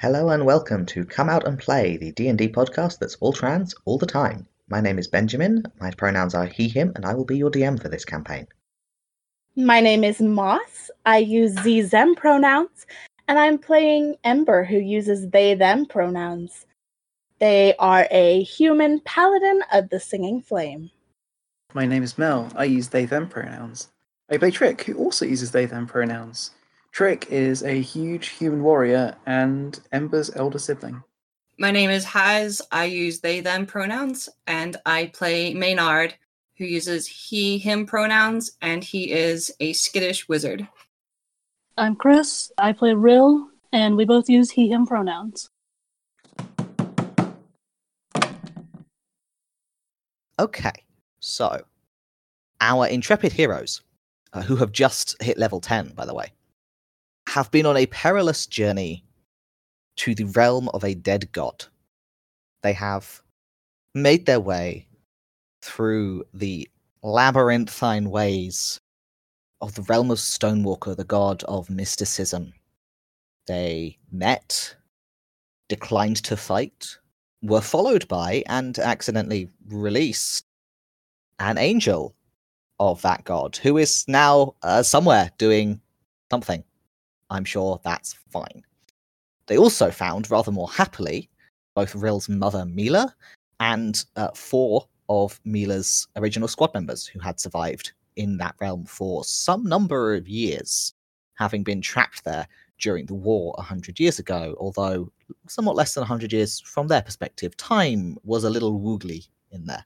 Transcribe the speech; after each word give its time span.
Hello 0.00 0.28
and 0.28 0.46
welcome 0.46 0.86
to 0.86 1.04
Come 1.04 1.28
Out 1.28 1.44
and 1.44 1.58
Play, 1.58 1.96
the 1.96 2.12
D&D 2.12 2.50
podcast 2.50 3.00
that's 3.00 3.16
all 3.16 3.32
trans 3.32 3.74
all 3.84 3.98
the 3.98 4.06
time. 4.06 4.46
My 4.68 4.80
name 4.80 4.96
is 4.96 5.08
Benjamin, 5.08 5.64
my 5.80 5.90
pronouns 5.90 6.36
are 6.36 6.46
he, 6.46 6.68
him, 6.68 6.92
and 6.94 7.04
I 7.04 7.14
will 7.14 7.24
be 7.24 7.36
your 7.36 7.50
DM 7.50 7.82
for 7.82 7.88
this 7.88 8.04
campaign. 8.04 8.46
My 9.56 9.80
name 9.80 10.04
is 10.04 10.20
Moss. 10.20 10.92
I 11.04 11.18
use 11.18 11.52
Z 11.62 11.80
them 11.80 12.14
pronouns, 12.14 12.86
and 13.26 13.40
I'm 13.40 13.58
playing 13.58 14.14
Ember, 14.22 14.62
who 14.62 14.78
uses 14.78 15.30
they 15.30 15.54
them 15.54 15.84
pronouns. 15.84 16.66
They 17.40 17.74
are 17.80 18.06
a 18.12 18.44
human 18.44 19.00
paladin 19.00 19.62
of 19.72 19.88
the 19.88 19.98
Singing 19.98 20.42
Flame. 20.42 20.92
My 21.74 21.86
name 21.86 22.04
is 22.04 22.16
Mel. 22.16 22.52
I 22.54 22.66
use 22.66 22.90
they 22.90 23.04
them 23.04 23.28
pronouns. 23.28 23.88
I 24.30 24.36
play 24.36 24.52
Trick, 24.52 24.80
who 24.82 24.94
also 24.94 25.26
uses 25.26 25.50
they 25.50 25.66
them 25.66 25.88
pronouns. 25.88 26.52
Trick 26.98 27.28
is 27.30 27.62
a 27.62 27.80
huge 27.80 28.30
human 28.30 28.60
warrior 28.60 29.14
and 29.24 29.78
Ember's 29.92 30.34
elder 30.34 30.58
sibling. 30.58 31.04
My 31.56 31.70
name 31.70 31.90
is 31.90 32.04
Haz. 32.04 32.60
I 32.72 32.86
use 32.86 33.20
they 33.20 33.38
them 33.38 33.66
pronouns, 33.66 34.28
and 34.48 34.76
I 34.84 35.12
play 35.14 35.54
Maynard, 35.54 36.16
who 36.56 36.64
uses 36.64 37.06
he 37.06 37.56
him 37.56 37.86
pronouns, 37.86 38.50
and 38.60 38.82
he 38.82 39.12
is 39.12 39.52
a 39.60 39.74
skittish 39.74 40.28
wizard. 40.28 40.66
I'm 41.76 41.94
Chris. 41.94 42.50
I 42.58 42.72
play 42.72 42.94
Rill, 42.94 43.46
and 43.72 43.96
we 43.96 44.04
both 44.04 44.28
use 44.28 44.50
he 44.50 44.68
him 44.68 44.84
pronouns. 44.84 45.50
Okay, 50.40 50.82
so 51.20 51.62
our 52.60 52.88
intrepid 52.88 53.34
heroes, 53.34 53.82
uh, 54.32 54.42
who 54.42 54.56
have 54.56 54.72
just 54.72 55.14
hit 55.22 55.38
level 55.38 55.60
10, 55.60 55.90
by 55.90 56.04
the 56.04 56.12
way, 56.12 56.32
have 57.38 57.52
been 57.52 57.66
on 57.66 57.76
a 57.76 57.86
perilous 57.86 58.46
journey 58.46 59.04
to 59.94 60.12
the 60.12 60.24
realm 60.24 60.68
of 60.70 60.82
a 60.82 60.92
dead 60.92 61.30
god. 61.30 61.66
They 62.64 62.72
have 62.72 63.22
made 63.94 64.26
their 64.26 64.40
way 64.40 64.88
through 65.62 66.24
the 66.34 66.68
labyrinthine 67.04 68.10
ways 68.10 68.80
of 69.60 69.72
the 69.76 69.82
realm 69.82 70.10
of 70.10 70.18
Stonewalker, 70.18 70.96
the 70.96 71.04
god 71.04 71.44
of 71.44 71.70
mysticism. 71.70 72.54
They 73.46 73.98
met, 74.10 74.74
declined 75.68 76.16
to 76.24 76.36
fight, 76.36 76.98
were 77.40 77.60
followed 77.60 78.08
by, 78.08 78.42
and 78.46 78.76
accidentally 78.80 79.48
released 79.68 80.44
an 81.38 81.56
angel 81.56 82.16
of 82.80 83.00
that 83.02 83.22
god, 83.22 83.56
who 83.58 83.78
is 83.78 84.04
now 84.08 84.56
uh, 84.62 84.82
somewhere 84.82 85.30
doing 85.38 85.80
something. 86.32 86.64
I'm 87.30 87.44
sure 87.44 87.80
that's 87.84 88.14
fine. 88.30 88.62
They 89.46 89.58
also 89.58 89.90
found, 89.90 90.30
rather 90.30 90.52
more 90.52 90.70
happily, 90.70 91.28
both 91.74 91.94
Rill's 91.94 92.28
mother, 92.28 92.64
Mila, 92.64 93.14
and 93.60 94.04
uh, 94.16 94.28
four 94.34 94.86
of 95.08 95.40
Mila's 95.44 96.06
original 96.16 96.48
squad 96.48 96.74
members 96.74 97.06
who 97.06 97.18
had 97.18 97.40
survived 97.40 97.92
in 98.16 98.36
that 98.38 98.56
realm 98.60 98.84
for 98.84 99.24
some 99.24 99.64
number 99.64 100.14
of 100.14 100.28
years, 100.28 100.92
having 101.34 101.62
been 101.62 101.80
trapped 101.80 102.24
there 102.24 102.46
during 102.78 103.06
the 103.06 103.14
war 103.14 103.54
a 103.58 103.62
hundred 103.62 103.98
years 103.98 104.18
ago, 104.18 104.54
although 104.58 105.10
somewhat 105.48 105.76
less 105.76 105.94
than 105.94 106.02
a 106.02 106.06
hundred 106.06 106.32
years 106.32 106.60
from 106.60 106.88
their 106.88 107.02
perspective. 107.02 107.56
Time 107.56 108.16
was 108.24 108.44
a 108.44 108.50
little 108.50 108.80
woogly 108.80 109.28
in 109.50 109.66
there. 109.66 109.84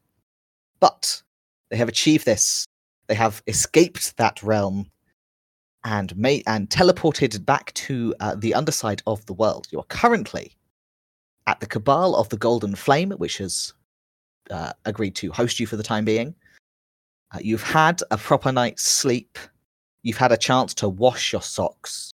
But 0.80 1.22
they 1.70 1.76
have 1.76 1.88
achieved 1.88 2.24
this. 2.24 2.66
They 3.06 3.14
have 3.14 3.42
escaped 3.46 4.16
that 4.16 4.42
realm 4.42 4.90
and 5.84 6.16
made 6.16 6.44
and 6.46 6.68
teleported 6.68 7.44
back 7.44 7.72
to 7.74 8.14
uh, 8.20 8.34
the 8.36 8.54
underside 8.54 9.02
of 9.06 9.24
the 9.26 9.32
world. 9.32 9.66
You 9.70 9.80
are 9.80 9.84
currently 9.84 10.56
at 11.46 11.60
the 11.60 11.66
Cabal 11.66 12.14
of 12.14 12.28
the 12.28 12.36
Golden 12.36 12.74
Flame, 12.74 13.10
which 13.12 13.38
has 13.38 13.72
uh, 14.50 14.72
agreed 14.84 15.14
to 15.16 15.32
host 15.32 15.58
you 15.58 15.66
for 15.66 15.76
the 15.76 15.82
time 15.82 16.04
being. 16.04 16.34
Uh, 17.34 17.38
you've 17.42 17.62
had 17.62 18.00
a 18.10 18.16
proper 18.18 18.52
night's 18.52 18.84
sleep. 18.84 19.38
You've 20.02 20.18
had 20.18 20.32
a 20.32 20.36
chance 20.36 20.74
to 20.74 20.88
wash 20.88 21.32
your 21.32 21.42
socks, 21.42 22.12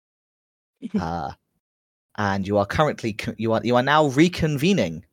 uh, 1.00 1.31
and 2.18 2.47
you 2.47 2.57
are 2.57 2.66
currently 2.66 3.13
co- 3.13 3.35
you 3.38 3.53
are 3.53 3.62
you 3.63 3.75
are 3.75 3.84
now 3.84 4.09
reconvening 4.09 5.03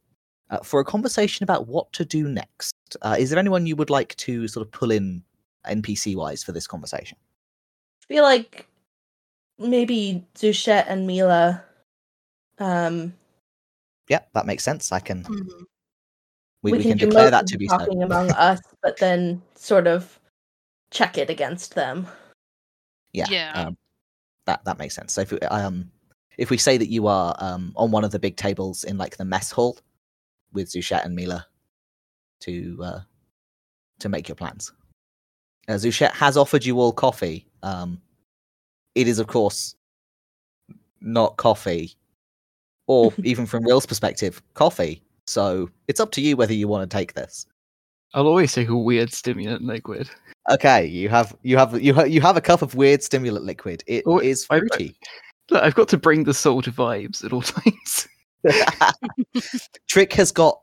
uh, 0.50 0.58
for 0.58 0.80
a 0.80 0.84
conversation 0.84 1.44
about 1.44 1.68
what 1.68 1.92
to 1.92 2.04
do 2.04 2.28
next. 2.28 2.74
Uh, 3.02 3.16
is 3.18 3.30
there 3.30 3.38
anyone 3.38 3.66
you 3.66 3.76
would 3.76 3.90
like 3.90 4.16
to 4.16 4.48
sort 4.48 4.66
of 4.66 4.72
pull 4.72 4.90
in 4.90 5.22
NPC 5.66 6.16
wise 6.16 6.42
for 6.42 6.52
this 6.52 6.66
conversation? 6.66 7.16
I 8.12 8.14
feel 8.14 8.24
like 8.24 8.66
maybe 9.58 10.22
Zuchet 10.34 10.84
and 10.86 11.06
Mila. 11.06 11.64
Um, 12.58 13.14
Yeah, 14.06 14.20
that 14.34 14.44
makes 14.44 14.62
sense. 14.62 14.92
I 14.92 15.00
can 15.00 15.24
Mhm. 15.24 15.64
we, 16.62 16.72
we, 16.72 16.82
can, 16.82 16.98
do 16.98 17.06
declare 17.06 17.30
that 17.30 17.46
to 17.46 17.56
the 17.56 17.58
be 17.58 17.68
so. 17.68 17.78
talking 17.78 18.02
among 18.02 18.30
us, 18.50 18.60
but 18.82 18.98
then 18.98 19.40
sort 19.54 19.86
of 19.86 20.20
check 20.90 21.16
it 21.16 21.30
against 21.30 21.74
them. 21.74 22.06
Yeah, 23.14 23.30
Yeah. 23.30 23.52
Um, 23.54 23.78
that 24.44 24.62
that 24.66 24.76
makes 24.76 24.94
sense. 24.94 25.14
So 25.14 25.22
if 25.22 25.32
we, 25.32 25.38
um 25.48 25.90
if 26.36 26.50
we 26.50 26.58
say 26.58 26.76
that 26.76 26.90
you 26.90 27.06
are 27.06 27.34
um 27.38 27.72
on 27.76 27.90
one 27.90 28.04
of 28.04 28.10
the 28.10 28.18
big 28.18 28.36
tables 28.36 28.84
in 28.84 28.98
like 28.98 29.16
the 29.16 29.24
mess 29.24 29.50
hall 29.50 29.78
with 30.52 30.68
Zuchet 30.68 31.02
and 31.02 31.16
Mila 31.16 31.46
to 32.40 32.78
uh 32.82 33.00
to 34.00 34.10
make 34.10 34.28
your 34.28 34.36
plans. 34.36 34.70
Uh, 35.66 35.78
Zuchet 35.78 36.10
has 36.12 36.36
offered 36.36 36.66
you 36.66 36.78
all 36.78 36.92
coffee. 36.92 37.46
Um 37.62 38.00
it 38.94 39.08
is 39.08 39.18
of 39.18 39.26
course 39.26 39.74
not 41.00 41.36
coffee 41.36 41.94
or 42.86 43.12
even 43.24 43.46
from 43.46 43.64
Will's 43.64 43.86
perspective, 43.86 44.42
coffee. 44.54 45.02
So 45.26 45.70
it's 45.88 46.00
up 46.00 46.10
to 46.12 46.20
you 46.20 46.36
whether 46.36 46.52
you 46.52 46.68
want 46.68 46.88
to 46.90 46.96
take 46.96 47.14
this. 47.14 47.46
I'll 48.14 48.26
always 48.26 48.52
take 48.52 48.68
a 48.68 48.76
weird 48.76 49.12
stimulant 49.12 49.62
liquid. 49.62 50.10
Okay, 50.50 50.84
you 50.86 51.08
have 51.08 51.34
you 51.42 51.56
have 51.56 51.80
you 51.80 51.94
have 51.94 52.08
you 52.10 52.20
have 52.20 52.36
a 52.36 52.40
cup 52.40 52.60
of 52.62 52.74
weird 52.74 53.02
stimulant 53.02 53.44
liquid. 53.46 53.82
It 53.86 54.04
is 54.22 54.46
Oh, 54.50 54.54
I- 54.56 54.58
fruity. 54.58 54.96
Look, 55.50 55.62
I've 55.62 55.74
got 55.74 55.88
to 55.88 55.96
bring 55.98 56.24
the 56.24 56.34
soul 56.34 56.62
to 56.62 56.70
vibes 56.72 57.24
at 57.24 57.32
all 57.32 57.42
times. 57.42 58.08
Trick 59.88 60.12
has 60.14 60.32
got. 60.32 60.60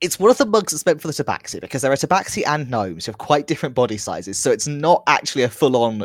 It's 0.00 0.18
one 0.18 0.30
of 0.30 0.38
the 0.38 0.46
mugs 0.46 0.72
that's 0.72 0.86
meant 0.86 1.00
for 1.00 1.08
the 1.08 1.12
tabaxi 1.12 1.60
because 1.60 1.82
there 1.82 1.90
are 1.90 1.96
tabaxi 1.96 2.46
and 2.46 2.70
gnomes 2.70 3.06
who 3.06 3.10
have 3.10 3.18
quite 3.18 3.46
different 3.46 3.74
body 3.74 3.98
sizes, 3.98 4.38
so 4.38 4.50
it's 4.52 4.68
not 4.68 5.02
actually 5.06 5.42
a 5.42 5.48
full-on 5.48 6.04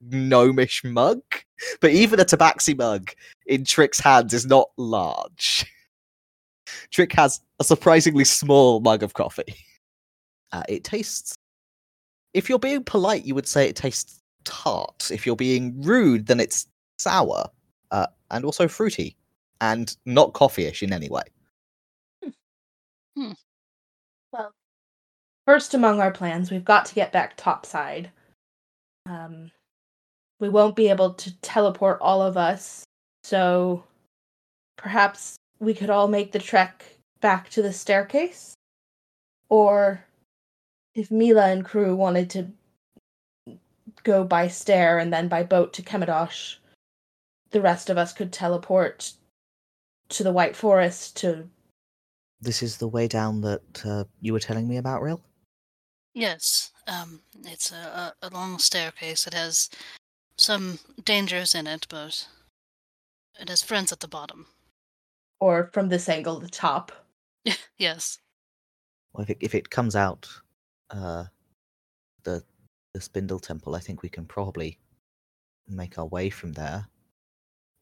gnomish 0.00 0.84
mug. 0.84 1.22
But 1.80 1.92
even 1.92 2.20
a 2.20 2.24
tabaxi 2.24 2.76
mug 2.76 3.10
in 3.46 3.64
Trick's 3.64 4.00
hands 4.00 4.34
is 4.34 4.44
not 4.44 4.68
large. 4.76 5.64
Trick 6.90 7.12
has 7.12 7.40
a 7.60 7.64
surprisingly 7.64 8.24
small 8.24 8.80
mug 8.80 9.02
of 9.02 9.14
coffee. 9.14 9.54
Uh, 10.52 10.62
it 10.68 10.84
tastes. 10.84 11.34
If 12.32 12.48
you're 12.48 12.58
being 12.58 12.84
polite, 12.84 13.24
you 13.24 13.34
would 13.34 13.46
say 13.46 13.68
it 13.68 13.76
tastes 13.76 14.20
tart. 14.44 15.10
If 15.10 15.24
you're 15.24 15.36
being 15.36 15.80
rude, 15.82 16.26
then 16.26 16.40
it's 16.40 16.66
sour 16.98 17.46
uh, 17.90 18.06
and 18.30 18.44
also 18.44 18.68
fruity 18.68 19.16
and 19.60 19.96
not 20.04 20.32
coffee-ish 20.32 20.82
in 20.82 20.92
any 20.92 21.08
way. 21.08 21.22
Well, 23.16 24.52
first 25.46 25.74
among 25.74 26.00
our 26.00 26.10
plans, 26.10 26.50
we've 26.50 26.64
got 26.64 26.86
to 26.86 26.94
get 26.94 27.12
back 27.12 27.34
topside. 27.36 28.10
Um, 29.06 29.50
we 30.40 30.48
won't 30.48 30.76
be 30.76 30.88
able 30.88 31.14
to 31.14 31.40
teleport 31.40 31.98
all 32.00 32.22
of 32.22 32.36
us, 32.36 32.84
so 33.22 33.84
perhaps 34.76 35.36
we 35.60 35.74
could 35.74 35.90
all 35.90 36.08
make 36.08 36.32
the 36.32 36.38
trek 36.38 36.84
back 37.20 37.48
to 37.50 37.62
the 37.62 37.72
staircase? 37.72 38.54
Or 39.48 40.04
if 40.94 41.10
Mila 41.10 41.46
and 41.46 41.64
crew 41.64 41.96
wanted 41.96 42.30
to 42.30 42.48
go 44.02 44.24
by 44.24 44.48
stair 44.48 44.98
and 44.98 45.12
then 45.12 45.28
by 45.28 45.42
boat 45.42 45.72
to 45.74 45.82
Kemadosh, 45.82 46.56
the 47.50 47.60
rest 47.60 47.88
of 47.88 47.96
us 47.96 48.12
could 48.12 48.32
teleport 48.32 49.12
to 50.10 50.22
the 50.22 50.32
White 50.32 50.54
Forest 50.54 51.16
to 51.18 51.48
This 52.44 52.62
is 52.62 52.76
the 52.76 52.88
way 52.88 53.08
down 53.08 53.40
that 53.40 53.62
uh, 53.86 54.04
you 54.20 54.34
were 54.34 54.40
telling 54.40 54.68
me 54.68 54.76
about, 54.76 55.00
Rill? 55.00 55.22
Yes, 56.12 56.72
um, 56.86 57.20
it's 57.44 57.72
a, 57.72 58.12
a, 58.22 58.26
a 58.26 58.30
long 58.30 58.58
staircase. 58.58 59.26
It 59.26 59.32
has 59.32 59.70
some 60.36 60.78
dangers 61.04 61.54
in 61.54 61.66
it, 61.66 61.86
but 61.88 62.28
it 63.40 63.48
has 63.48 63.62
friends 63.62 63.92
at 63.92 64.00
the 64.00 64.08
bottom. 64.08 64.46
or 65.40 65.70
from 65.72 65.88
this 65.88 66.08
angle 66.08 66.38
the 66.38 66.48
top. 66.48 66.92
yes. 67.78 68.18
Well, 69.14 69.22
if 69.22 69.30
it, 69.30 69.38
if 69.40 69.54
it 69.54 69.70
comes 69.70 69.96
out 69.96 70.28
uh, 70.90 71.24
the 72.24 72.42
the 72.92 73.00
Spindle 73.00 73.40
Temple, 73.40 73.74
I 73.74 73.80
think 73.80 74.02
we 74.02 74.08
can 74.10 74.26
probably 74.26 74.78
make 75.66 75.98
our 75.98 76.06
way 76.06 76.28
from 76.30 76.52
there. 76.52 76.86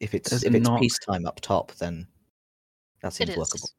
If 0.00 0.14
it's 0.14 0.30
There's 0.30 0.44
if 0.44 0.54
it's 0.54 0.68
not- 0.68 0.80
peacetime 0.80 1.26
up 1.26 1.40
top, 1.40 1.72
then 1.72 2.06
that 3.02 3.08
It 3.20 3.26
seems 3.26 3.54
is. 3.54 3.74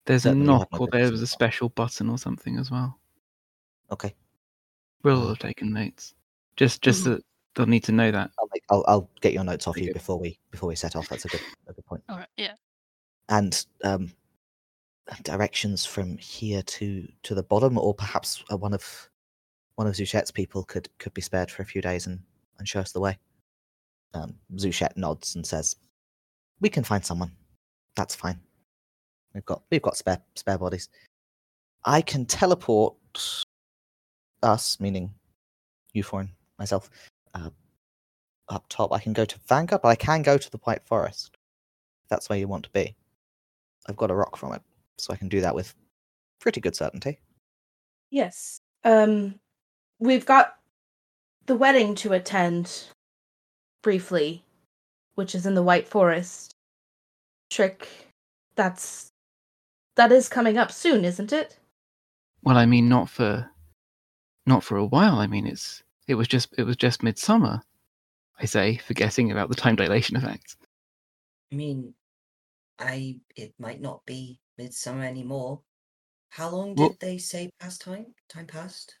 Workable. 0.00 0.12
There's 0.12 0.26
a 0.26 0.28
Certainly 0.30 0.46
you 0.46 0.52
have 0.52 0.60
knock, 0.72 0.80
or 0.80 0.86
business 0.88 1.02
there 1.02 1.10
was 1.12 1.22
a 1.22 1.26
special 1.26 1.68
button 1.70 2.08
or 2.10 2.18
something 2.18 2.58
as 2.58 2.70
well. 2.70 2.98
Okay, 3.90 4.14
We'll 5.02 5.22
Uh, 5.24 5.28
have 5.28 5.38
taken 5.38 5.72
notes. 5.72 6.14
Just, 6.56 6.82
just 6.82 7.02
Mhm. 7.02 7.16
that 7.16 7.24
they'll 7.54 7.66
need 7.66 7.84
to 7.84 7.92
know 7.92 8.10
that. 8.10 8.30
I'll, 8.38 8.48
make, 8.52 8.62
I'll 8.70 8.84
I'll 8.86 9.10
get 9.20 9.32
your 9.32 9.44
notes 9.44 9.66
off 9.66 9.74
Very 9.74 9.86
you 9.86 9.92
good. 9.92 9.98
before 9.98 10.18
we 10.18 10.38
before 10.50 10.68
we 10.68 10.76
set 10.76 10.94
off. 10.94 11.08
That's 11.08 11.24
a 11.24 11.28
good 11.28 11.40
a 11.66 11.72
good 11.72 11.86
point. 11.86 12.04
All 12.08 12.16
right. 12.18 12.28
Yeah. 12.36 12.54
and 13.30 13.64
um, 13.84 14.12
directions 15.22 15.86
from 15.86 16.18
here 16.18 16.62
to 16.62 17.08
to 17.22 17.34
the 17.34 17.42
bottom, 17.42 17.78
or 17.78 17.94
perhaps 17.94 18.44
uh, 18.52 18.56
one 18.56 18.74
of 18.74 19.08
one 19.76 19.86
of 19.86 19.94
Zuchet's 19.94 20.30
people 20.30 20.64
could 20.64 20.88
could 20.98 21.14
be 21.14 21.22
spared 21.22 21.50
for 21.50 21.62
a 21.62 21.66
few 21.66 21.80
days 21.82 22.06
and 22.06 22.20
and 22.58 22.68
show 22.68 22.80
us 22.80 22.92
the 22.92 23.00
way. 23.00 23.18
Um, 24.14 24.38
Zuchet 24.56 24.96
nods 24.96 25.34
and 25.36 25.46
says, 25.46 25.76
"We 26.60 26.68
can 26.68 26.84
find 26.84 27.04
someone. 27.04 27.34
That's 27.96 28.14
fine. 28.14 28.40
We've 29.34 29.44
got 29.44 29.62
we've 29.70 29.82
got 29.82 29.96
spare 29.96 30.20
spare 30.34 30.58
bodies. 30.58 30.88
I 31.84 32.02
can 32.02 32.26
teleport 32.26 32.94
us, 34.42 34.78
meaning 34.80 35.12
you 35.92 36.04
and 36.12 36.28
myself, 36.58 36.90
uh, 37.34 37.50
up 38.48 38.64
top. 38.68 38.92
I 38.92 38.98
can 38.98 39.12
go 39.12 39.24
to 39.24 39.38
Vanguard, 39.48 39.82
but 39.82 39.88
I 39.88 39.94
can 39.94 40.22
go 40.22 40.36
to 40.36 40.50
the 40.50 40.58
White 40.58 40.84
Forest. 40.84 41.36
That's 42.08 42.28
where 42.28 42.38
you 42.38 42.48
want 42.48 42.64
to 42.64 42.70
be. 42.70 42.94
I've 43.86 43.96
got 43.96 44.10
a 44.10 44.14
rock 44.14 44.36
from 44.36 44.52
it, 44.52 44.62
so 44.98 45.12
I 45.12 45.16
can 45.16 45.28
do 45.28 45.40
that 45.40 45.54
with 45.54 45.74
pretty 46.40 46.60
good 46.60 46.76
certainty. 46.76 47.18
Yes. 48.10 48.60
Um 48.84 49.38
we've 49.98 50.26
got 50.26 50.56
the 51.46 51.54
wedding 51.54 51.94
to 51.96 52.12
attend 52.12 52.84
briefly, 53.82 54.42
which 55.14 55.34
is 55.34 55.46
in 55.46 55.54
the 55.54 55.62
White 55.62 55.86
Forest. 55.88 56.52
Trick 57.50 57.88
that's 58.56 59.10
that 60.00 60.12
is 60.12 60.30
coming 60.30 60.56
up 60.56 60.72
soon, 60.72 61.04
isn't 61.04 61.30
it? 61.30 61.58
Well, 62.42 62.56
I 62.56 62.64
mean, 62.64 62.88
not 62.88 63.10
for, 63.10 63.50
not 64.46 64.64
for 64.64 64.78
a 64.78 64.86
while. 64.86 65.16
I 65.18 65.26
mean, 65.26 65.46
it's 65.46 65.82
it 66.08 66.14
was 66.14 66.26
just 66.26 66.54
it 66.56 66.64
was 66.64 66.76
just 66.76 67.02
midsummer. 67.02 67.60
I 68.38 68.46
say, 68.46 68.78
forgetting 68.78 69.30
about 69.30 69.50
the 69.50 69.54
time 69.54 69.76
dilation 69.76 70.16
effects. 70.16 70.56
I 71.52 71.56
mean, 71.56 71.92
I 72.78 73.20
it 73.36 73.52
might 73.58 73.82
not 73.82 74.00
be 74.06 74.40
midsummer 74.56 75.04
anymore. 75.04 75.60
How 76.30 76.48
long 76.48 76.74
did 76.74 76.80
Well- 76.80 76.96
they 76.98 77.18
say 77.18 77.50
past 77.60 77.82
time? 77.82 78.14
Time 78.30 78.46
passed? 78.46 78.96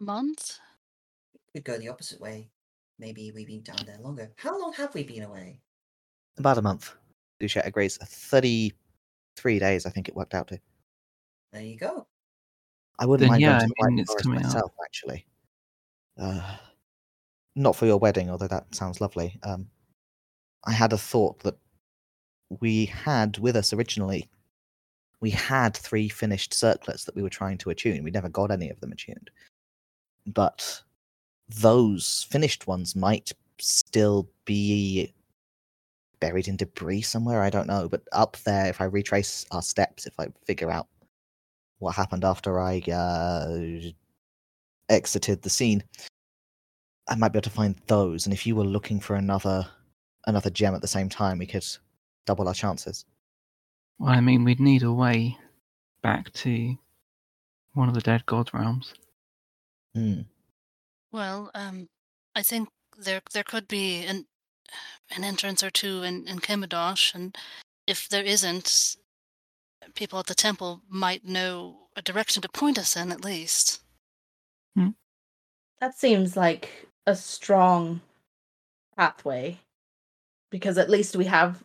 A 0.00 0.04
month? 0.04 0.60
We'd 1.54 1.64
go 1.64 1.76
the 1.76 1.88
opposite 1.88 2.20
way. 2.20 2.50
Maybe 3.00 3.32
we've 3.34 3.48
been 3.48 3.62
down 3.62 3.84
there 3.84 3.98
longer. 3.98 4.30
How 4.36 4.56
long 4.60 4.72
have 4.74 4.94
we 4.94 5.02
been 5.02 5.24
away? 5.24 5.60
About 6.38 6.58
a 6.58 6.62
month. 6.62 6.94
Zuchet 7.42 7.66
agrees. 7.66 7.98
Thirty-three 9.36 9.58
days, 9.58 9.86
I 9.86 9.90
think 9.90 10.08
it 10.08 10.16
worked 10.16 10.34
out 10.34 10.48
to. 10.48 10.58
There 11.52 11.62
you 11.62 11.76
go. 11.76 12.06
I 12.98 13.06
wouldn't 13.06 13.30
Then 13.30 13.40
mind 13.40 13.42
yeah, 13.42 13.58
going 13.58 13.60
to 13.60 13.64
I 13.64 13.66
the 13.66 13.74
White 13.78 13.90
mean, 13.90 13.98
it's 14.00 14.10
Forest 14.10 14.24
coming 14.24 14.38
up. 14.38 14.44
myself, 14.44 14.72
actually. 14.84 15.26
Uh, 16.18 16.56
not 17.54 17.76
for 17.76 17.86
your 17.86 17.98
wedding, 17.98 18.30
although 18.30 18.48
that 18.48 18.74
sounds 18.74 19.00
lovely. 19.00 19.38
Um, 19.42 19.66
I 20.64 20.72
had 20.72 20.92
a 20.92 20.98
thought 20.98 21.38
that 21.40 21.56
we 22.60 22.86
had 22.86 23.38
with 23.38 23.56
us 23.56 23.72
originally. 23.72 24.28
We 25.20 25.30
had 25.30 25.76
three 25.76 26.08
finished 26.08 26.54
circlets 26.54 27.04
that 27.04 27.14
we 27.14 27.22
were 27.22 27.30
trying 27.30 27.58
to 27.58 27.70
attune. 27.70 28.02
We 28.02 28.10
never 28.10 28.28
got 28.28 28.50
any 28.50 28.70
of 28.70 28.80
them 28.80 28.92
attuned, 28.92 29.30
but 30.26 30.82
those 31.60 32.26
finished 32.30 32.66
ones 32.66 32.96
might 32.96 33.32
still 33.58 34.28
be 34.44 35.12
buried 36.20 36.48
in 36.48 36.56
debris 36.56 37.02
somewhere. 37.02 37.42
I 37.42 37.50
don't 37.50 37.66
know, 37.66 37.88
but 37.88 38.02
up 38.12 38.36
there, 38.44 38.66
if 38.66 38.80
I 38.80 38.84
retrace 38.84 39.46
our 39.50 39.62
steps, 39.62 40.06
if 40.06 40.14
I 40.18 40.28
figure 40.44 40.70
out 40.70 40.88
what 41.78 41.94
happened 41.94 42.24
after 42.24 42.60
I 42.60 42.80
uh, 42.80 43.90
exited 44.88 45.42
the 45.42 45.50
scene, 45.50 45.84
I 47.08 47.14
might 47.14 47.32
be 47.32 47.38
able 47.38 47.44
to 47.44 47.50
find 47.50 47.76
those. 47.86 48.26
And 48.26 48.32
if 48.32 48.46
you 48.46 48.56
were 48.56 48.64
looking 48.64 49.00
for 49.00 49.16
another 49.16 49.66
another 50.26 50.50
gem 50.50 50.74
at 50.74 50.80
the 50.80 50.88
same 50.88 51.08
time, 51.08 51.38
we 51.38 51.46
could 51.46 51.64
double 52.26 52.48
our 52.48 52.54
chances. 52.54 53.04
Well, 53.98 54.10
I 54.10 54.20
mean, 54.20 54.44
we'd 54.44 54.60
need 54.60 54.82
a 54.82 54.92
way 54.92 55.38
back 56.02 56.32
to 56.32 56.76
one 57.74 57.88
of 57.88 57.94
the 57.94 58.00
dead 58.00 58.26
god 58.26 58.50
realms. 58.52 58.94
Hmm. 59.94 60.22
Well, 61.12 61.50
um, 61.54 61.88
I 62.34 62.42
think 62.42 62.68
there 62.98 63.20
there 63.32 63.44
could 63.44 63.68
be 63.68 64.04
an 64.04 64.26
an 65.14 65.24
entrance 65.24 65.62
or 65.62 65.70
two 65.70 66.02
in 66.02 66.26
in 66.28 66.40
Kemidosh, 66.40 67.14
and 67.14 67.36
if 67.86 68.08
there 68.08 68.24
isn't, 68.24 68.96
people 69.94 70.18
at 70.18 70.26
the 70.26 70.34
temple 70.34 70.82
might 70.88 71.24
know 71.24 71.88
a 71.96 72.02
direction 72.02 72.42
to 72.42 72.48
point 72.48 72.78
us 72.78 72.96
in 72.96 73.12
at 73.12 73.24
least. 73.24 73.80
That 75.80 75.98
seems 75.98 76.36
like 76.36 76.88
a 77.06 77.14
strong 77.14 78.00
pathway 78.96 79.58
because 80.50 80.78
at 80.78 80.90
least 80.90 81.16
we 81.16 81.26
have 81.26 81.62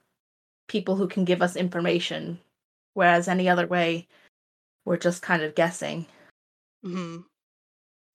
people 0.67 0.95
who 0.95 1.07
can 1.07 1.25
give 1.25 1.41
us 1.41 1.55
information, 1.55 2.39
whereas 2.93 3.27
any 3.27 3.49
other 3.49 3.67
way, 3.67 4.07
we're 4.85 4.97
just 4.97 5.21
kind 5.21 5.43
of 5.43 5.55
guessing. 5.55 6.05
hmm 6.83 7.19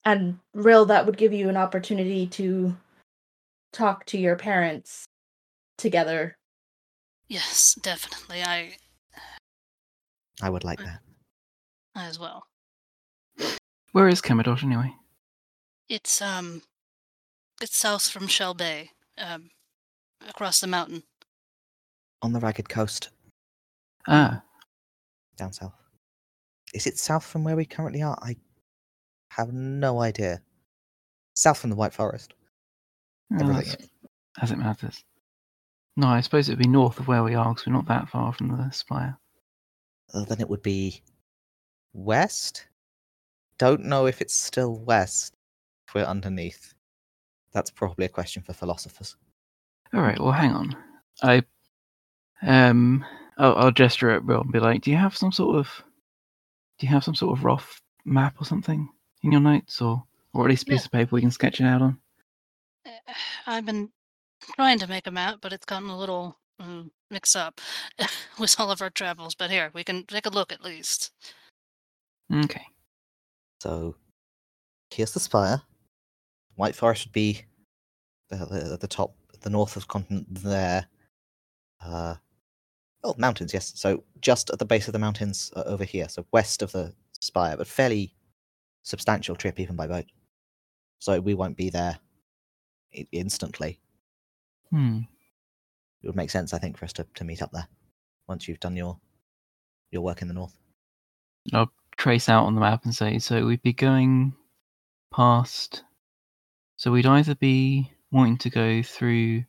And 0.04 0.38
Rill, 0.54 0.86
that 0.86 1.06
would 1.06 1.16
give 1.16 1.32
you 1.32 1.48
an 1.48 1.56
opportunity 1.56 2.26
to 2.28 2.76
talk 3.72 4.04
to 4.06 4.18
your 4.18 4.36
parents 4.36 5.04
together. 5.78 6.36
Yes, 7.28 7.74
definitely. 7.82 8.42
I 8.42 8.76
I 10.42 10.50
would 10.50 10.64
like 10.64 10.78
that. 10.78 11.00
I 11.94 12.06
as 12.06 12.18
well. 12.18 12.46
Where 13.92 14.08
is 14.08 14.20
Kemidosh 14.20 14.62
anyway? 14.62 14.94
It's 15.88 16.20
um, 16.20 16.62
it's 17.62 17.76
south 17.76 18.08
from 18.08 18.26
Shell 18.26 18.54
Bay, 18.54 18.90
um, 19.18 19.50
across 20.28 20.60
the 20.60 20.66
mountain. 20.66 21.02
On 22.22 22.32
the 22.32 22.40
ragged 22.40 22.68
coast, 22.68 23.10
Ah, 24.08 24.42
down 25.36 25.52
south. 25.52 25.72
Is 26.74 26.86
it 26.86 26.98
south 26.98 27.24
from 27.24 27.44
where 27.44 27.56
we 27.56 27.64
currently 27.64 28.02
are? 28.02 28.18
I 28.20 28.36
have 29.30 29.52
no 29.52 30.00
idea. 30.00 30.42
South 31.34 31.58
from 31.58 31.70
the 31.70 31.76
White 31.76 31.94
Forest. 31.94 32.34
Well, 33.30 33.50
Everything 33.50 33.70
that's- 33.70 33.88
as 34.40 34.50
it 34.52 34.58
matters. 34.58 35.04
No, 35.96 36.08
I 36.08 36.20
suppose 36.20 36.48
it'd 36.48 36.58
be 36.58 36.68
north 36.68 36.98
of 37.00 37.08
where 37.08 37.22
we 37.24 37.34
are 37.34 37.48
because 37.54 37.66
we're 37.66 37.72
not 37.72 37.86
that 37.88 38.08
far 38.10 38.32
from 38.32 38.48
the 38.48 38.70
spire. 38.70 39.18
Uh, 40.12 40.24
then 40.24 40.40
it 40.40 40.48
would 40.48 40.62
be 40.62 41.02
west. 41.94 42.66
Don't 43.58 43.84
know 43.84 44.06
if 44.06 44.20
it's 44.20 44.36
still 44.36 44.78
west. 44.80 45.34
If 45.88 45.94
we're 45.94 46.04
underneath, 46.04 46.74
that's 47.52 47.70
probably 47.70 48.04
a 48.04 48.08
question 48.10 48.42
for 48.42 48.52
philosophers. 48.52 49.16
All 49.94 50.02
right. 50.02 50.18
Well, 50.20 50.32
hang 50.32 50.52
on. 50.52 50.76
I 51.22 51.42
um, 52.42 53.04
I'll, 53.38 53.56
I'll 53.56 53.70
gesture 53.70 54.10
at 54.10 54.24
Will 54.24 54.42
and 54.42 54.52
be 54.52 54.60
like, 54.60 54.82
"Do 54.82 54.90
you 54.90 54.98
have 54.98 55.16
some 55.16 55.32
sort 55.32 55.56
of, 55.56 55.82
do 56.78 56.86
you 56.86 56.92
have 56.92 57.04
some 57.04 57.14
sort 57.14 57.38
of 57.38 57.44
rough 57.44 57.80
map 58.04 58.36
or 58.40 58.44
something 58.44 58.86
in 59.22 59.32
your 59.32 59.40
notes, 59.40 59.80
or 59.80 60.04
or 60.34 60.44
at 60.44 60.50
least 60.50 60.64
a 60.64 60.66
piece 60.66 60.82
Yeah. 60.82 60.86
of 60.86 60.92
paper 60.92 61.14
we 61.14 61.22
can 61.22 61.30
sketch 61.30 61.60
it 61.60 61.64
out 61.64 61.80
on?" 61.80 61.98
I've 63.46 63.66
been 63.66 63.90
trying 64.54 64.78
to 64.78 64.86
make 64.86 65.06
a 65.06 65.10
map, 65.10 65.38
but 65.40 65.52
it's 65.52 65.64
gotten 65.64 65.88
a 65.88 65.98
little 65.98 66.38
mm, 66.60 66.90
mixed 67.10 67.36
up 67.36 67.60
with 68.38 68.58
all 68.58 68.70
of 68.70 68.82
our 68.82 68.90
travels. 68.90 69.34
But 69.34 69.50
here, 69.50 69.70
we 69.74 69.84
can 69.84 70.04
take 70.04 70.26
a 70.26 70.30
look 70.30 70.52
at 70.52 70.64
least. 70.64 71.12
Okay. 72.32 72.66
So 73.60 73.94
here's 74.90 75.12
the 75.12 75.20
spire. 75.20 75.62
White 76.56 76.74
Forest 76.74 77.06
would 77.06 77.12
be 77.12 77.42
the, 78.30 78.36
the, 78.36 78.72
at 78.74 78.80
the 78.80 78.88
top, 78.88 79.14
the 79.42 79.50
north 79.50 79.76
of 79.76 79.88
continent 79.88 80.26
there. 80.30 80.86
Uh, 81.84 82.14
oh, 83.04 83.14
mountains, 83.18 83.52
yes. 83.52 83.72
So 83.76 84.02
just 84.20 84.50
at 84.50 84.58
the 84.58 84.64
base 84.64 84.88
of 84.88 84.92
the 84.92 84.98
mountains 84.98 85.52
uh, 85.54 85.62
over 85.66 85.84
here, 85.84 86.08
so 86.08 86.26
west 86.32 86.62
of 86.62 86.72
the 86.72 86.94
spire, 87.20 87.56
but 87.56 87.66
fairly 87.66 88.14
substantial 88.82 89.36
trip 89.36 89.60
even 89.60 89.76
by 89.76 89.86
boat. 89.86 90.06
So 90.98 91.20
we 91.20 91.34
won't 91.34 91.56
be 91.56 91.68
there 91.68 91.98
instantly. 93.12 93.78
Hmm. 94.70 95.00
It 96.02 96.06
would 96.06 96.16
make 96.16 96.30
sense, 96.30 96.52
I 96.52 96.58
think, 96.58 96.76
for 96.76 96.84
us 96.84 96.92
to, 96.94 97.06
to 97.14 97.24
meet 97.24 97.42
up 97.42 97.52
there 97.52 97.68
once 98.28 98.48
you've 98.48 98.60
done 98.60 98.76
your 98.76 98.98
your 99.90 100.02
work 100.02 100.22
in 100.22 100.28
the 100.28 100.34
north. 100.34 100.56
I'll 101.52 101.70
trace 101.96 102.28
out 102.28 102.44
on 102.44 102.54
the 102.54 102.60
map 102.60 102.84
and 102.84 102.94
say, 102.94 103.18
so 103.18 103.46
we'd 103.46 103.62
be 103.62 103.72
going 103.72 104.34
past. 105.14 105.84
So 106.76 106.90
we'd 106.90 107.06
either 107.06 107.34
be 107.34 107.90
wanting 108.10 108.38
to 108.38 108.50
go 108.50 108.82
through 108.82 109.44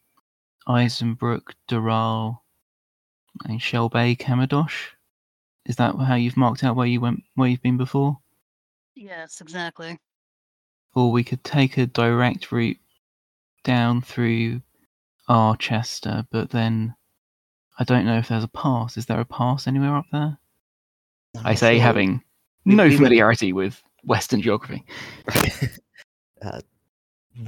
Eisenbrook, 0.67 1.53
Doral, 1.69 2.39
and 3.45 3.61
Shell 3.61 3.89
Bay, 3.89 4.15
Kamadosh. 4.15 4.91
Is 5.65 5.75
that 5.77 5.95
how 5.95 6.15
you've 6.15 6.37
marked 6.37 6.63
out 6.63 6.75
where 6.75 6.87
you 6.87 7.01
went, 7.01 7.23
where 7.35 7.49
you've 7.49 7.61
been 7.61 7.77
before? 7.77 8.19
Yes, 8.95 9.41
exactly. 9.41 9.99
Or 10.95 11.11
we 11.11 11.23
could 11.23 11.43
take 11.43 11.77
a 11.77 11.85
direct 11.85 12.51
route 12.51 12.77
down 13.67 14.01
through 14.01 14.61
Archester, 15.27 16.25
but 16.31 16.49
then 16.49 16.95
I 17.77 17.83
don't 17.83 18.05
know 18.05 18.17
if 18.17 18.29
there's 18.29 18.45
a 18.45 18.47
pass. 18.47 18.95
Is 18.97 19.05
there 19.05 19.19
a 19.19 19.25
pass 19.25 19.67
anywhere 19.67 19.95
up 19.97 20.05
there? 20.11 20.37
I'm 21.37 21.45
I 21.45 21.53
say 21.53 21.75
sure. 21.75 21.83
having 21.83 22.23
We- 22.65 22.75
no 22.75 22.83
we 22.83 22.89
went- 22.91 22.99
familiarity 22.99 23.51
with 23.53 23.83
Western 24.05 24.41
geography. 24.41 24.85
uh, 26.41 26.61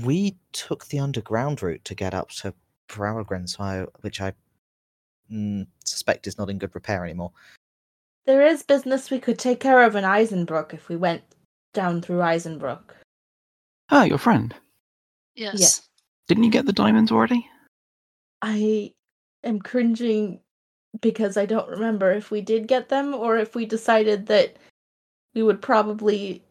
we 0.03 0.37
took 0.51 0.85
the 0.87 0.99
underground 0.99 1.63
route 1.63 1.85
to 1.85 1.95
get 1.95 2.13
up 2.13 2.29
to 2.31 2.53
Paragren, 2.89 3.47
so 3.47 3.63
I, 3.63 3.85
which 4.01 4.19
I 4.19 4.33
mm, 5.31 5.65
suspect 5.85 6.27
is 6.27 6.37
not 6.37 6.49
in 6.49 6.57
good 6.57 6.75
repair 6.75 7.05
anymore. 7.05 7.31
There 8.25 8.45
is 8.45 8.61
business 8.61 9.09
we 9.09 9.19
could 9.19 9.39
take 9.39 9.61
care 9.61 9.83
of 9.83 9.95
in 9.95 10.03
Eisenbrook 10.03 10.73
if 10.73 10.89
we 10.89 10.97
went 10.97 11.23
down 11.73 12.01
through 12.01 12.19
Eisenbrook. 12.19 12.81
Ah, 13.89 14.03
your 14.03 14.17
friend. 14.19 14.53
Yes. 15.35 15.88
Didn't 16.29 16.43
you 16.43 16.51
get 16.51 16.67
the 16.67 16.73
diamonds 16.73 17.11
already? 17.11 17.49
I 18.43 18.93
am 19.43 19.59
cringing 19.59 20.41
because 21.01 21.37
I 21.37 21.47
don't 21.47 21.67
remember 21.67 22.11
if 22.11 22.29
we 22.29 22.41
did 22.41 22.67
get 22.67 22.87
them 22.89 23.15
or 23.15 23.37
if 23.37 23.55
we 23.55 23.65
decided 23.65 24.27
that 24.27 24.57
we 25.33 25.41
would 25.41 25.59
probably 25.59 26.43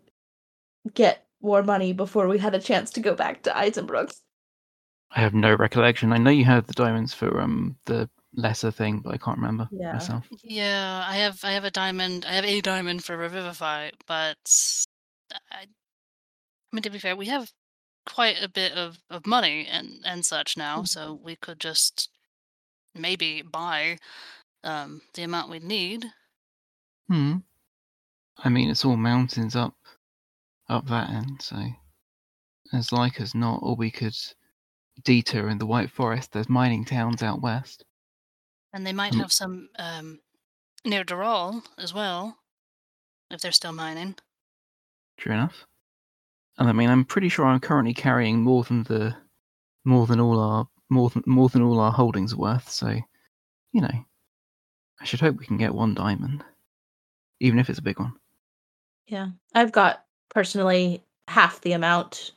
get 0.95 1.25
more 1.41 1.63
money 1.63 1.93
before 1.93 2.27
we 2.27 2.39
had 2.39 2.57
a 2.57 2.61
chance 2.61 2.91
to 2.91 3.01
go 3.01 3.15
back 3.15 3.45
to 3.45 3.51
Eisenbrook. 3.51 4.13
I 5.13 5.21
have 5.21 5.33
no 5.33 5.55
recollection. 5.55 6.13
I 6.13 6.19
know 6.19 6.31
you 6.31 6.45
had 6.45 6.67
the 6.67 6.75
diamonds 6.75 7.15
for 7.15 7.41
um 7.41 7.77
the 7.87 8.11
lesser 8.35 8.73
thing, 8.73 8.99
but 9.05 9.15
I 9.15 9.19
can't 9.19 9.39
remember 9.39 9.69
Yeah. 9.71 9.93
myself. 9.93 10.27
Yeah, 10.43 11.05
I 11.07 11.19
have 11.19 11.39
I 11.45 11.53
have 11.53 11.65
a 11.65 11.71
diamond. 11.71 12.27
I 12.29 12.33
have 12.33 12.45
a 12.45 12.61
diamond 12.61 13.05
for 13.05 13.17
Revivify, 13.17 13.91
but 14.09 14.39
I, 15.53 15.61
I 15.63 15.67
mean 16.73 16.83
to 16.83 16.91
be 16.91 16.99
fair, 16.99 17.15
we 17.15 17.27
have 17.27 17.49
quite 18.09 18.43
a 18.43 18.49
bit 18.49 18.73
of, 18.73 18.99
of 19.11 19.27
money 19.27 19.67
and 19.67 20.01
and 20.05 20.25
such 20.27 20.57
now, 20.57 20.83
so 20.85 21.15
we 21.23 21.37
could 21.37 21.61
just 21.61 22.11
maybe 22.95 23.43
buy 23.43 23.99
um 24.65 25.03
the 25.15 25.23
amount 25.23 25.51
we 25.51 25.61
need. 25.61 26.07
Hmm. 27.09 27.37
I 28.39 28.49
mean, 28.49 28.71
it's 28.71 28.85
all 28.85 28.97
mountains 28.97 29.55
up, 29.57 29.75
up 30.69 30.87
that 30.89 31.11
end. 31.11 31.43
So, 31.43 31.57
as 32.73 32.93
like 32.93 33.21
as 33.21 33.35
not, 33.35 33.61
or 33.63 33.77
we 33.77 33.91
could 33.91 34.17
detour 35.05 35.49
in 35.49 35.59
the 35.59 35.67
White 35.67 35.91
Forest. 35.91 36.33
There's 36.33 36.49
mining 36.49 36.85
towns 36.85 37.23
out 37.23 37.41
west. 37.43 37.85
And 38.73 38.87
they 38.87 38.93
might 38.93 39.15
Um, 39.15 39.21
have 39.21 39.33
some 39.33 39.69
um 39.79 40.21
near 40.85 41.05
Dural 41.05 41.65
as 41.79 41.95
well, 41.95 42.39
if 43.31 43.41
they're 43.41 43.53
still 43.53 43.73
mining. 43.73 44.17
True 45.19 45.35
enough. 45.35 45.68
And 46.59 46.69
I 46.69 46.73
mean, 46.73 46.91
I'm 46.91 47.05
pretty 47.05 47.29
sure 47.29 47.47
I'm 47.47 47.61
currently 47.61 47.95
carrying 47.95 48.43
more 48.43 48.65
than 48.65 48.83
the, 48.85 49.17
more 49.85 50.07
than 50.07 50.21
all 50.21 50.39
our 50.41 50.69
more 50.91 51.11
than 51.11 51.23
more 51.27 51.49
than 51.49 51.63
all 51.63 51.81
our 51.81 51.93
holdings 51.93 52.35
are 52.35 52.39
worth. 52.39 52.69
So, 52.71 52.89
you 53.73 53.81
know, 53.83 54.05
I 55.01 55.05
should 55.05 55.21
hope 55.21 55.37
we 55.39 55.47
can 55.47 55.57
get 55.57 55.75
one 55.75 55.95
diamond, 55.95 56.45
even 57.41 57.59
if 57.59 57.71
it's 57.71 57.79
a 57.79 57.83
big 57.83 57.99
one. 57.99 58.15
Yeah. 59.07 59.31
I've 59.55 59.73
got 59.73 60.05
personally 60.31 61.05
half 61.29 61.61
the 61.63 61.73
amount. 61.73 62.33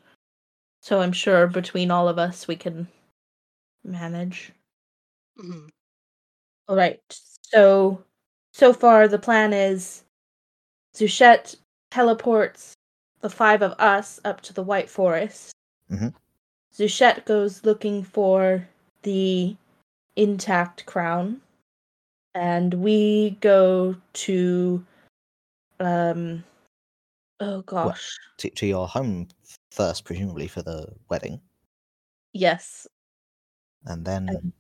So 0.81 1.01
I'm 1.01 1.13
sure 1.13 1.47
between 1.47 1.91
all 1.91 2.07
of 2.09 2.19
us 2.19 2.47
we 2.47 2.55
can 2.57 2.87
manage. 3.83 4.51
Mhm. 5.39 5.69
All 6.67 6.75
right. 6.75 7.01
So 7.43 8.03
so 8.53 8.73
far 8.73 9.07
the 9.07 9.19
plan 9.19 9.53
is 9.53 10.03
Zuchet 10.95 11.57
teleports 11.91 12.75
the 13.21 13.29
five 13.29 13.61
of 13.61 13.73
us 13.79 14.19
up 14.25 14.41
to 14.41 14.53
the 14.53 14.63
White 14.63 14.89
Forest. 14.89 15.51
Mhm. 15.89 16.13
Zuchet 16.73 17.25
goes 17.25 17.63
looking 17.63 18.03
for 18.03 18.67
the 19.03 19.55
intact 20.15 20.85
crown. 20.85 21.41
And 22.33 22.73
we 22.75 23.31
go 23.41 23.95
to 24.13 24.85
um 25.79 26.43
oh 27.39 27.61
gosh. 27.63 28.17
To, 28.37 28.49
to 28.51 28.65
your 28.65 28.87
home 28.87 29.27
first, 29.71 30.05
presumably 30.05 30.47
for 30.47 30.61
the 30.61 30.87
wedding, 31.09 31.41
Yes. 32.33 32.87
and 33.85 34.05
then 34.05 34.29
And- 34.29 34.53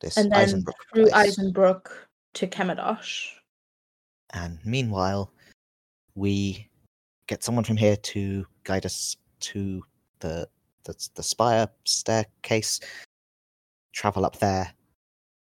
this 0.00 0.16
And 0.16 0.32
then 0.32 0.48
Eisenbrook 0.48 0.74
through 0.92 1.06
place. 1.10 1.36
Eisenbrook 1.38 1.86
to 2.34 2.46
Kemadosh. 2.48 3.30
And 4.30 4.58
meanwhile, 4.64 5.30
we 6.16 6.68
get 7.26 7.42
someone 7.44 7.64
from 7.64 7.76
here 7.76 7.96
to 7.96 8.46
guide 8.64 8.86
us 8.86 9.16
to 9.40 9.82
the 10.20 10.48
the, 10.84 11.08
the 11.14 11.22
spire 11.22 11.68
staircase, 11.84 12.80
travel 13.92 14.24
up 14.24 14.38
there, 14.40 14.72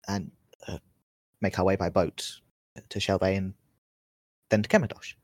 and 0.08 0.30
uh, 0.66 0.78
make 1.40 1.58
our 1.58 1.64
way 1.64 1.76
by 1.76 1.88
boat 1.88 2.40
to 2.88 2.98
Shell 3.00 3.18
Bay 3.18 3.36
and 3.36 3.54
then 4.50 4.62
to 4.62 4.68
Kemadosh. 4.68 5.14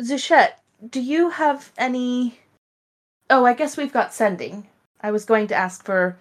Zuchet, 0.00 0.50
do 0.90 1.00
you 1.00 1.30
have 1.30 1.72
any 1.78 2.38
Oh, 3.30 3.44
I 3.44 3.52
guess 3.52 3.76
we've 3.76 3.92
got 3.92 4.14
sending. 4.14 4.66
I 5.02 5.10
was 5.10 5.24
going 5.24 5.48
to 5.48 5.54
ask 5.54 5.84
for 5.84 6.18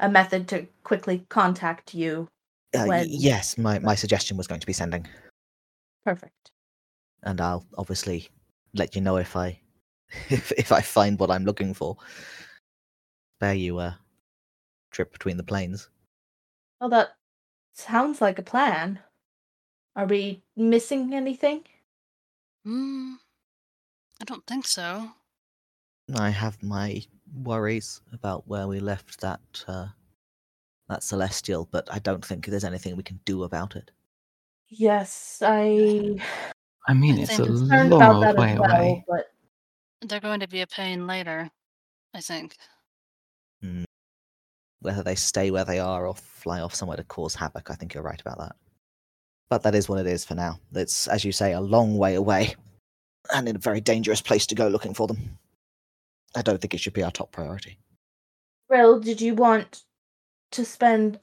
a 0.00 0.08
method 0.08 0.48
to 0.48 0.66
quickly 0.82 1.24
contact 1.28 1.94
you. 1.94 2.26
Uh, 2.74 2.84
When- 2.86 3.06
yes, 3.08 3.56
my, 3.56 3.78
my 3.78 3.94
suggestion 3.94 4.36
was 4.36 4.46
going 4.46 4.60
to 4.60 4.66
be 4.66 4.72
sending, 4.72 5.06
Perfect. 6.04 6.50
and 7.22 7.40
I'll 7.40 7.64
obviously 7.76 8.28
let 8.74 8.94
you 8.94 9.00
know 9.00 9.16
if 9.16 9.36
I 9.36 9.60
if, 10.28 10.52
if 10.52 10.72
I 10.72 10.80
find 10.80 11.18
what 11.18 11.30
I'm 11.30 11.44
looking 11.44 11.74
for. 11.74 11.96
Spare 13.38 13.54
you 13.54 13.80
a 13.80 13.98
trip 14.90 15.12
between 15.12 15.36
the 15.36 15.42
planes. 15.42 15.88
Well, 16.80 16.90
that 16.90 17.10
sounds 17.74 18.20
like 18.20 18.38
a 18.38 18.42
plan. 18.42 19.00
Are 19.96 20.06
we 20.06 20.42
missing 20.56 21.14
anything? 21.14 21.64
Hmm. 22.64 23.14
I 24.20 24.24
don't 24.24 24.46
think 24.46 24.66
so. 24.66 25.10
I 26.14 26.30
have 26.30 26.62
my 26.62 27.02
worries 27.32 28.02
about 28.12 28.46
where 28.46 28.66
we 28.66 28.80
left 28.80 29.20
that 29.20 29.40
uh, 29.66 29.88
that 30.88 31.02
celestial, 31.02 31.68
but 31.70 31.88
I 31.92 31.98
don't 32.00 32.24
think 32.24 32.46
there's 32.46 32.64
anything 32.64 32.96
we 32.96 33.02
can 33.02 33.20
do 33.24 33.44
about 33.44 33.76
it. 33.76 33.90
Yes, 34.68 35.42
I 35.44 36.16
I 36.90 36.92
mean, 36.92 37.18
it's 37.18 37.38
a 37.38 37.42
it's 37.42 37.60
concerned 37.60 37.90
long 37.90 38.02
about 38.02 38.26
old 38.26 38.38
way 38.38 38.52
as 38.52 38.58
well, 38.58 38.70
away. 38.70 39.04
but 39.06 39.26
They're 40.02 40.18
going 40.18 40.40
to 40.40 40.48
be 40.48 40.60
a 40.60 40.66
pain 40.66 41.06
later, 41.06 41.48
I 42.12 42.20
think. 42.20 42.56
Mm. 43.64 43.84
Whether 44.80 45.04
they 45.04 45.14
stay 45.14 45.52
where 45.52 45.64
they 45.64 45.78
are 45.78 46.04
or 46.04 46.16
fly 46.16 46.60
off 46.60 46.74
somewhere 46.74 46.96
to 46.96 47.04
cause 47.04 47.36
havoc, 47.36 47.70
I 47.70 47.74
think 47.74 47.94
you're 47.94 48.02
right 48.02 48.20
about 48.20 48.38
that. 48.38 48.56
But 49.48 49.62
that 49.62 49.76
is 49.76 49.88
what 49.88 50.00
it 50.00 50.08
is 50.08 50.24
for 50.24 50.34
now. 50.34 50.58
It's, 50.74 51.06
as 51.06 51.24
you 51.24 51.30
say, 51.30 51.52
a 51.52 51.60
long 51.60 51.96
way 51.96 52.16
away, 52.16 52.56
and 53.32 53.48
in 53.48 53.54
a 53.54 53.60
very 53.60 53.80
dangerous 53.80 54.20
place 54.20 54.46
to 54.46 54.56
go 54.56 54.66
looking 54.66 54.94
for 54.94 55.06
them. 55.06 55.38
I 56.34 56.42
don't 56.42 56.60
think 56.60 56.74
it 56.74 56.80
should 56.80 56.92
be 56.92 57.04
our 57.04 57.12
top 57.12 57.30
priority. 57.30 57.78
Rill, 58.68 58.98
did 58.98 59.20
you 59.20 59.36
want 59.36 59.84
to 60.50 60.64
spend 60.64 61.20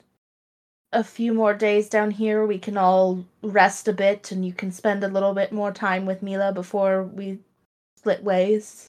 a 0.93 1.03
few 1.03 1.33
more 1.33 1.53
days 1.53 1.89
down 1.89 2.11
here? 2.11 2.45
We 2.45 2.59
can 2.59 2.77
all 2.77 3.25
rest 3.41 3.87
a 3.87 3.93
bit 3.93 4.31
and 4.31 4.45
you 4.45 4.53
can 4.53 4.71
spend 4.71 5.03
a 5.03 5.09
little 5.09 5.33
bit 5.33 5.51
more 5.51 5.71
time 5.71 6.05
with 6.05 6.23
Mila 6.23 6.51
before 6.51 7.03
we 7.03 7.39
split 7.97 8.23
ways. 8.23 8.87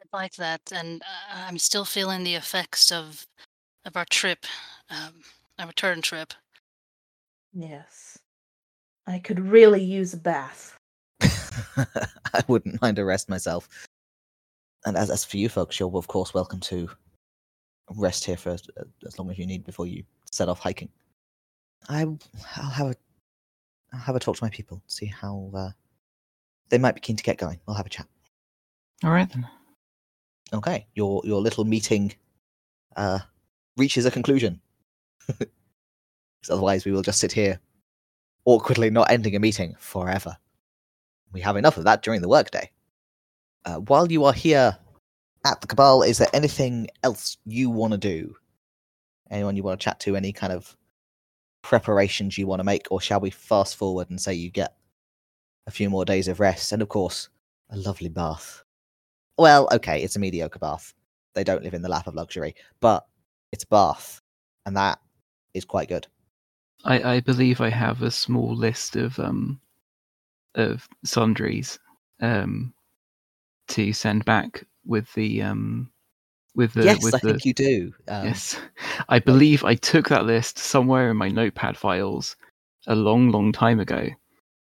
I'd 0.00 0.16
like 0.16 0.34
that, 0.36 0.60
and 0.72 1.02
uh, 1.02 1.44
I'm 1.46 1.58
still 1.58 1.84
feeling 1.84 2.24
the 2.24 2.34
effects 2.34 2.90
of 2.90 3.26
of 3.84 3.96
our 3.96 4.06
trip, 4.10 4.44
um, 4.90 5.14
our 5.58 5.66
return 5.66 6.02
trip. 6.02 6.34
Yes. 7.52 8.18
I 9.06 9.18
could 9.18 9.40
really 9.40 9.82
use 9.82 10.14
a 10.14 10.18
bath. 10.18 10.76
I 11.20 12.44
wouldn't 12.46 12.80
mind 12.80 12.98
a 12.98 13.04
rest 13.04 13.28
myself. 13.28 13.68
And 14.86 14.96
as, 14.96 15.10
as 15.10 15.24
for 15.24 15.36
you 15.36 15.48
folks, 15.48 15.78
you're 15.78 15.94
of 15.96 16.06
course 16.06 16.32
welcome 16.32 16.60
to 16.60 16.88
rest 17.96 18.24
here 18.24 18.36
for 18.36 18.50
as, 18.50 18.62
as 19.06 19.18
long 19.18 19.30
as 19.30 19.38
you 19.38 19.46
need 19.46 19.64
before 19.64 19.86
you 19.86 20.04
set 20.30 20.48
off 20.48 20.60
hiking. 20.60 20.88
I, 21.88 22.02
I'll 22.56 22.70
have 22.70 22.86
a, 22.88 22.94
I'll 23.92 24.00
have 24.00 24.16
a 24.16 24.20
talk 24.20 24.36
to 24.36 24.44
my 24.44 24.50
people, 24.50 24.82
see 24.86 25.06
how 25.06 25.50
uh, 25.54 25.70
they 26.68 26.78
might 26.78 26.94
be 26.94 27.00
keen 27.00 27.16
to 27.16 27.22
get 27.22 27.38
going. 27.38 27.60
We'll 27.66 27.76
have 27.76 27.86
a 27.86 27.90
chat. 27.90 28.06
All 29.04 29.10
right 29.10 29.28
then. 29.30 29.46
Okay, 30.52 30.86
your 30.94 31.22
your 31.24 31.40
little 31.40 31.64
meeting 31.64 32.12
uh, 32.96 33.20
reaches 33.76 34.04
a 34.04 34.10
conclusion. 34.10 34.60
otherwise, 36.50 36.84
we 36.84 36.92
will 36.92 37.02
just 37.02 37.20
sit 37.20 37.32
here 37.32 37.60
awkwardly 38.44 38.90
not 38.90 39.10
ending 39.10 39.36
a 39.36 39.40
meeting 39.40 39.74
forever. 39.78 40.36
We 41.32 41.40
have 41.42 41.56
enough 41.56 41.76
of 41.76 41.84
that 41.84 42.02
during 42.02 42.20
the 42.20 42.28
workday. 42.28 42.70
Uh, 43.64 43.76
while 43.76 44.10
you 44.10 44.24
are 44.24 44.32
here 44.32 44.76
at 45.44 45.60
the 45.60 45.66
Cabal, 45.66 46.02
is 46.02 46.18
there 46.18 46.28
anything 46.32 46.88
else 47.02 47.36
you 47.44 47.70
want 47.70 47.92
to 47.92 47.98
do? 47.98 48.34
Anyone 49.30 49.56
you 49.56 49.62
want 49.62 49.78
to 49.80 49.84
chat 49.84 50.00
to? 50.00 50.16
Any 50.16 50.32
kind 50.32 50.52
of 50.52 50.76
preparations 51.62 52.38
you 52.38 52.46
want 52.46 52.60
to 52.60 52.64
make, 52.64 52.86
or 52.90 53.00
shall 53.00 53.20
we 53.20 53.30
fast 53.30 53.76
forward 53.76 54.10
and 54.10 54.20
say 54.20 54.34
you 54.34 54.50
get 54.50 54.76
a 55.66 55.70
few 55.70 55.90
more 55.90 56.04
days 56.04 56.28
of 56.28 56.40
rest 56.40 56.72
and, 56.72 56.82
of 56.82 56.88
course, 56.88 57.28
a 57.70 57.76
lovely 57.76 58.08
bath? 58.08 58.64
Well, 59.38 59.68
okay, 59.72 60.02
it's 60.02 60.16
a 60.16 60.20
mediocre 60.20 60.58
bath. 60.58 60.94
They 61.34 61.44
don't 61.44 61.62
live 61.62 61.74
in 61.74 61.82
the 61.82 61.88
lap 61.88 62.06
of 62.06 62.14
luxury, 62.14 62.54
but 62.80 63.06
it's 63.52 63.64
a 63.64 63.68
bath, 63.68 64.20
and 64.66 64.76
that 64.76 64.98
is 65.54 65.64
quite 65.64 65.88
good. 65.88 66.06
I, 66.84 67.16
I 67.16 67.20
believe 67.20 67.60
I 67.60 67.70
have 67.70 68.02
a 68.02 68.10
small 68.10 68.54
list 68.54 68.96
of 68.96 69.18
um 69.18 69.60
of 70.56 70.88
sundries 71.04 71.78
um 72.20 72.74
to 73.68 73.92
send 73.92 74.24
back 74.24 74.64
with 74.84 75.12
the 75.14 75.42
um 75.42 75.90
with 76.54 76.74
the 76.74 76.84
yes, 76.84 77.02
with 77.02 77.14
I 77.14 77.18
the 77.22 77.28
think 77.28 77.44
you 77.44 77.54
do. 77.54 77.92
Um, 78.08 78.24
yes. 78.26 78.56
I 79.08 79.18
believe 79.18 79.64
I 79.64 79.74
took 79.74 80.08
that 80.08 80.26
list 80.26 80.58
somewhere 80.58 81.10
in 81.10 81.16
my 81.16 81.28
notepad 81.28 81.76
files 81.76 82.36
a 82.86 82.94
long, 82.94 83.30
long 83.30 83.52
time 83.52 83.78
ago, 83.80 84.08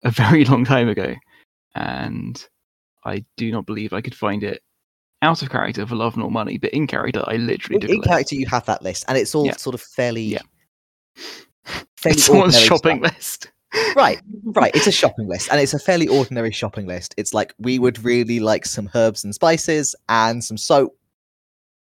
a 0.04 0.10
very 0.22 0.44
long 0.44 0.64
time 0.64 0.88
ago, 0.88 1.14
and 1.74 2.46
I 3.04 3.24
do 3.36 3.50
not 3.52 3.66
believe 3.66 3.92
I 3.92 4.00
could 4.00 4.14
find 4.14 4.42
it 4.42 4.62
out 5.22 5.42
of 5.42 5.50
character 5.50 5.86
for 5.86 5.94
love 5.94 6.16
nor 6.16 6.30
money, 6.30 6.58
but 6.58 6.70
in 6.70 6.86
character 6.86 7.22
I 7.26 7.36
literally 7.36 7.82
In, 7.84 7.94
in 7.96 8.02
character, 8.02 8.34
you 8.34 8.46
have 8.46 8.66
that 8.66 8.82
list, 8.82 9.04
and 9.08 9.16
it's 9.18 9.34
all 9.34 9.46
Yeah. 9.46 9.56
sort 9.56 9.74
of 9.74 9.80
fairly, 9.80 10.22
Yeah. 10.22 10.42
fairly 11.96 12.16
It's 12.16 12.24
someone's 12.26 12.58
shopping 12.58 12.98
stuff. 13.04 13.14
list. 13.14 13.50
Right, 13.96 14.20
right. 14.44 14.70
It's 14.74 14.86
a 14.86 14.92
shopping 14.92 15.26
list, 15.28 15.48
and 15.50 15.60
it's 15.60 15.74
a 15.74 15.78
fairly 15.80 16.06
ordinary 16.06 16.52
shopping 16.52 16.86
list. 16.86 17.14
It's 17.18 17.34
like 17.34 17.54
we 17.58 17.78
would 17.78 18.02
really 18.04 18.38
like 18.38 18.66
some 18.66 18.88
herbs 18.94 19.24
and 19.24 19.34
spices 19.34 19.96
and 20.08 20.44
some 20.44 20.56
soap, 20.56 20.96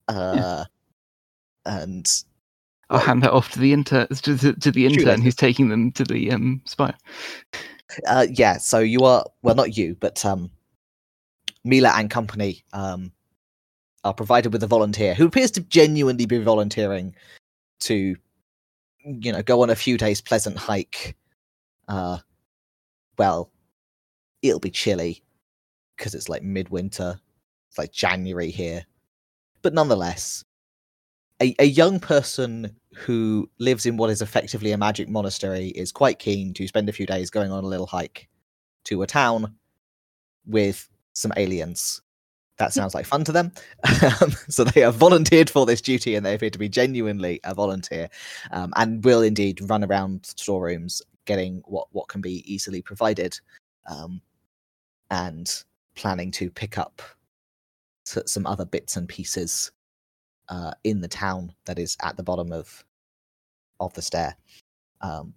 uh, 0.08 0.64
and 1.64 2.24
I'll 2.90 2.98
hand 2.98 3.22
that 3.22 3.32
off 3.32 3.50
to 3.52 3.58
the 3.58 3.72
intern 3.72 4.08
to, 4.08 4.36
to, 4.38 4.52
to 4.52 4.70
the 4.70 4.86
intern 4.86 5.22
who's 5.22 5.34
taking 5.34 5.68
them 5.68 5.92
to 5.92 6.04
the 6.04 6.30
um 6.30 6.62
spire. 6.64 6.94
uh, 8.06 8.26
yeah. 8.30 8.58
So 8.58 8.78
you 8.78 9.04
are 9.04 9.24
well, 9.42 9.54
not 9.54 9.76
you, 9.76 9.96
but 10.00 10.24
um, 10.24 10.50
Mila 11.64 11.92
and 11.96 12.10
company 12.10 12.64
um 12.72 13.12
are 14.04 14.14
provided 14.14 14.52
with 14.52 14.62
a 14.62 14.66
volunteer 14.66 15.14
who 15.14 15.26
appears 15.26 15.50
to 15.52 15.60
genuinely 15.62 16.26
be 16.26 16.38
volunteering 16.38 17.14
to, 17.80 18.16
you 19.02 19.32
know, 19.32 19.42
go 19.42 19.62
on 19.62 19.70
a 19.70 19.76
few 19.76 19.96
days 19.96 20.20
pleasant 20.20 20.58
hike. 20.58 21.16
Uh, 21.88 22.18
well, 23.18 23.50
it'll 24.42 24.60
be 24.60 24.70
chilly 24.70 25.22
because 25.96 26.14
it's 26.14 26.28
like 26.28 26.42
midwinter. 26.42 27.18
It's 27.70 27.78
like 27.78 27.92
January 27.92 28.50
here, 28.50 28.84
but 29.64 29.74
nonetheless, 29.74 30.44
a, 31.42 31.56
a 31.58 31.64
young 31.64 31.98
person 31.98 32.76
who 32.94 33.50
lives 33.58 33.86
in 33.86 33.96
what 33.96 34.10
is 34.10 34.22
effectively 34.22 34.70
a 34.70 34.78
magic 34.78 35.08
monastery 35.08 35.68
is 35.68 35.90
quite 35.90 36.20
keen 36.20 36.54
to 36.54 36.68
spend 36.68 36.88
a 36.88 36.92
few 36.92 37.06
days 37.06 37.30
going 37.30 37.50
on 37.50 37.64
a 37.64 37.66
little 37.66 37.86
hike 37.86 38.28
to 38.84 39.02
a 39.02 39.06
town 39.06 39.56
with 40.46 40.88
some 41.14 41.32
aliens. 41.36 42.02
That 42.58 42.72
sounds 42.72 42.94
like 42.94 43.06
fun 43.06 43.24
to 43.24 43.32
them. 43.32 43.50
Um, 44.20 44.32
so 44.48 44.64
they 44.64 44.82
have 44.82 44.96
volunteered 44.96 45.48
for 45.48 45.64
this 45.64 45.80
duty 45.80 46.14
and 46.14 46.26
they 46.26 46.34
appear 46.34 46.50
to 46.50 46.58
be 46.58 46.68
genuinely 46.68 47.40
a 47.42 47.54
volunteer 47.54 48.10
um, 48.52 48.72
and 48.76 49.02
will 49.02 49.22
indeed 49.22 49.68
run 49.70 49.82
around 49.82 50.26
storerooms 50.26 51.00
getting 51.24 51.62
what, 51.64 51.88
what 51.92 52.08
can 52.08 52.20
be 52.20 52.44
easily 52.52 52.82
provided 52.82 53.40
um, 53.86 54.20
and 55.10 55.64
planning 55.94 56.30
to 56.32 56.50
pick 56.50 56.76
up 56.76 57.00
some 58.04 58.46
other 58.46 58.64
bits 58.64 58.96
and 58.96 59.08
pieces 59.08 59.72
uh, 60.48 60.72
in 60.84 61.00
the 61.00 61.08
town 61.08 61.52
that 61.64 61.78
is 61.78 61.96
at 62.02 62.16
the 62.16 62.22
bottom 62.22 62.52
of 62.52 62.84
of 63.80 63.92
the 63.94 64.02
stair. 64.02 64.36
Um, 65.00 65.34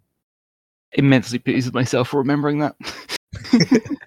Immensely 0.93 1.39
pleased 1.39 1.67
with 1.67 1.73
myself 1.73 2.09
for 2.09 2.17
remembering 2.17 2.59
that. 2.59 2.75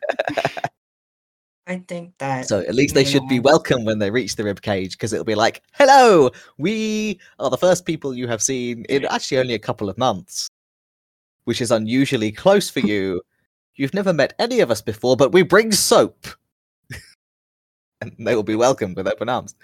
I 1.67 1.85
think 1.87 2.19
that. 2.19 2.49
so 2.49 2.61
at 2.61 2.75
least 2.75 2.95
they 2.95 3.05
should 3.05 3.29
be 3.29 3.39
welcome 3.39 3.85
when 3.85 4.01
they 4.01 4.11
reach 4.11 4.35
the 4.35 4.43
rib 4.43 4.61
cage 4.61 4.93
because 4.93 5.13
it'll 5.13 5.25
be 5.25 5.37
like, 5.37 5.63
"Hello, 5.73 6.31
we 6.59 7.21
are 7.39 7.51
the 7.51 7.59
first 7.59 7.87
people 7.87 8.13
you 8.15 8.27
have 8.27 8.43
seen 8.43 8.85
in 8.89 9.05
actually 9.05 9.39
only 9.39 9.55
a 9.55 9.59
couple 9.59 9.89
of 9.89 9.97
months, 9.97 10.49
which 11.45 11.61
is 11.61 11.71
unusually 11.71 12.33
close 12.33 12.69
for 12.71 12.81
you. 12.87 13.21
You've 13.77 13.95
never 13.95 14.13
met 14.13 14.35
any 14.39 14.61
of 14.61 14.71
us 14.71 14.83
before, 14.83 15.17
but 15.17 15.33
we 15.33 15.43
bring 15.43 15.71
soap." 15.71 16.27
And 18.01 18.15
they 18.19 18.35
will 18.35 18.43
be 18.43 18.57
welcomed 18.57 18.97
with 18.97 19.09
open 19.09 19.29
arms. 19.29 19.55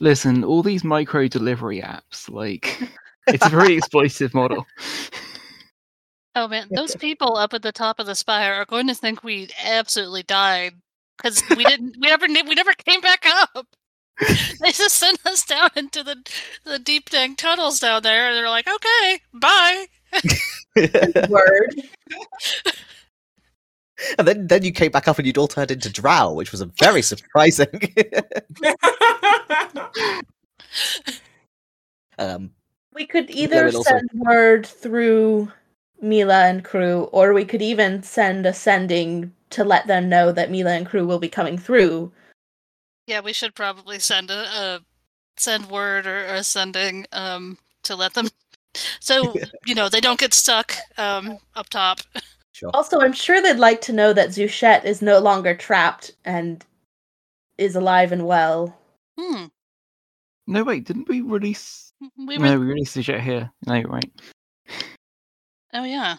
Listen, 0.00 0.44
all 0.44 0.62
these 0.62 0.84
micro 0.84 1.28
delivery 1.28 1.80
apps, 1.80 2.28
like 2.28 2.80
it's 3.26 3.46
a 3.46 3.50
very 3.50 3.78
exploitative 3.78 4.34
model. 4.34 4.66
Oh 6.34 6.48
man, 6.48 6.68
those 6.70 6.96
people 7.00 7.36
up 7.36 7.54
at 7.54 7.62
the 7.62 7.72
top 7.72 7.98
of 7.98 8.06
the 8.06 8.14
spire 8.14 8.54
are 8.54 8.64
going 8.64 8.88
to 8.88 8.94
think 8.94 9.22
we 9.22 9.48
absolutely 9.62 10.22
died 10.22 10.74
because 11.16 11.42
we 11.50 11.64
didn't. 11.64 11.96
We 12.00 12.08
never. 12.08 12.26
We 12.26 12.54
never 12.54 12.72
came 12.72 13.00
back 13.00 13.24
up. 13.26 13.66
They 14.62 14.72
just 14.72 14.96
sent 14.96 15.24
us 15.26 15.44
down 15.44 15.68
into 15.76 16.02
the 16.02 16.16
the 16.64 16.78
deep 16.78 17.10
dank 17.10 17.36
tunnels 17.36 17.80
down 17.80 18.02
there, 18.02 18.28
and 18.28 18.36
they're 18.36 18.48
like, 18.48 18.66
"Okay, 18.66 19.20
bye." 19.34 19.86
Word. 21.28 21.82
And 24.18 24.26
then 24.26 24.46
then 24.46 24.62
you 24.62 24.72
came 24.72 24.90
back 24.90 25.08
up 25.08 25.18
and 25.18 25.26
you'd 25.26 25.38
all 25.38 25.48
turned 25.48 25.70
into 25.70 25.90
drow, 25.90 26.32
which 26.32 26.52
was 26.52 26.60
a 26.60 26.66
very 26.78 27.02
surprising. 27.12 27.68
um, 32.18 32.50
We 32.94 33.06
could 33.06 33.30
either 33.30 33.66
would 33.66 33.74
also- 33.74 33.90
send 33.90 34.10
word 34.14 34.66
through 34.66 35.50
Mila 36.00 36.44
and 36.44 36.64
crew, 36.64 37.04
or 37.12 37.32
we 37.32 37.44
could 37.44 37.62
even 37.62 38.02
send 38.02 38.46
a 38.46 38.52
sending 38.52 39.32
to 39.50 39.64
let 39.64 39.86
them 39.86 40.08
know 40.08 40.32
that 40.32 40.50
Mila 40.50 40.72
and 40.72 40.86
crew 40.86 41.06
will 41.06 41.18
be 41.18 41.28
coming 41.28 41.56
through. 41.56 42.12
Yeah, 43.06 43.20
we 43.20 43.32
should 43.32 43.54
probably 43.54 43.98
send 43.98 44.30
a, 44.30 44.34
a 44.34 44.80
send 45.38 45.66
word 45.70 46.06
or, 46.06 46.34
or 46.34 46.42
sending 46.42 47.06
um 47.12 47.58
to 47.84 47.94
let 47.94 48.14
them, 48.14 48.28
so 49.00 49.34
you 49.66 49.74
know 49.74 49.88
they 49.88 50.00
don't 50.00 50.18
get 50.18 50.34
stuck 50.34 50.74
um 50.98 51.38
up 51.54 51.68
top. 51.68 52.00
Sure. 52.56 52.70
Also, 52.74 53.00
I'm 53.00 53.12
sure 53.12 53.40
they'd 53.42 53.58
like 53.58 53.80
to 53.82 53.92
know 53.92 54.12
that 54.12 54.30
Zuchet 54.30 54.84
is 54.84 55.02
no 55.02 55.18
longer 55.18 55.54
trapped 55.54 56.12
and 56.24 56.64
is 57.58 57.76
alive 57.76 58.12
and 58.12 58.26
well. 58.26 58.76
Hmm. 59.18 59.46
No, 60.46 60.64
wait, 60.64 60.86
didn't 60.86 61.08
we 61.08 61.20
release? 61.20 61.92
We 62.18 62.38
were. 62.38 62.44
No, 62.44 62.58
we 62.58 62.66
released 62.66 62.94
the 62.94 63.02
here. 63.02 63.50
No, 63.66 63.82
right. 63.82 64.10
Oh 65.72 65.84
yeah. 65.84 66.16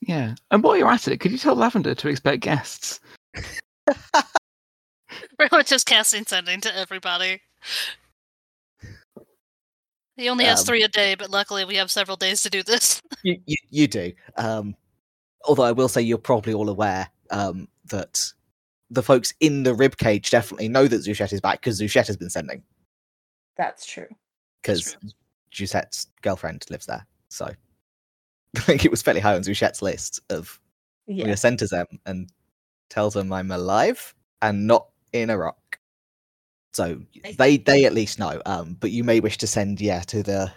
Yeah. 0.00 0.34
And 0.50 0.62
while 0.62 0.76
you're 0.76 0.90
at 0.90 1.08
it, 1.08 1.18
could 1.18 1.32
you 1.32 1.38
tell 1.38 1.54
Lavender 1.54 1.94
to 1.94 2.08
expect 2.08 2.42
guests? 2.42 3.00
Pretty 5.38 5.56
much 5.56 5.68
just 5.68 5.86
casting 5.86 6.26
sending 6.26 6.60
to 6.60 6.76
everybody. 6.76 7.40
He 10.16 10.28
only 10.28 10.44
has 10.44 10.60
Um, 10.60 10.66
three 10.66 10.82
a 10.82 10.88
day, 10.88 11.14
but 11.14 11.30
luckily 11.30 11.64
we 11.64 11.76
have 11.76 11.90
several 11.90 12.16
days 12.16 12.42
to 12.42 12.50
do 12.50 12.62
this. 12.62 13.00
You, 13.22 13.40
you, 13.46 13.56
you 13.70 13.86
do. 13.86 14.12
Um, 14.36 14.74
although 15.46 15.62
I 15.64 15.72
will 15.72 15.88
say 15.88 16.00
you're 16.02 16.18
probably 16.18 16.54
all 16.54 16.68
aware 16.68 17.08
um, 17.30 17.68
that 17.86 18.32
the 18.90 19.02
folks 19.02 19.32
in 19.40 19.62
the 19.62 19.74
rib 19.74 19.96
cage 19.96 20.30
definitely 20.30 20.68
know 20.68 20.86
that 20.86 20.98
Zuchet 21.02 21.32
is 21.32 21.40
back 21.40 21.60
because 21.60 21.80
Zuchet 21.80 22.06
has 22.06 22.16
been 22.16 22.30
sending 22.30 22.62
That's 23.56 23.86
true. 23.86 24.08
because 24.62 24.96
Zuchet's 25.52 26.08
girlfriend 26.22 26.64
lives 26.70 26.86
there. 26.86 27.06
So 27.28 27.46
I 28.56 28.60
think 28.60 28.84
it 28.84 28.90
was 28.90 29.02
fairly 29.02 29.20
high 29.20 29.34
on 29.34 29.42
Zuchet's 29.42 29.80
list 29.82 30.20
of 30.30 30.60
Yeah. 31.06 31.28
are 31.30 31.36
sent 31.36 31.60
to 31.60 31.66
them 31.66 31.86
and 32.04 32.28
tells 32.90 33.14
them 33.14 33.32
I'm 33.32 33.50
alive 33.50 34.14
and 34.42 34.66
not 34.66 34.88
in 35.12 35.30
a 35.30 35.38
rock. 35.38 35.78
So 36.74 37.00
they 37.38 37.56
they 37.58 37.84
at 37.86 37.92
least 37.94 38.18
know. 38.18 38.40
Um, 38.46 38.76
but 38.80 38.90
you 38.90 39.04
may 39.04 39.20
wish 39.20 39.38
to 39.38 39.46
send 39.46 39.80
yeah 39.80 40.00
to 40.00 40.22
the 40.22 40.52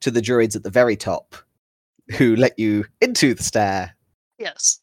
to 0.00 0.10
the 0.12 0.22
druids 0.22 0.54
at 0.54 0.62
the 0.62 0.70
very 0.70 0.96
top 0.96 1.34
who 2.16 2.36
let 2.36 2.56
you 2.58 2.84
into 3.00 3.34
the 3.34 3.42
stair 3.42 3.95
yes. 4.38 4.80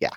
Yeah. 0.00 0.10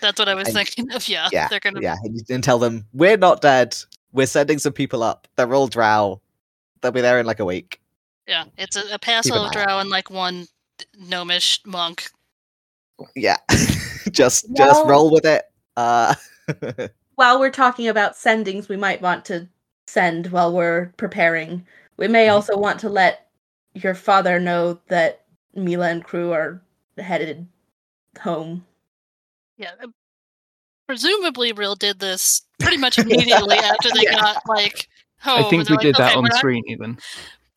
That's 0.00 0.18
what 0.18 0.28
I 0.28 0.34
was 0.34 0.48
And- 0.48 0.56
thinking 0.56 0.92
of. 0.92 1.08
Yeah. 1.08 1.28
yeah, 1.32 1.48
They're 1.48 1.60
gonna. 1.60 1.80
yeah, 1.80 1.96
and, 2.02 2.20
and 2.28 2.42
tell 2.44 2.58
them 2.58 2.84
we're 2.92 3.16
not 3.16 3.40
dead. 3.40 3.76
We're 4.12 4.26
sending 4.26 4.58
some 4.58 4.72
people 4.72 5.02
up. 5.02 5.26
They're 5.36 5.52
all 5.54 5.66
drow. 5.68 6.20
They'll 6.80 6.92
be 6.92 7.00
there 7.00 7.18
in 7.20 7.26
like 7.26 7.40
a 7.40 7.44
week. 7.44 7.80
Yeah. 8.26 8.44
It's 8.58 8.76
a, 8.76 8.82
a 8.94 8.98
passo 8.98 9.34
of 9.44 9.52
drow 9.52 9.78
and 9.80 9.90
like 9.90 10.10
one 10.10 10.46
gnomish 10.98 11.60
monk. 11.66 12.10
Yeah, 13.16 13.36
just 14.12 14.46
just 14.54 14.86
roll 14.86 15.10
with 15.10 15.24
it. 15.24 15.44
Uh, 15.76 16.14
While 17.16 17.38
we're 17.40 17.50
talking 17.50 17.88
about 17.88 18.14
sendings, 18.14 18.68
we 18.68 18.76
might 18.76 19.00
want 19.02 19.24
to 19.26 19.48
send 19.86 20.28
while 20.28 20.52
we're 20.52 20.92
preparing. 20.96 21.64
We 21.96 22.08
may 22.08 22.26
Mhm. 22.26 22.32
also 22.32 22.56
want 22.56 22.80
to 22.80 22.88
let 22.88 23.28
your 23.74 23.94
father 23.94 24.38
know 24.40 24.80
that 24.88 25.22
Mila 25.54 25.88
and 25.90 26.02
crew 26.04 26.32
are 26.32 26.60
headed 26.98 27.46
home. 28.18 28.64
Yeah. 29.56 29.72
uh, 29.82 29.88
Presumably, 30.86 31.52
Rill 31.52 31.76
did 31.76 31.98
this 31.98 32.42
pretty 32.60 32.76
much 32.76 32.98
immediately 32.98 33.56
after 33.56 33.88
they 33.94 34.02
Yeah. 34.02 34.20
got 34.20 34.42
like 34.46 34.88
home. 35.20 35.44
I 35.44 35.48
think 35.48 35.60
and 35.60 35.66
they're 35.68 35.76
we 35.78 35.82
did 35.82 35.94
like, 35.94 35.98
that 35.98 36.10
"Okay, 36.10 36.16
on 36.16 36.22
we're 36.24 36.28
not- 36.28 36.38
screen 36.38 36.62
even. 36.68 36.98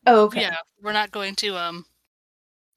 Oh, 0.05 0.23
okay. 0.25 0.41
Yeah, 0.41 0.55
we're 0.81 0.93
not 0.93 1.11
going 1.11 1.35
to. 1.35 1.57
Um, 1.57 1.85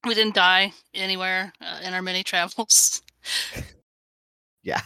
we 0.05 0.15
didn't 0.15 0.35
die 0.35 0.73
anywhere 0.95 1.53
uh, 1.61 1.81
in 1.85 1.95
our 1.95 2.03
many 2.03 2.23
travels. 2.25 3.03
yeah, 4.65 4.81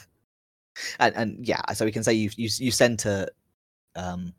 and 1.00 1.14
and 1.16 1.46
yeah, 1.48 1.62
so 1.72 1.84
we 1.86 1.92
can 1.92 2.04
say 2.04 2.12
you 2.12 2.28
you 2.36 2.50
you 2.58 2.70
send 2.70 2.98
to 3.00 3.30
um 3.96 4.34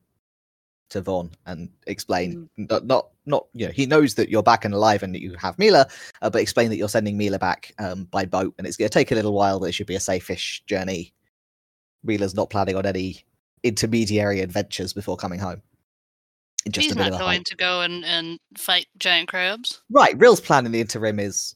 to 0.91 1.01
Vaughn 1.01 1.31
and 1.47 1.69
explain 1.87 2.47
not 2.57 2.85
not 2.85 3.07
not 3.25 3.47
you 3.53 3.65
know 3.65 3.71
he 3.71 3.85
knows 3.85 4.15
that 4.15 4.29
you're 4.29 4.43
back 4.43 4.65
and 4.65 4.73
alive 4.73 5.03
and 5.03 5.13
that 5.13 5.21
you 5.21 5.35
have 5.39 5.57
Mila, 5.57 5.87
uh, 6.21 6.29
but 6.29 6.41
explain 6.41 6.69
that 6.69 6.77
you're 6.77 6.89
sending 6.89 7.17
Mila 7.17 7.39
back 7.39 7.73
um 7.79 8.05
by 8.05 8.25
boat 8.25 8.53
and 8.57 8.67
it's 8.67 8.77
going 8.77 8.89
to 8.89 8.93
take 8.93 9.11
a 9.11 9.15
little 9.15 9.33
while, 9.33 9.59
but 9.59 9.69
it 9.69 9.71
should 9.73 9.87
be 9.87 9.95
a 9.95 9.99
safe-ish 9.99 10.63
journey. 10.67 11.13
Mila's 12.03 12.35
not 12.35 12.49
planning 12.49 12.75
on 12.75 12.85
any 12.85 13.23
intermediary 13.63 14.41
adventures 14.41 14.93
before 14.93 15.17
coming 15.17 15.39
home. 15.39 15.61
Just 16.69 16.85
He's 16.85 16.91
a 16.93 16.95
bit 16.95 17.01
not 17.01 17.09
of 17.09 17.15
a 17.15 17.19
going 17.19 17.37
hike. 17.37 17.45
to 17.45 17.55
go 17.55 17.81
and, 17.81 18.03
and 18.05 18.39
fight 18.57 18.87
giant 18.97 19.27
crabs. 19.27 19.81
Right, 19.89 20.17
Rill's 20.17 20.41
plan 20.41 20.65
in 20.65 20.71
the 20.71 20.81
interim 20.81 21.19
is 21.19 21.55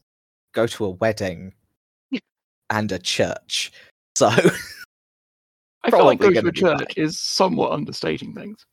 go 0.54 0.68
to 0.68 0.86
a 0.86 0.90
wedding 0.92 1.54
and 2.70 2.92
a 2.92 3.00
church. 3.00 3.72
So 4.16 4.28
I 5.84 5.92
feel 5.92 6.06
like 6.06 6.20
going 6.20 6.34
to 6.34 6.40
a 6.40 6.44
gonna 6.44 6.52
church 6.52 6.98
is 6.98 7.20
somewhat 7.20 7.72
understating 7.72 8.34
things. 8.34 8.66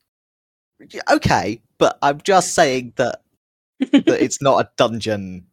Yeah, 0.91 1.01
okay, 1.11 1.61
but 1.79 1.99
I'm 2.03 2.21
just 2.23 2.55
saying 2.55 2.93
that 2.97 3.23
that 3.81 4.23
it's 4.23 4.41
not 4.43 4.61
a 4.65 4.71
dungeon. 4.77 5.47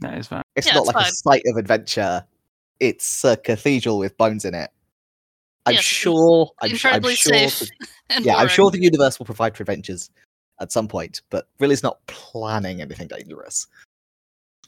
That 0.00 0.18
is 0.18 0.28
fair. 0.28 0.42
It's 0.56 0.66
Yeah, 0.66 0.74
not 0.74 0.86
it's 0.86 0.94
like 0.94 1.06
a 1.08 1.12
site 1.12 1.42
of 1.46 1.56
adventure. 1.56 2.24
It's 2.80 3.24
a 3.24 3.36
cathedral 3.36 3.98
with 3.98 4.16
bones 4.16 4.44
in 4.44 4.54
it. 4.54 4.70
I'm 5.66 5.74
Yes, 5.74 5.84
sure. 5.84 6.50
I'm, 6.62 6.68
su- 6.70 6.88
I'm 6.88 6.94
Incredibly 6.94 7.14
sure. 7.16 7.32
safe. 7.48 7.58
that- 7.58 7.88
and 8.10 8.24
yeah, 8.24 8.36
I'm 8.36 8.48
sure 8.48 8.70
the 8.70 8.80
universe 8.80 9.18
will 9.18 9.26
provide 9.26 9.56
for 9.56 9.64
adventures 9.64 10.10
at 10.60 10.70
some 10.72 10.88
point, 10.88 11.22
but 11.30 11.48
really, 11.58 11.72
is 11.74 11.82
not 11.82 12.04
planning 12.06 12.80
anything 12.80 13.08
dangerous. 13.08 13.66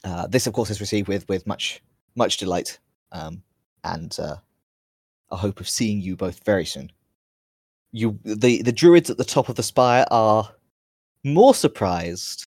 Uh, 0.03 0.27
this, 0.27 0.47
of 0.47 0.53
course, 0.53 0.69
is 0.69 0.79
received 0.81 1.07
with 1.07 1.27
with 1.29 1.45
much 1.47 1.81
much 2.15 2.37
delight, 2.37 2.77
um, 3.13 3.41
and 3.85 4.17
uh, 4.19 4.35
a 5.31 5.35
hope 5.37 5.59
of 5.59 5.69
seeing 5.69 6.01
you 6.01 6.15
both 6.15 6.43
very 6.43 6.65
soon. 6.65 6.91
You, 7.93 8.17
the 8.23 8.61
the 8.61 8.71
druids 8.71 9.09
at 9.09 9.17
the 9.17 9.25
top 9.25 9.49
of 9.49 9.55
the 9.55 9.63
spire 9.63 10.05
are 10.11 10.49
more 11.23 11.53
surprised 11.53 12.45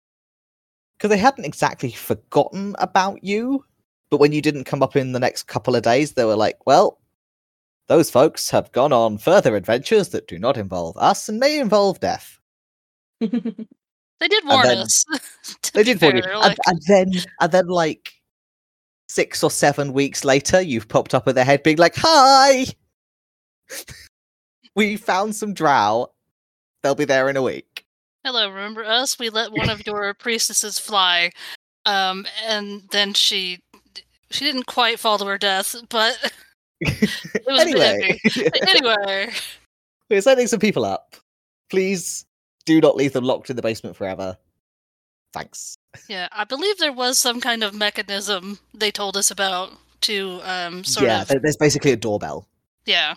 because 0.96 1.10
they 1.10 1.18
hadn't 1.18 1.44
exactly 1.44 1.90
forgotten 1.90 2.74
about 2.78 3.22
you, 3.22 3.64
but 4.10 4.20
when 4.20 4.32
you 4.32 4.40
didn't 4.40 4.64
come 4.64 4.82
up 4.82 4.96
in 4.96 5.12
the 5.12 5.20
next 5.20 5.44
couple 5.44 5.76
of 5.76 5.82
days, 5.82 6.12
they 6.12 6.24
were 6.24 6.36
like, 6.36 6.58
"Well, 6.66 6.98
those 7.88 8.10
folks 8.10 8.48
have 8.50 8.72
gone 8.72 8.92
on 8.92 9.18
further 9.18 9.54
adventures 9.54 10.08
that 10.10 10.28
do 10.28 10.38
not 10.38 10.56
involve 10.56 10.96
us 10.96 11.28
and 11.28 11.38
may 11.38 11.58
involve 11.58 12.00
death." 12.00 12.38
They 14.20 14.28
did 14.28 14.44
warn 14.46 14.66
then- 14.66 14.78
us. 14.78 15.04
They 15.74 15.82
did 15.82 16.00
warn 16.00 16.16
you, 16.16 16.22
fair, 16.22 16.34
and, 16.34 16.56
and 16.66 16.80
then 16.86 17.12
and 17.40 17.52
then 17.52 17.66
like 17.66 18.12
six 19.08 19.42
or 19.42 19.50
seven 19.50 19.92
weeks 19.92 20.24
later, 20.24 20.60
you've 20.60 20.88
popped 20.88 21.14
up 21.14 21.26
with 21.26 21.34
their 21.34 21.44
head 21.44 21.62
being 21.62 21.78
like, 21.78 21.94
"Hi, 21.96 22.64
we 24.74 24.96
found 24.96 25.34
some 25.36 25.54
drow. 25.54 26.10
They'll 26.82 26.94
be 26.94 27.04
there 27.04 27.28
in 27.28 27.36
a 27.36 27.42
week." 27.42 27.84
Hello, 28.24 28.48
remember 28.48 28.84
us? 28.84 29.18
We 29.18 29.28
let 29.28 29.52
one 29.52 29.68
of 29.68 29.86
your 29.86 30.14
priestesses 30.18 30.78
fly, 30.78 31.30
um, 31.84 32.26
and 32.46 32.82
then 32.90 33.12
she 33.14 33.60
she 34.30 34.44
didn't 34.44 34.66
quite 34.66 34.98
fall 34.98 35.18
to 35.18 35.26
her 35.26 35.38
death, 35.38 35.76
but 35.88 36.32
it 36.80 37.44
was 37.46 37.60
anyway. 37.60 38.18
Anyway, 38.66 39.30
we're 40.10 40.20
sending 40.20 40.46
some 40.46 40.60
people 40.60 40.84
up. 40.84 41.16
Please 41.70 42.24
do 42.66 42.80
not 42.80 42.96
leave 42.96 43.12
them 43.12 43.24
locked 43.24 43.50
in 43.50 43.56
the 43.56 43.62
basement 43.62 43.96
forever. 43.96 44.36
Thanks. 45.32 45.76
yeah, 46.08 46.28
I 46.32 46.44
believe 46.44 46.78
there 46.78 46.92
was 46.92 47.18
some 47.18 47.40
kind 47.40 47.64
of 47.64 47.74
mechanism 47.74 48.58
they 48.72 48.90
told 48.90 49.16
us 49.16 49.30
about 49.30 49.72
to 50.02 50.40
um 50.44 50.84
sort 50.84 51.06
yeah, 51.06 51.22
of 51.22 51.28
there- 51.28 51.40
there's 51.42 51.56
basically 51.56 51.90
a 51.92 51.96
doorbell. 51.96 52.46
yeah 52.86 53.14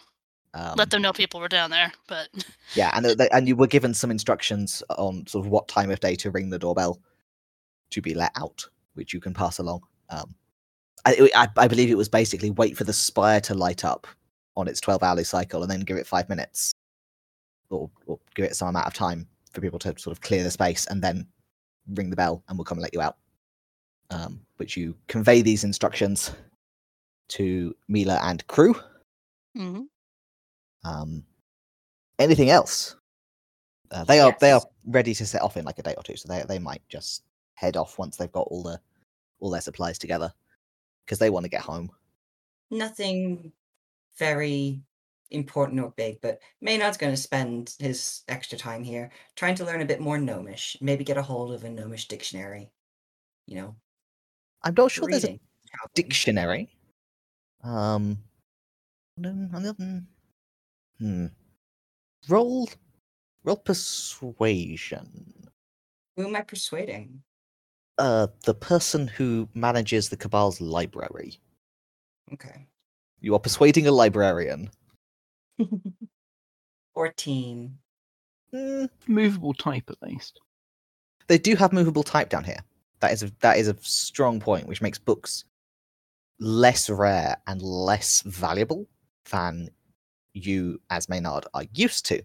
Um, 0.54 0.76
let 0.78 0.90
them 0.90 1.02
know 1.02 1.14
people 1.14 1.40
were 1.40 1.48
down 1.50 1.70
there, 1.70 1.92
but 2.08 2.30
Yeah, 2.76 2.92
and 2.94 3.06
they, 3.06 3.30
and 3.30 3.48
you 3.48 3.56
were 3.56 3.68
given 3.68 3.94
some 3.94 4.12
instructions 4.12 4.82
on 4.90 5.28
sort 5.28 5.46
of 5.46 5.52
what 5.52 5.68
time 5.68 5.92
of 5.92 6.00
day 6.00 6.16
to 6.16 6.32
ring 6.32 6.50
the 6.50 6.60
doorbell 6.60 7.00
to 7.92 8.02
be 8.02 8.14
let 8.14 8.32
out, 8.36 8.66
which 8.96 9.14
you 9.14 9.20
can 9.20 9.34
pass 9.34 9.60
along. 9.60 9.82
Um, 10.10 10.34
I, 11.06 11.30
I, 11.36 11.48
I 11.58 11.68
believe 11.68 11.90
it 11.90 11.98
was 11.98 12.10
basically 12.10 12.50
wait 12.52 12.76
for 12.78 12.84
the 12.84 12.94
spire 12.94 13.40
to 13.42 13.54
light 13.54 13.86
up 13.86 14.08
on 14.56 14.68
its 14.68 14.82
twelve 14.82 15.04
hourly 15.04 15.24
cycle, 15.24 15.62
and 15.62 15.72
then 15.72 15.82
give 15.82 15.98
it 15.98 16.08
five 16.08 16.28
minutes, 16.30 16.74
or, 17.70 17.90
or 18.08 18.20
give 18.36 18.46
it 18.46 18.56
some 18.56 18.70
amount 18.70 18.88
of 18.88 18.94
time 18.94 19.28
for 19.54 19.62
people 19.62 19.80
to 19.80 19.94
sort 19.98 20.16
of 20.16 20.22
clear 20.22 20.44
the 20.44 20.52
space, 20.52 20.88
and 20.88 21.02
then 21.02 21.28
ring 21.94 22.10
the 22.10 22.16
bell, 22.16 22.44
and 22.48 22.58
we'll 22.58 22.66
come 22.66 22.78
and 22.78 22.84
let 22.84 22.94
you 22.94 23.02
out. 23.02 23.18
Um, 24.10 24.42
which 24.56 24.76
you 24.78 24.96
convey 25.08 25.42
these 25.42 25.64
instructions 25.66 26.32
to 27.30 27.76
Mila 27.90 28.20
and 28.24 28.46
crew. 28.48 28.74
Mhm. 29.56 29.88
Um, 30.84 31.24
anything 32.20 32.50
else? 32.50 32.96
Uh, 33.92 34.04
they 34.04 34.20
are 34.20 34.36
they 34.40 34.52
are 34.52 34.62
ready 34.86 35.14
to 35.14 35.26
set 35.26 35.42
off 35.42 35.58
in 35.58 35.66
like 35.66 35.80
a 35.80 35.84
day 35.84 35.94
or 35.96 36.04
two, 36.04 36.16
so 36.16 36.28
they 36.28 36.44
they 36.48 36.60
might 36.60 36.82
just 36.90 37.24
head 37.54 37.78
off 37.78 37.98
once 37.98 38.18
they've 38.18 38.32
got 38.32 38.48
all 38.48 38.64
the 38.64 38.80
all 39.40 39.50
their 39.50 39.62
supplies 39.62 39.98
together 39.98 40.34
because 41.06 41.20
they 41.20 41.30
want 41.30 41.44
to 41.46 41.50
get 41.50 41.62
home. 41.62 41.90
Nothing 42.70 43.54
very 44.18 44.82
important 45.32 45.80
or 45.80 45.94
big, 45.96 46.20
but 46.22 46.40
Maynard's 46.62 46.98
going 46.98 47.14
to 47.14 47.22
spend 47.22 47.76
his 47.80 48.24
extra 48.28 48.58
time 48.58 48.84
here 48.84 49.12
trying 49.36 49.56
to 49.56 49.66
learn 49.66 49.82
a 49.82 49.86
bit 49.86 50.02
more 50.02 50.18
Gnomish. 50.18 50.78
Maybe 50.82 51.04
get 51.04 51.18
a 51.18 51.22
hold 51.22 51.54
of 51.54 51.64
a 51.64 51.70
Gnomish 51.70 52.08
dictionary. 52.08 52.72
You 53.46 53.56
know, 53.56 53.76
I'm 54.64 54.74
not 54.78 54.92
sure 54.92 55.08
there's 55.10 55.24
a 55.26 55.40
dictionary. 55.96 56.70
Um, 57.64 58.18
hmm. 61.00 61.28
Roll, 62.30 62.70
roll 63.44 63.58
persuasion. 63.58 65.34
Who 66.16 66.28
am 66.28 66.36
I 66.36 66.42
persuading? 66.42 67.22
Uh, 67.98 68.28
the 68.46 68.54
person 68.54 69.08
who 69.08 69.48
manages 69.54 70.10
the 70.10 70.18
Cabal's 70.18 70.60
library. 70.62 71.40
Okay. 72.34 72.68
You 73.22 73.34
are 73.34 73.40
persuading 73.40 73.88
a 73.88 73.92
librarian. 73.92 74.70
14. 76.94 77.78
Hmm, 78.54 78.86
Movable 79.08 79.54
type 79.54 79.90
at 79.90 80.02
least. 80.02 80.40
they 81.28 81.38
do 81.38 81.56
have 81.56 81.74
movable 81.74 82.04
type 82.04 82.30
down 82.30 82.44
here. 82.44 82.60
That 83.00 83.12
is 83.12 83.24
a 83.24 83.32
that 83.42 83.58
is 83.58 83.68
a 83.68 83.76
strong 83.82 84.40
point, 84.40 84.68
which 84.68 84.82
makes 84.82 84.98
books 84.98 85.44
less 86.40 86.90
rare 86.90 87.38
and 87.48 87.62
less 87.62 88.22
valuable 88.22 88.88
than 89.32 89.70
you 90.46 90.80
as 90.90 91.10
Maynard 91.10 91.46
are 91.54 91.66
used 91.74 92.06
to, 92.08 92.22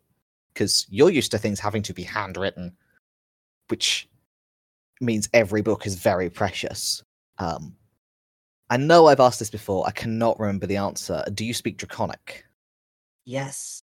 because 0.52 0.86
you're 0.88 1.10
used 1.10 1.30
to 1.32 1.38
things 1.38 1.60
having 1.60 1.82
to 1.82 1.94
be 1.94 2.02
handwritten, 2.02 2.76
which 3.68 4.08
means 5.00 5.28
every 5.32 5.62
book 5.62 5.86
is 5.86 5.96
very 5.96 6.30
precious. 6.30 7.02
Um, 7.38 7.74
I 8.70 8.76
know 8.76 9.06
I've 9.06 9.20
asked 9.20 9.38
this 9.38 9.50
before. 9.50 9.86
I 9.86 9.90
cannot 9.90 10.38
remember 10.40 10.66
the 10.66 10.76
answer. 10.76 11.22
Do 11.34 11.44
you 11.44 11.52
speak 11.52 11.76
Draconic? 11.76 12.44
Yes. 13.24 13.82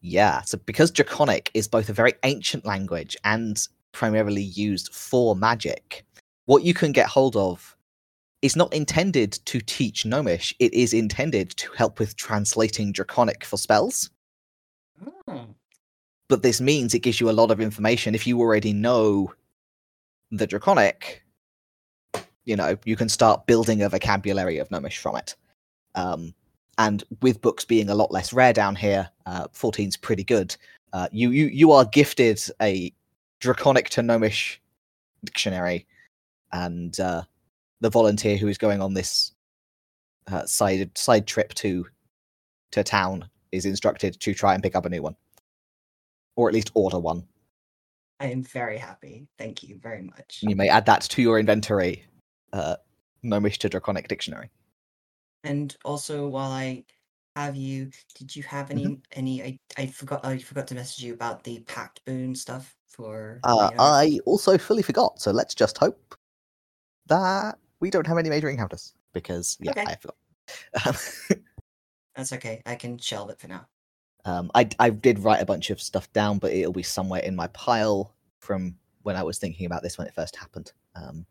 Yeah, 0.00 0.42
so 0.42 0.58
because 0.66 0.90
Draconic 0.90 1.50
is 1.54 1.68
both 1.68 1.88
a 1.88 1.92
very 1.92 2.14
ancient 2.24 2.64
language 2.64 3.16
and 3.24 3.66
primarily 3.92 4.42
used 4.42 4.92
for 4.92 5.34
magic, 5.34 6.04
what 6.46 6.62
you 6.62 6.74
can 6.74 6.92
get 6.92 7.06
hold 7.06 7.36
of 7.36 7.75
is 8.42 8.56
not 8.56 8.72
intended 8.72 9.32
to 9.46 9.60
teach 9.60 10.04
Gnomish, 10.04 10.54
it 10.58 10.72
is 10.74 10.92
intended 10.92 11.50
to 11.56 11.72
help 11.72 11.98
with 11.98 12.16
translating 12.16 12.92
Draconic 12.92 13.44
for 13.44 13.56
spells. 13.56 14.10
Oh. 15.28 15.46
But 16.28 16.42
this 16.42 16.60
means 16.60 16.94
it 16.94 17.00
gives 17.00 17.20
you 17.20 17.30
a 17.30 17.32
lot 17.32 17.50
of 17.50 17.60
information. 17.60 18.14
If 18.14 18.26
you 18.26 18.40
already 18.40 18.72
know 18.72 19.32
the 20.30 20.46
Draconic, 20.46 21.24
you 22.44 22.56
know, 22.56 22.76
you 22.84 22.96
can 22.96 23.08
start 23.08 23.46
building 23.46 23.82
a 23.82 23.88
vocabulary 23.88 24.58
of 24.58 24.70
Gnomish 24.70 24.98
from 24.98 25.16
it. 25.16 25.34
Um, 25.94 26.34
and 26.78 27.04
with 27.22 27.40
books 27.40 27.64
being 27.64 27.88
a 27.88 27.94
lot 27.94 28.12
less 28.12 28.32
rare 28.32 28.52
down 28.52 28.76
here, 28.76 29.08
uh, 29.24 29.48
14's 29.48 29.96
pretty 29.96 30.24
good. 30.24 30.54
Uh, 30.92 31.08
you, 31.10 31.30
you 31.30 31.46
you 31.46 31.72
are 31.72 31.84
gifted 31.84 32.40
a 32.60 32.92
draconic 33.40 33.88
to 33.90 34.02
gnomish 34.02 34.60
dictionary, 35.24 35.86
and 36.52 36.98
uh, 37.00 37.22
the 37.80 37.90
volunteer 37.90 38.36
who 38.36 38.48
is 38.48 38.58
going 38.58 38.80
on 38.80 38.94
this 38.94 39.32
uh, 40.30 40.44
side 40.44 40.96
side 40.96 41.26
trip 41.26 41.54
to 41.54 41.86
to 42.72 42.82
town 42.82 43.28
is 43.52 43.64
instructed 43.64 44.18
to 44.20 44.34
try 44.34 44.54
and 44.54 44.62
pick 44.62 44.74
up 44.74 44.86
a 44.86 44.88
new 44.88 45.02
one, 45.02 45.16
or 46.36 46.48
at 46.48 46.54
least 46.54 46.70
order 46.74 46.98
one. 46.98 47.26
I 48.18 48.26
am 48.26 48.42
very 48.42 48.78
happy. 48.78 49.28
Thank 49.38 49.62
you 49.62 49.78
very 49.82 50.02
much. 50.02 50.40
You 50.40 50.56
may 50.56 50.68
add 50.68 50.86
that 50.86 51.02
to 51.02 51.22
your 51.22 51.38
inventory. 51.38 52.04
Uh, 52.52 52.76
gnomish 53.22 53.58
to 53.58 53.68
draconic 53.68 54.08
dictionary. 54.08 54.50
And 55.44 55.76
also, 55.84 56.26
while 56.28 56.50
I 56.50 56.84
have 57.34 57.56
you, 57.56 57.90
did 58.14 58.34
you 58.34 58.42
have 58.44 58.70
any 58.70 58.84
Mm-hmm. 58.84 59.00
any? 59.12 59.42
I, 59.42 59.58
I 59.76 59.86
forgot. 59.86 60.24
I 60.24 60.38
forgot 60.38 60.66
to 60.68 60.74
message 60.74 61.04
you 61.04 61.12
about 61.12 61.44
the 61.44 61.60
pact 61.60 62.04
boon 62.04 62.34
stuff 62.34 62.74
for. 62.86 63.40
Uh. 63.44 63.70
I 63.78 64.18
also 64.24 64.56
fully 64.58 64.82
forgot, 64.82 65.20
so 65.20 65.30
let's 65.30 65.54
just 65.54 65.76
hope 65.76 66.14
that 67.06 67.58
we 67.80 67.90
don't 67.90 68.06
have 68.06 68.18
any 68.18 68.28
major 68.30 68.48
encounters 68.48 68.94
because 69.12 69.56
yeah, 69.60 69.70
Okay. 69.72 69.84
I 69.86 69.96
forgot. 69.96 70.16
That's 72.16 72.32
okay. 72.32 72.62
I 72.66 72.74
can 72.76 72.98
shelve 72.98 73.30
it 73.30 73.38
for 73.40 73.48
now. 73.48 73.66
um, 74.24 74.50
I 74.54 74.68
I 74.78 74.90
did 74.90 75.18
write 75.18 75.42
a 75.42 75.46
bunch 75.46 75.70
of 75.70 75.80
stuff 75.80 76.10
down, 76.12 76.38
but 76.38 76.52
it'll 76.52 76.72
be 76.72 76.82
somewhere 76.82 77.20
in 77.22 77.36
my 77.36 77.46
pile 77.48 78.14
from 78.40 78.76
when 79.02 79.16
I 79.16 79.22
was 79.22 79.38
thinking 79.38 79.66
about 79.66 79.82
this 79.82 79.98
when 79.98 80.06
it 80.06 80.14
first 80.14 80.34
happened. 80.36 80.72
Um, 80.94 81.26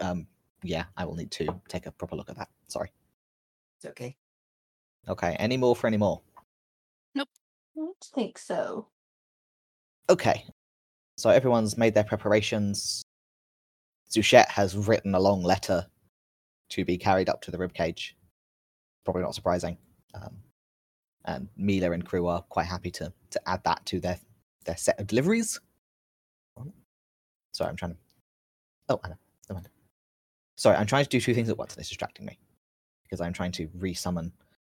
um, 0.00 0.26
yeah, 0.62 0.84
I 0.96 1.04
will 1.04 1.14
need 1.16 1.30
to 1.32 1.46
take 1.68 1.86
a 1.86 1.90
proper 1.92 2.16
look 2.16 2.30
at 2.30 2.36
that. 2.36 2.48
Sorry. 2.68 2.90
It's 3.78 3.86
okay. 3.90 4.16
Okay, 5.08 5.36
any 5.38 5.56
more 5.56 5.74
for 5.76 5.86
any 5.86 5.96
more? 5.96 6.20
Nope. 7.14 7.28
I 7.76 7.80
don't 7.80 7.96
think 8.14 8.38
so. 8.38 8.88
Okay, 10.10 10.44
so 11.16 11.30
everyone's 11.30 11.76
made 11.76 11.94
their 11.94 12.04
preparations. 12.04 13.02
Zuchet 14.10 14.48
has 14.48 14.76
written 14.76 15.14
a 15.14 15.20
long 15.20 15.42
letter 15.42 15.86
to 16.70 16.84
be 16.84 16.96
carried 16.96 17.28
up 17.28 17.40
to 17.42 17.50
the 17.50 17.58
ribcage. 17.58 18.12
Probably 19.04 19.22
not 19.22 19.34
surprising. 19.34 19.76
Um, 20.14 20.36
and 21.24 21.48
Mila 21.56 21.92
and 21.92 22.04
crew 22.04 22.26
are 22.26 22.42
quite 22.42 22.66
happy 22.66 22.90
to 22.92 23.12
to 23.30 23.48
add 23.48 23.62
that 23.64 23.84
to 23.86 24.00
their 24.00 24.18
their 24.64 24.76
set 24.76 24.98
of 24.98 25.06
deliveries. 25.06 25.60
Sorry, 27.52 27.70
I'm 27.70 27.76
trying 27.76 27.92
to. 27.92 27.98
Oh, 28.88 29.00
Anna, 29.04 29.18
mind. 29.50 29.68
Sorry, 30.56 30.76
I'm 30.76 30.86
trying 30.86 31.04
to 31.04 31.10
do 31.10 31.20
two 31.20 31.34
things 31.34 31.48
at 31.48 31.58
once, 31.58 31.74
and 31.74 31.80
it's 31.80 31.88
distracting 31.88 32.26
me 32.26 32.38
because 33.02 33.20
I'm 33.20 33.32
trying 33.32 33.52
to 33.52 33.68
resummon 33.78 34.32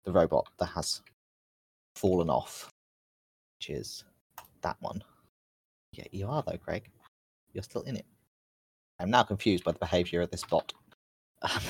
the 0.04 0.12
robot 0.12 0.46
that 0.58 0.66
has 0.66 1.02
fallen 1.94 2.30
off, 2.30 2.70
which 3.58 3.70
is 3.70 4.04
that 4.62 4.76
one. 4.80 5.02
Yeah, 5.92 6.04
you 6.12 6.28
are 6.28 6.42
though, 6.46 6.56
Craig. 6.58 6.90
You're 7.52 7.64
still 7.64 7.82
in 7.82 7.96
it. 7.96 8.06
I'm 9.00 9.10
now 9.10 9.22
confused 9.22 9.64
by 9.64 9.72
the 9.72 9.78
behaviour 9.78 10.20
of 10.22 10.30
this 10.30 10.44
bot. 10.44 10.72
Um, 11.42 11.62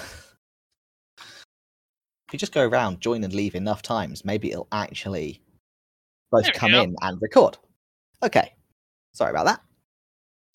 if 1.18 2.32
you 2.32 2.38
just 2.38 2.52
go 2.52 2.66
around, 2.66 3.00
join 3.00 3.24
and 3.24 3.32
leave 3.32 3.54
enough 3.54 3.82
times, 3.82 4.24
maybe 4.24 4.50
it'll 4.50 4.68
actually 4.72 5.42
both 6.30 6.52
come 6.52 6.72
go. 6.72 6.82
in 6.82 6.96
and 7.02 7.20
record. 7.20 7.56
Okay, 8.22 8.54
sorry 9.12 9.30
about 9.30 9.46
that. 9.46 9.60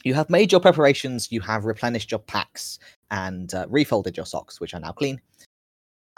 You 0.03 0.13
have 0.13 0.29
made 0.29 0.51
your 0.51 0.61
preparations, 0.61 1.31
you 1.31 1.41
have 1.41 1.65
replenished 1.65 2.11
your 2.11 2.19
packs 2.19 2.79
and 3.09 3.53
uh, 3.53 3.65
refolded 3.69 4.17
your 4.17 4.25
socks, 4.25 4.59
which 4.59 4.73
are 4.73 4.79
now 4.79 4.91
clean. 4.91 5.21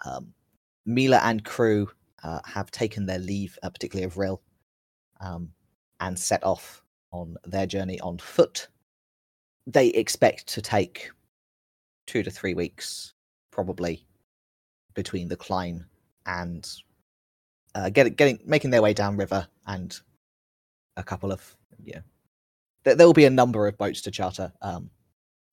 Um, 0.03 0.33
Mila 0.85 1.19
and 1.23 1.43
crew 1.43 1.89
uh, 2.23 2.39
have 2.45 2.71
taken 2.71 3.05
their 3.05 3.19
leave, 3.19 3.57
uh, 3.61 3.69
particularly 3.69 4.05
of 4.05 4.17
Rill, 4.17 4.41
um, 5.21 5.51
and 5.99 6.17
set 6.17 6.43
off 6.43 6.83
on 7.11 7.35
their 7.45 7.65
journey 7.65 7.99
on 8.01 8.17
foot. 8.17 8.67
They 9.67 9.87
expect 9.87 10.47
to 10.47 10.61
take 10.61 11.09
two 12.07 12.23
to 12.23 12.29
three 12.29 12.53
weeks, 12.53 13.13
probably, 13.51 14.05
between 14.93 15.27
the 15.27 15.35
climb 15.35 15.85
and 16.25 16.69
uh, 17.73 17.89
getting, 17.89 18.13
getting, 18.13 18.39
making 18.45 18.69
their 18.71 18.81
way 18.81 18.93
downriver 18.93 19.47
and 19.67 19.99
a 20.97 21.03
couple 21.03 21.31
of, 21.31 21.55
yeah, 21.83 21.99
there, 22.83 22.95
there 22.95 23.07
will 23.07 23.13
be 23.13 23.25
a 23.25 23.29
number 23.29 23.67
of 23.67 23.77
boats 23.77 24.01
to 24.01 24.11
charter, 24.11 24.51
um, 24.61 24.89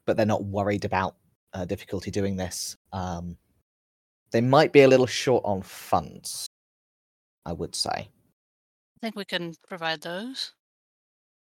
but 0.06 0.16
they're 0.16 0.26
not 0.26 0.44
worried 0.44 0.84
about 0.84 1.16
uh, 1.54 1.64
difficulty 1.64 2.10
doing 2.10 2.36
this. 2.36 2.76
Um, 2.92 3.36
they 4.30 4.40
might 4.40 4.72
be 4.72 4.82
a 4.82 4.88
little 4.88 5.06
short 5.06 5.44
on 5.44 5.62
funds, 5.62 6.46
I 7.44 7.52
would 7.52 7.74
say. 7.74 7.90
I 7.90 9.00
think 9.00 9.16
we 9.16 9.24
can 9.24 9.54
provide 9.66 10.02
those. 10.02 10.52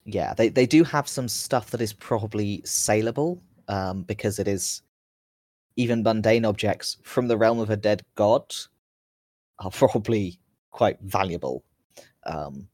Yeah, 0.06 0.34
they, 0.34 0.50
they 0.50 0.66
do 0.66 0.84
have 0.84 1.08
some 1.08 1.28
stuff 1.28 1.72
that 1.72 1.82
is 1.82 1.94
probably 1.94 2.62
saleable 2.66 3.42
um, 3.68 4.04
because 4.04 4.40
it 4.40 4.48
is 4.48 4.82
even 5.76 6.04
mundane 6.04 6.46
objects 6.46 6.98
from 7.04 7.28
the 7.28 7.38
realm 7.38 7.60
of 7.60 7.70
a 7.70 7.78
dead 7.78 8.02
god 8.16 8.54
are 9.60 9.72
probably 9.72 10.40
quite 10.72 11.00
valuable. 11.02 11.64
Um, 12.26 12.68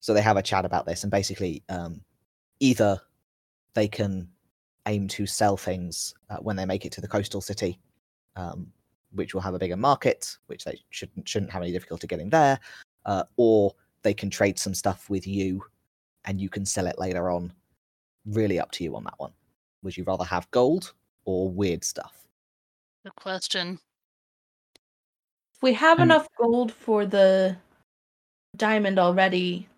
so 0.00 0.12
they 0.12 0.22
have 0.22 0.36
a 0.36 0.42
chat 0.42 0.64
about 0.64 0.84
this, 0.84 1.04
and 1.04 1.10
basically, 1.12 1.62
um, 1.68 2.00
either 2.58 3.00
they 3.74 3.86
can 3.86 4.28
aim 4.86 5.06
to 5.08 5.26
sell 5.26 5.56
things 5.56 6.12
uh, 6.28 6.38
when 6.38 6.56
they 6.56 6.66
make 6.66 6.84
it 6.84 6.92
to 6.92 7.00
the 7.00 7.08
coastal 7.08 7.40
city, 7.40 7.78
um, 8.34 8.66
which 9.12 9.32
will 9.32 9.40
have 9.40 9.54
a 9.54 9.58
bigger 9.58 9.76
market, 9.76 10.36
which 10.46 10.64
they 10.64 10.80
shouldn't 10.90 11.28
shouldn't 11.28 11.52
have 11.52 11.62
any 11.62 11.70
difficulty 11.70 12.08
getting 12.08 12.30
there, 12.30 12.58
uh, 13.06 13.22
or 13.36 13.72
they 14.02 14.12
can 14.12 14.28
trade 14.28 14.58
some 14.58 14.74
stuff 14.74 15.08
with 15.08 15.26
you, 15.26 15.62
and 16.24 16.40
you 16.40 16.48
can 16.48 16.64
sell 16.64 16.86
it 16.86 16.98
later 16.98 17.30
on. 17.30 17.52
Really 18.26 18.60
up 18.60 18.70
to 18.72 18.84
you 18.84 18.94
on 18.96 19.04
that 19.04 19.18
one. 19.18 19.32
Would 19.82 19.96
you 19.96 20.04
rather 20.04 20.24
have 20.24 20.50
gold 20.50 20.92
or 21.24 21.48
weird 21.50 21.82
stuff? 21.84 22.24
Good 23.04 23.16
question. 23.16 23.78
If 25.56 25.62
we 25.62 25.72
have 25.74 25.98
Um, 25.98 26.04
enough 26.04 26.28
gold 26.38 26.72
for 26.72 27.04
the 27.06 27.56
diamond 28.56 28.98
already, 28.98 29.68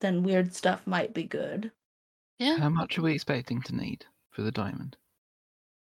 then 0.00 0.22
weird 0.24 0.54
stuff 0.54 0.86
might 0.86 1.14
be 1.14 1.22
good. 1.24 1.70
Yeah. 2.38 2.56
How 2.58 2.68
much 2.68 2.98
are 2.98 3.02
we 3.02 3.12
expecting 3.14 3.62
to 3.62 3.74
need 3.76 4.06
for 4.30 4.42
the 4.42 4.50
diamond? 4.50 4.96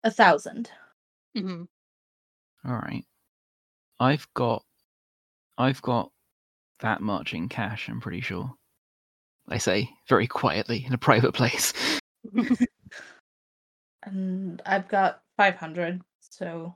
A 0.03 0.11
thousand. 0.11 0.69
hmm 1.35 1.63
All 2.65 2.75
right. 2.75 3.05
I've 3.99 4.31
got 4.35 4.63
I've 5.57 5.81
got 5.81 6.11
that 6.79 7.01
much 7.01 7.33
in 7.33 7.47
cash, 7.49 7.87
I'm 7.89 8.01
pretty 8.01 8.21
sure. 8.21 8.53
I 9.49 9.57
say 9.57 9.89
very 10.07 10.27
quietly 10.27 10.85
in 10.85 10.93
a 10.93 10.97
private 10.97 11.33
place. 11.33 11.73
And 14.05 14.61
I've 14.65 14.87
got 14.87 15.21
500, 15.37 16.01
so 16.19 16.75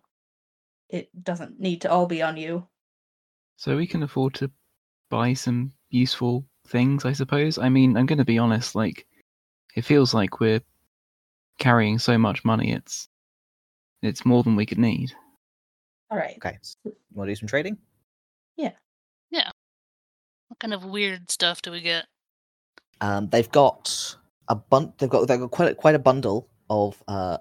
it 0.89 1.10
doesn't 1.23 1.60
need 1.60 1.82
to 1.82 1.91
all 1.91 2.06
be 2.06 2.21
on 2.21 2.38
you. 2.38 2.67
So 3.58 3.75
we 3.75 3.88
can 3.88 4.03
afford 4.03 4.34
to 4.36 4.51
buy 5.10 5.34
some 5.34 5.73
useful 5.89 6.45
things, 6.67 7.06
I 7.06 7.13
suppose. 7.13 7.58
I 7.58 7.69
mean, 7.69 7.97
I'm 7.97 8.06
going 8.06 8.17
to 8.19 8.25
be 8.25 8.38
honest, 8.38 8.75
like 8.75 9.06
it 9.75 9.84
feels 9.84 10.13
like 10.13 10.39
we're 10.39 10.62
carrying 11.60 11.99
so 11.99 12.17
much 12.17 12.45
money. 12.45 12.71
It's 12.71 13.10
it's 14.01 14.25
more 14.25 14.43
than 14.43 14.56
we 14.56 14.65
could 14.65 14.77
need. 14.77 15.12
All 16.10 16.17
right. 16.17 16.36
Okay, 16.38 16.58
you 16.86 16.93
want 17.13 17.27
to 17.27 17.32
do 17.32 17.36
some 17.39 17.47
trading? 17.47 17.77
Yeah. 18.56 18.73
Yeah. 19.32 19.49
What 20.47 20.60
kind 20.60 20.73
of 20.73 20.86
weird 20.86 21.30
stuff 21.30 21.62
do 21.62 21.71
we 21.71 21.82
get? 21.82 22.06
Um, 23.01 23.29
they've 23.29 23.51
got 23.51 24.15
a 24.47 24.55
bun. 24.55 24.93
They've 24.97 25.10
got 25.10 25.27
they've 25.27 25.39
got 25.39 25.51
quite 25.51 25.71
a, 25.71 25.75
quite 25.75 25.95
a 25.95 25.99
bundle 25.99 26.47
of 26.69 27.01
uh, 27.07 27.38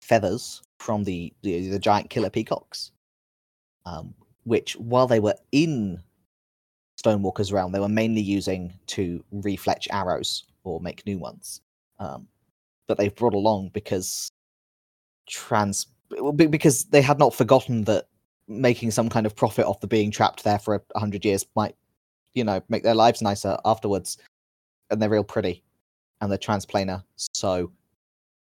feathers 0.00 0.62
from 0.78 1.04
the, 1.04 1.32
the 1.42 1.68
the 1.70 1.78
giant 1.78 2.10
killer 2.10 2.30
peacocks, 2.30 2.92
um, 3.86 4.14
which 4.44 4.76
while 4.76 5.06
they 5.06 5.20
were 5.20 5.36
in 5.52 6.02
Stonewalker's 7.02 7.52
realm, 7.52 7.72
they 7.72 7.80
were 7.80 7.88
mainly 7.88 8.20
using 8.20 8.72
to 8.88 9.24
refletch 9.32 9.86
arrows 9.90 10.44
or 10.64 10.80
make 10.80 11.06
new 11.06 11.18
ones. 11.18 11.60
Um, 11.98 12.26
but 12.86 12.98
they've 12.98 13.14
brought 13.14 13.34
along 13.34 13.70
because 13.72 14.30
trans 15.28 15.86
because 16.36 16.84
they 16.86 17.02
had 17.02 17.18
not 17.18 17.34
forgotten 17.34 17.84
that 17.84 18.08
making 18.48 18.90
some 18.90 19.08
kind 19.10 19.26
of 19.26 19.36
profit 19.36 19.66
off 19.66 19.80
the 19.80 19.86
being 19.86 20.10
trapped 20.10 20.42
there 20.42 20.58
for 20.58 20.82
a 20.94 20.98
hundred 20.98 21.24
years 21.24 21.44
might, 21.54 21.76
you 22.32 22.42
know, 22.42 22.62
make 22.68 22.82
their 22.82 22.94
lives 22.94 23.20
nicer 23.20 23.58
afterwards. 23.64 24.16
And 24.90 25.00
they're 25.00 25.10
real 25.10 25.24
pretty, 25.24 25.62
and 26.20 26.30
they're 26.30 26.38
transplanar. 26.38 27.02
So 27.16 27.70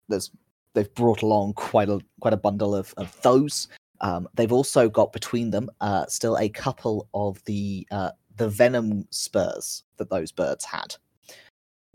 there's 0.07 0.31
they've 0.73 0.93
brought 0.95 1.21
along 1.21 1.53
quite 1.53 1.89
a 1.89 1.99
quite 2.21 2.33
a 2.33 2.37
bundle 2.37 2.75
of 2.75 2.93
of 2.97 3.19
those. 3.21 3.67
Um, 4.01 4.27
they've 4.33 4.51
also 4.51 4.89
got 4.89 5.13
between 5.13 5.51
them 5.51 5.69
uh, 5.81 6.05
still 6.07 6.37
a 6.37 6.49
couple 6.49 7.07
of 7.13 7.43
the 7.45 7.87
uh, 7.91 8.11
the 8.37 8.49
venom 8.49 9.05
spurs 9.11 9.83
that 9.97 10.09
those 10.09 10.31
birds 10.31 10.65
had. 10.65 10.95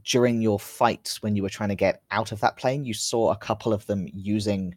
During 0.04 0.40
your 0.40 0.60
fight, 0.60 1.18
when 1.22 1.34
you 1.34 1.42
were 1.42 1.48
trying 1.48 1.70
to 1.70 1.74
get 1.74 2.02
out 2.12 2.30
of 2.30 2.38
that 2.40 2.56
plane, 2.56 2.84
you 2.84 2.94
saw 2.94 3.32
a 3.32 3.36
couple 3.36 3.72
of 3.72 3.84
them 3.86 4.06
using 4.12 4.76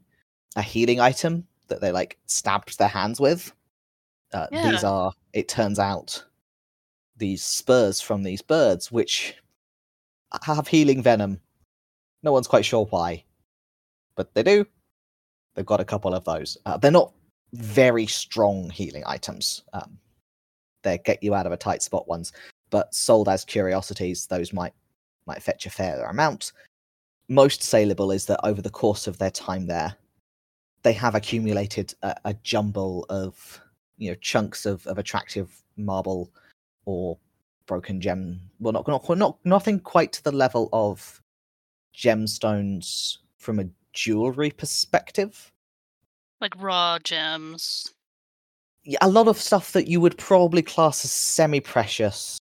a 0.56 0.62
healing 0.62 1.00
item 1.00 1.46
that 1.68 1.82
they 1.82 1.92
like 1.92 2.18
stabbed 2.26 2.80
their 2.80 2.88
hands 2.88 3.20
with. 3.20 3.54
Uh, 4.34 4.48
These 4.72 4.84
are, 4.84 5.12
it 5.34 5.48
turns 5.48 5.78
out, 5.78 6.24
these 7.18 7.44
spurs 7.44 8.02
from 8.02 8.24
these 8.24 8.42
birds, 8.42 8.92
which 8.92 9.36
have 10.44 10.68
healing 10.68 11.02
venom. 11.02 11.40
No 12.24 12.32
one's 12.32 12.48
quite 12.48 12.66
sure 12.66 12.86
why, 12.86 13.24
but 14.16 14.34
they 14.34 14.44
do. 14.44 14.66
They've 15.56 15.66
got 15.66 15.80
a 15.80 15.86
couple 15.86 16.14
of 16.14 16.24
those. 16.26 16.58
Uh, 16.66 16.78
they're 16.78 16.92
not 16.92 17.14
very 17.54 18.06
strong 18.06 18.70
healing 18.70 19.04
items. 19.06 19.64
Um, 19.74 19.98
they 20.84 20.98
get 21.00 21.24
you 21.24 21.36
out 21.36 21.46
of 21.46 21.52
a 21.52 21.58
tight 21.58 21.82
spot 21.82 22.08
ones, 22.08 22.32
but 22.70 22.94
sold 22.94 23.28
as 23.30 23.46
curiosities, 23.46 24.28
those 24.28 24.54
might 24.54 24.74
might 25.26 25.44
fetch 25.44 25.66
a 25.66 25.70
fair 25.70 26.04
amount. 26.06 26.54
Most 27.28 27.62
saleable 27.62 28.12
is 28.12 28.26
that 28.26 28.40
over 28.44 28.62
the 28.62 28.70
course 28.70 29.06
of 29.06 29.18
their 29.18 29.30
time 29.30 29.68
there, 29.68 29.96
they 30.82 30.94
have 30.94 31.14
accumulated 31.14 31.94
a, 32.02 32.16
a 32.26 32.34
jumble 32.36 33.06
of 33.10 33.62
you 33.98 34.10
know 34.10 34.16
chunks 34.16 34.66
of, 34.66 34.86
of 34.88 34.98
attractive 34.98 35.62
marble 35.78 36.32
or 36.86 37.18
broken 37.70 38.02
gem. 38.02 38.42
Well, 38.60 38.74
not 38.74 38.88
not 38.88 39.08
not 39.18 39.38
nothing 39.46 39.80
quite 39.80 40.12
to 40.14 40.24
the 40.24 40.32
level 40.32 40.70
of 40.74 41.22
gemstones 41.96 43.20
from 43.38 43.60
a 43.60 43.70
jewelry 43.94 44.50
perspective. 44.50 45.52
Like 46.42 46.60
raw 46.62 46.98
gems. 47.00 47.94
Yeah, 48.84 48.98
a 49.02 49.08
lot 49.10 49.28
of 49.28 49.38
stuff 49.38 49.72
that 49.74 49.88
you 49.88 50.02
would 50.02 50.18
probably 50.18 50.64
class 50.64 51.06
as 51.06 51.12
semi-precious 51.12 52.40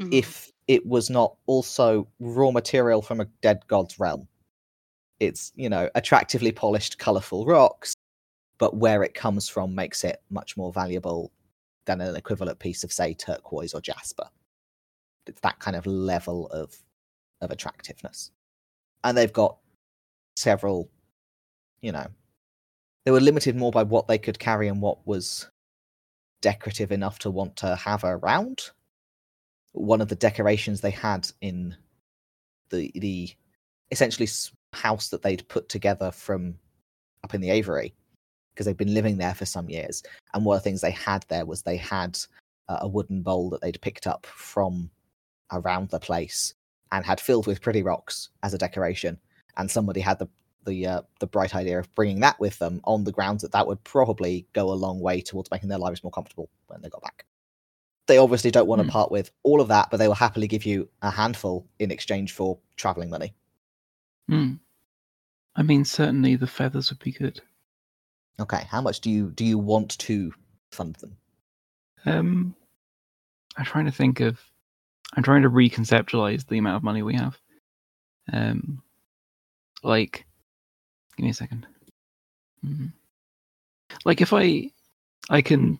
Mhm. 0.00 0.12
if 0.12 0.50
it 0.66 0.84
was 0.84 1.08
not 1.08 1.36
also 1.46 2.08
raw 2.18 2.50
material 2.50 3.00
from 3.00 3.20
a 3.20 3.26
dead 3.42 3.62
god's 3.68 4.00
realm. 4.00 4.26
It's, 5.20 5.52
you 5.54 5.68
know, 5.68 5.88
attractively 5.94 6.50
polished, 6.50 6.98
colourful 6.98 7.46
rocks, 7.46 7.94
but 8.58 8.76
where 8.76 9.04
it 9.04 9.14
comes 9.14 9.48
from 9.48 9.72
makes 9.72 10.02
it 10.02 10.20
much 10.30 10.56
more 10.56 10.72
valuable 10.72 11.30
than 11.84 12.00
an 12.00 12.16
equivalent 12.16 12.58
piece 12.58 12.82
of, 12.82 12.92
say, 12.92 13.14
turquoise 13.14 13.72
or 13.72 13.80
jasper. 13.80 14.28
It's 15.26 15.40
that 15.40 15.58
kind 15.58 15.76
of 15.76 15.86
level 15.86 16.46
of 16.48 16.76
of 17.40 17.50
attractiveness, 17.50 18.30
and 19.02 19.16
they've 19.16 19.32
got 19.32 19.58
several. 20.36 20.90
You 21.80 21.92
know, 21.92 22.06
they 23.04 23.10
were 23.10 23.20
limited 23.20 23.56
more 23.56 23.70
by 23.70 23.82
what 23.82 24.08
they 24.08 24.18
could 24.18 24.38
carry 24.38 24.68
and 24.68 24.80
what 24.80 25.06
was 25.06 25.48
decorative 26.40 26.92
enough 26.92 27.18
to 27.20 27.30
want 27.30 27.56
to 27.56 27.76
have 27.76 28.04
around. 28.04 28.70
One 29.72 30.00
of 30.00 30.08
the 30.08 30.14
decorations 30.14 30.80
they 30.80 30.90
had 30.90 31.30
in 31.40 31.76
the 32.70 32.92
the 32.94 33.30
essentially 33.90 34.28
house 34.72 35.08
that 35.08 35.22
they'd 35.22 35.48
put 35.48 35.68
together 35.68 36.10
from 36.10 36.58
up 37.22 37.34
in 37.34 37.40
the 37.40 37.50
Aviary 37.50 37.94
because 38.52 38.66
they'd 38.66 38.76
been 38.76 38.94
living 38.94 39.16
there 39.16 39.34
for 39.34 39.46
some 39.46 39.68
years. 39.68 40.02
And 40.32 40.44
one 40.44 40.56
of 40.56 40.62
the 40.62 40.68
things 40.68 40.80
they 40.80 40.90
had 40.90 41.24
there 41.28 41.44
was 41.44 41.62
they 41.62 41.76
had 41.76 42.18
uh, 42.68 42.78
a 42.80 42.88
wooden 42.88 43.22
bowl 43.22 43.50
that 43.50 43.60
they'd 43.60 43.80
picked 43.80 44.06
up 44.06 44.26
from 44.26 44.90
around 45.54 45.90
the 45.90 45.98
place 46.00 46.54
and 46.92 47.04
had 47.04 47.20
filled 47.20 47.46
with 47.46 47.62
pretty 47.62 47.82
rocks 47.82 48.28
as 48.42 48.54
a 48.54 48.58
decoration. 48.58 49.18
And 49.56 49.70
somebody 49.70 50.00
had 50.00 50.18
the 50.18 50.28
the 50.64 50.86
uh, 50.86 51.02
the 51.20 51.26
bright 51.26 51.54
idea 51.54 51.78
of 51.78 51.94
bringing 51.94 52.20
that 52.20 52.40
with 52.40 52.58
them 52.58 52.80
on 52.84 53.04
the 53.04 53.12
grounds 53.12 53.42
that 53.42 53.52
that 53.52 53.66
would 53.66 53.82
probably 53.84 54.46
go 54.54 54.72
a 54.72 54.74
long 54.74 54.98
way 55.00 55.20
towards 55.20 55.50
making 55.50 55.68
their 55.68 55.78
lives 55.78 56.02
more 56.02 56.10
comfortable 56.10 56.48
when 56.68 56.80
they 56.80 56.88
got 56.88 57.02
back. 57.02 57.26
They 58.06 58.18
obviously 58.18 58.50
don't 58.50 58.66
want 58.66 58.80
to 58.80 58.84
Hmm. 58.84 58.90
part 58.90 59.10
with 59.10 59.30
all 59.42 59.60
of 59.60 59.68
that, 59.68 59.90
but 59.90 59.98
they 59.98 60.08
will 60.08 60.14
happily 60.14 60.46
give 60.46 60.64
you 60.64 60.88
a 61.02 61.10
handful 61.10 61.66
in 61.78 61.90
exchange 61.90 62.32
for 62.32 62.58
traveling 62.76 63.10
money. 63.10 63.34
Hmm. 64.28 64.54
I 65.56 65.62
mean, 65.62 65.84
certainly 65.84 66.36
the 66.36 66.46
feathers 66.46 66.90
would 66.90 66.98
be 66.98 67.12
good. 67.12 67.40
Okay, 68.40 68.64
how 68.68 68.80
much 68.80 69.00
do 69.00 69.10
you 69.10 69.30
do 69.30 69.44
you 69.44 69.58
want 69.58 69.98
to 69.98 70.32
fund 70.72 70.96
them? 70.96 71.16
Um, 72.06 72.56
I'm 73.56 73.64
trying 73.64 73.84
to 73.86 73.92
think 73.92 74.20
of. 74.20 74.40
I'm 75.16 75.22
trying 75.22 75.42
to 75.42 75.50
reconceptualize 75.50 76.46
the 76.46 76.58
amount 76.58 76.76
of 76.76 76.82
money 76.82 77.02
we 77.02 77.14
have. 77.14 77.38
Um, 78.32 78.82
like, 79.82 80.26
give 81.16 81.24
me 81.24 81.30
a 81.30 81.34
second. 81.34 81.66
Mhm. 82.64 82.92
Like 84.04 84.20
if 84.20 84.32
I, 84.32 84.70
I 85.30 85.40
can, 85.42 85.78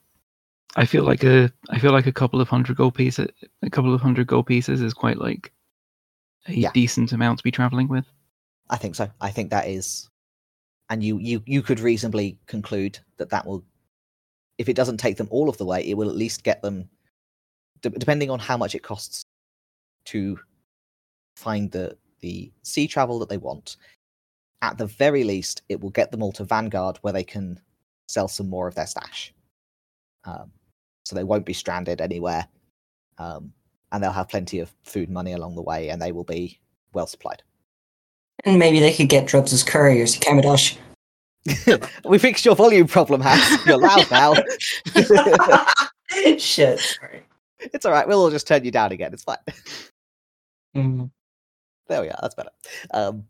I 0.76 0.84
feel 0.86 1.04
like 1.04 1.24
a, 1.24 1.52
I 1.70 1.78
feel 1.78 1.92
like 1.92 2.06
a 2.06 2.12
couple 2.12 2.40
of 2.40 2.48
hundred 2.48 2.76
gold 2.76 2.94
pieces, 2.94 3.28
a 3.62 3.70
couple 3.70 3.94
of 3.94 4.00
hundred 4.00 4.26
gold 4.26 4.46
pieces 4.46 4.80
is 4.80 4.94
quite 4.94 5.18
like 5.18 5.52
a 6.46 6.52
Yeah. 6.52 6.70
decent 6.74 7.12
amount 7.12 7.38
to 7.38 7.44
be 7.44 7.50
traveling 7.50 7.88
with. 7.88 8.04
I 8.70 8.76
think 8.76 8.94
so. 8.94 9.10
I 9.20 9.30
think 9.30 9.50
that 9.50 9.68
is, 9.68 10.08
and 10.90 11.02
you 11.02 11.18
you 11.18 11.42
you 11.46 11.62
could 11.62 11.80
reasonably 11.80 12.38
conclude 12.46 12.98
that 13.18 13.30
that 13.30 13.46
will, 13.46 13.64
if 14.58 14.68
it 14.68 14.76
doesn't 14.76 14.98
take 14.98 15.16
them 15.16 15.28
all 15.30 15.48
of 15.48 15.58
the 15.58 15.64
way, 15.66 15.82
it 15.84 15.96
will 15.96 16.08
at 16.08 16.16
least 16.16 16.44
get 16.44 16.62
them, 16.62 16.88
de- 17.84 17.98
depending 17.98 18.30
on 18.30 18.38
how 18.38 18.56
much 18.56 18.74
it 18.74 18.82
costs, 18.82 19.24
to 20.06 20.38
find 21.36 21.70
the 21.70 21.96
the 22.20 22.50
sea 22.62 22.86
travel 22.86 23.18
that 23.18 23.28
they 23.28 23.36
want. 23.36 23.76
At 24.62 24.78
the 24.78 24.86
very 24.86 25.24
least, 25.24 25.62
it 25.68 25.80
will 25.80 25.90
get 25.90 26.10
them 26.10 26.22
all 26.22 26.32
to 26.32 26.44
Vanguard, 26.44 26.98
where 27.02 27.12
they 27.12 27.24
can 27.24 27.60
sell 28.08 28.28
some 28.28 28.48
more 28.48 28.66
of 28.66 28.74
their 28.74 28.86
stash. 28.86 29.34
Um, 30.24 30.50
so 31.04 31.14
they 31.14 31.24
won't 31.24 31.44
be 31.44 31.52
stranded 31.52 32.00
anywhere, 32.00 32.48
um, 33.18 33.52
and 33.92 34.02
they'll 34.02 34.10
have 34.10 34.30
plenty 34.30 34.58
of 34.60 34.72
food 34.82 35.10
money 35.10 35.32
along 35.32 35.54
the 35.54 35.62
way, 35.62 35.90
and 35.90 36.00
they 36.00 36.12
will 36.12 36.24
be 36.24 36.58
well 36.94 37.06
supplied. 37.06 37.42
And 38.44 38.58
maybe 38.58 38.80
they 38.80 38.92
could 38.92 39.08
get 39.08 39.26
Drubs 39.26 39.52
as 39.52 39.62
couriers 39.62 40.12
to 40.12 40.20
Kamadosh. 40.20 40.76
we 42.04 42.18
fixed 42.18 42.46
your 42.46 42.56
volume 42.56 42.86
problem, 42.86 43.20
Hans. 43.20 43.66
You're 43.66 43.78
loud 43.78 44.10
now. 44.10 44.34
Shit. 46.38 46.80
Sorry. 46.80 47.22
It's 47.72 47.86
all 47.86 47.92
right. 47.92 48.06
We'll 48.06 48.20
all 48.20 48.30
just 48.30 48.46
turn 48.46 48.64
you 48.64 48.70
down 48.70 48.92
again. 48.92 49.12
It's 49.12 49.24
fine. 49.24 49.36
Mm. 50.76 51.10
There 51.86 52.00
we 52.02 52.08
are. 52.08 52.18
That's 52.20 52.34
better. 52.34 52.50
Um, 52.92 53.24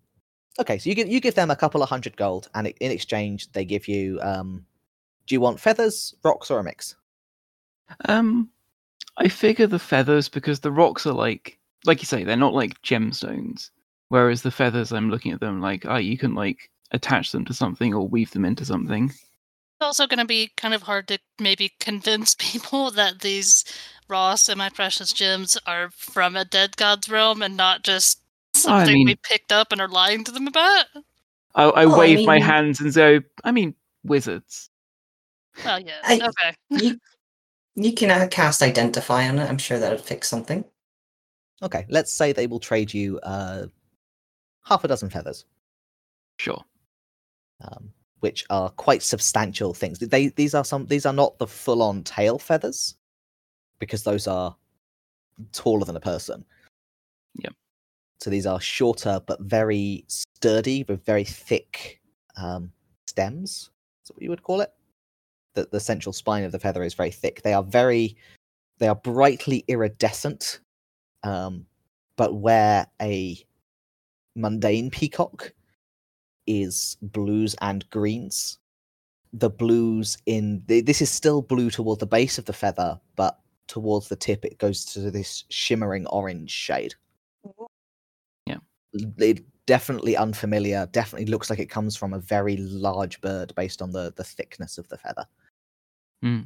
okay, 0.59 0.79
so 0.79 0.89
you 0.89 0.95
give 0.95 1.09
you 1.09 1.21
give 1.21 1.35
them 1.35 1.51
a 1.51 1.57
couple 1.57 1.83
of 1.83 1.91
hundred 1.91 2.17
gold, 2.17 2.49
and 2.55 2.69
in 2.69 2.91
exchange 2.91 3.53
they 3.53 3.65
give 3.65 3.87
you. 3.87 4.19
Um, 4.23 4.65
do 5.27 5.35
you 5.35 5.41
want 5.41 5.61
feathers, 5.61 6.15
rocks, 6.23 6.51
or 6.51 6.59
a 6.59 6.65
mix? 6.65 6.97
Um, 8.07 8.51
I 9.17 9.29
figure 9.29 9.67
the 9.67 9.79
feathers 9.79 10.29
because 10.29 10.61
the 10.61 10.73
rocks 10.73 11.07
are 11.07 11.13
like, 11.13 11.59
like 11.87 12.01
you 12.01 12.07
say, 12.07 12.25
they're 12.25 12.37
not 12.37 12.55
like 12.55 12.81
gemstones. 12.83 13.71
Whereas 14.09 14.43
the 14.43 14.51
feathers, 14.51 14.93
I'm 14.93 15.11
looking 15.11 15.33
at 15.33 15.41
them 15.41 15.61
like, 15.61 15.87
oh, 15.87 15.97
you 15.97 16.19
can 16.19 16.35
like 16.35 16.71
attach 16.91 17.33
them 17.33 17.45
to 17.47 17.55
something 17.55 17.95
or 17.95 18.07
weave 18.07 18.31
them 18.33 18.45
into 18.45 18.65
something. 18.65 19.13
It's 19.85 20.01
also 20.01 20.07
going 20.07 20.19
to 20.19 20.25
be 20.25 20.51
kind 20.57 20.73
of 20.73 20.81
hard 20.81 21.09
to 21.09 21.19
maybe 21.39 21.71
convince 21.79 22.35
people 22.39 22.91
that 22.93 23.21
these 23.21 23.67
raw 24.09 24.35
semi-precious 24.35 25.13
gems 25.13 25.59
are 25.67 25.91
from 25.91 26.37
a 26.37 26.45
dead 26.47 26.79
god's 26.79 27.07
realm 27.11 27.43
and 27.43 27.55
not 27.55 27.85
just 27.85 28.23
something 28.55 28.95
we 28.95 29.05
mean- 29.05 29.17
picked 29.23 29.53
up 29.53 29.73
and 29.73 29.83
are 29.83 29.89
lying 29.89 30.25
to 30.25 30.31
them 30.33 30.47
about. 30.47 30.87
I, 31.55 31.65
I 31.65 31.67
Oh, 31.67 31.71
I 31.93 31.99
wave 31.99 32.27
my 32.27 32.41
hands 32.41 32.81
and 32.81 32.95
go, 32.95 33.21
I 33.45 33.53
mean, 33.53 33.75
wizards. 34.05 34.71
Well, 35.63 35.79
yeah, 35.81 36.01
I- 36.03 36.21
okay. 36.29 36.57
You, 36.71 36.99
you 37.75 37.93
can 37.93 38.11
uh, 38.11 38.27
cast 38.31 38.63
Identify 38.63 39.29
on 39.29 39.39
it. 39.39 39.51
I'm 39.51 39.59
sure 39.59 39.79
that'll 39.79 39.99
fix 39.99 40.29
something. 40.29 40.65
Okay, 41.63 41.85
let's 41.91 42.11
say 42.11 42.33
they 42.33 42.47
will 42.47 42.59
trade 42.59 42.93
you 42.95 43.19
uh, 43.21 43.67
half 44.65 44.83
a 44.83 44.89
dozen 44.89 45.11
feathers, 45.11 45.45
Sure. 46.39 46.65
um, 47.61 47.91
which 48.25 48.43
are 48.49 48.71
quite 48.71 49.03
substantial 49.03 49.75
things. 49.75 49.99
They 49.99 50.29
these 50.29 50.55
are 50.55 50.65
some 50.65 50.87
these 50.87 51.05
are 51.05 51.13
not 51.13 51.39
the 51.39 51.47
full 51.47 51.83
on 51.83 52.03
tail 52.03 52.39
feathers, 52.39 52.97
because 53.79 54.03
those 54.03 54.27
are 54.27 54.57
taller 55.53 55.85
than 55.85 55.97
a 55.97 56.01
person. 56.01 56.43
Yep. 57.35 57.53
So 58.21 58.31
these 58.31 58.47
are 58.47 58.59
shorter 58.59 59.21
but 59.27 59.43
very 59.43 60.07
sturdy 60.09 60.87
with 60.89 61.05
very 61.05 61.25
thick 61.25 62.01
um, 62.39 62.73
stems. 63.07 63.51
Is 64.03 64.09
that 64.09 64.17
what 64.17 64.23
you 64.23 64.31
would 64.31 64.43
call 64.43 64.63
it? 64.63 64.73
The 65.53 65.69
the 65.71 65.79
central 65.79 66.15
spine 66.15 66.45
of 66.45 66.53
the 66.53 66.59
feather 66.59 66.83
is 66.83 66.95
very 66.95 67.11
thick. 67.11 67.43
They 67.43 67.53
are 67.53 67.63
very 67.63 68.17
they 68.79 68.89
are 68.89 68.97
brightly 68.97 69.67
iridescent, 69.69 70.61
um, 71.25 71.67
but 72.17 72.37
where 72.37 72.87
a 73.03 73.37
mundane 74.35 74.89
peacock 74.89 75.53
is 76.47 76.97
blues 77.03 77.55
and 77.61 77.89
greens. 77.91 78.59
The 79.33 79.51
blues 79.51 80.17
in 80.27 80.63
th- 80.69 80.85
this 80.85 81.03
is 81.03 81.11
still 81.11 81.43
blue 81.43 81.71
toward 81.71 81.99
the 82.01 82.07
base 82.07 82.39
of 82.39 82.45
the 82.45 82.53
feather, 82.53 83.01
but 83.17 83.39
towards 83.67 84.09
the 84.09 84.17
tip 84.17 84.45
it 84.45 84.59
goes 84.59 84.85
to 84.87 85.11
this 85.11 85.45
shimmering 85.49 86.07
orange 86.07 86.51
shade. 86.51 86.95
Yeah. 88.47 88.59
It 88.93 89.43
definitely 89.67 90.17
unfamiliar. 90.17 90.87
Definitely 90.93 91.27
looks 91.27 91.51
like 91.51 91.59
it 91.59 91.71
comes 91.71 91.97
from 91.97 92.13
a 92.13 92.19
very 92.19 92.57
large 92.59 93.21
bird 93.21 93.53
based 93.57 93.83
on 93.83 93.91
the 93.91 94.13
the 94.17 94.25
thickness 94.25 94.79
of 94.79 94.89
the 94.89 94.99
feather. 94.99 95.27
Hmm. 96.23 96.41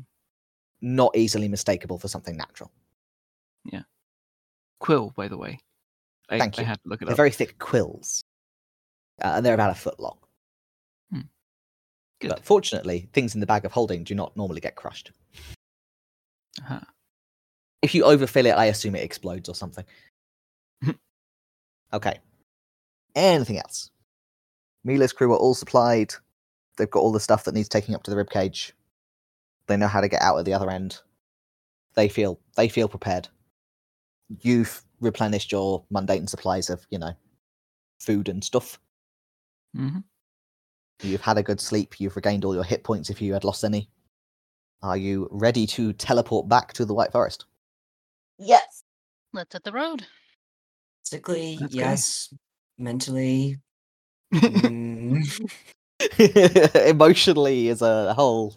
Not 0.80 1.16
easily 1.16 1.48
mistakable 1.48 2.00
for 2.00 2.08
something 2.08 2.36
natural. 2.36 2.70
Yeah. 3.64 3.82
Quill, 4.80 5.12
by 5.16 5.28
the 5.28 5.36
way. 5.36 5.58
I, 6.30 6.38
Thank 6.38 6.58
I 6.58 6.62
you. 6.62 6.66
had 6.68 6.82
to 6.82 6.88
look 6.88 7.02
it 7.02 7.06
They're 7.06 7.12
up. 7.14 7.16
very 7.16 7.30
thick 7.32 7.58
quills, 7.58 8.22
uh, 9.22 9.34
and 9.36 9.46
they're 9.46 9.54
about 9.54 9.70
a 9.70 9.74
foot 9.74 9.98
long. 10.00 10.18
Good. 12.20 12.30
But 12.30 12.44
fortunately, 12.44 13.08
things 13.12 13.34
in 13.34 13.40
the 13.40 13.46
bag 13.46 13.64
of 13.64 13.72
holding 13.72 14.02
do 14.02 14.14
not 14.14 14.36
normally 14.36 14.60
get 14.60 14.74
crushed. 14.74 15.12
Uh-huh. 16.60 16.80
If 17.80 17.94
you 17.94 18.04
overfill 18.04 18.46
it, 18.46 18.56
I 18.56 18.66
assume 18.66 18.96
it 18.96 19.04
explodes 19.04 19.48
or 19.48 19.54
something. 19.54 19.84
okay. 21.92 22.18
Anything 23.14 23.58
else? 23.58 23.90
Mila's 24.84 25.12
crew 25.12 25.32
are 25.32 25.36
all 25.36 25.54
supplied. 25.54 26.12
They've 26.76 26.90
got 26.90 27.00
all 27.00 27.12
the 27.12 27.20
stuff 27.20 27.44
that 27.44 27.54
needs 27.54 27.68
taking 27.68 27.94
up 27.94 28.02
to 28.04 28.10
the 28.10 28.16
ribcage. 28.16 28.72
They 29.68 29.76
know 29.76 29.86
how 29.86 30.00
to 30.00 30.08
get 30.08 30.22
out 30.22 30.38
at 30.38 30.44
the 30.44 30.54
other 30.54 30.70
end. 30.70 31.00
They 31.94 32.08
feel 32.08 32.40
they 32.56 32.68
feel 32.68 32.88
prepared. 32.88 33.28
You've 34.40 34.82
replenished 35.00 35.52
your 35.52 35.84
mundane 35.90 36.26
supplies 36.26 36.70
of, 36.70 36.86
you 36.90 36.98
know, 36.98 37.12
food 38.00 38.28
and 38.28 38.42
stuff. 38.42 38.78
Mhm. 39.76 40.04
You've 41.02 41.20
had 41.20 41.38
a 41.38 41.42
good 41.42 41.60
sleep. 41.60 42.00
You've 42.00 42.16
regained 42.16 42.44
all 42.44 42.54
your 42.54 42.64
hit 42.64 42.82
points 42.84 43.10
if 43.10 43.20
you 43.22 43.32
had 43.32 43.44
lost 43.44 43.64
any. 43.64 43.88
Are 44.82 44.96
you 44.96 45.28
ready 45.30 45.66
to 45.68 45.92
teleport 45.92 46.48
back 46.48 46.72
to 46.74 46.84
the 46.84 46.94
White 46.94 47.12
Forest? 47.12 47.46
Yes. 48.38 48.84
Let's 49.32 49.52
hit 49.52 49.64
the 49.64 49.72
road. 49.72 50.06
Physically, 51.04 51.58
Let's 51.60 51.74
go. 51.74 51.80
yes. 51.80 52.34
Mentally, 52.78 53.58
mm, 54.32 55.50
Emotionally 56.88 57.68
is 57.68 57.82
a 57.82 58.14
whole. 58.14 58.54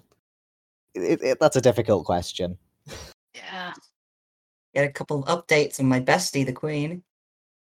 It, 0.94 1.22
it, 1.24 1.40
that's 1.40 1.56
a 1.56 1.62
difficult 1.62 2.06
question. 2.06 2.58
Yeah. 3.34 3.74
get 4.76 4.86
a 4.86 4.92
couple 4.92 5.24
of 5.24 5.46
updates 5.48 5.80
on 5.80 5.88
my 5.88 6.00
bestie, 6.00 6.46
the 6.46 6.54
Queen. 6.54 7.04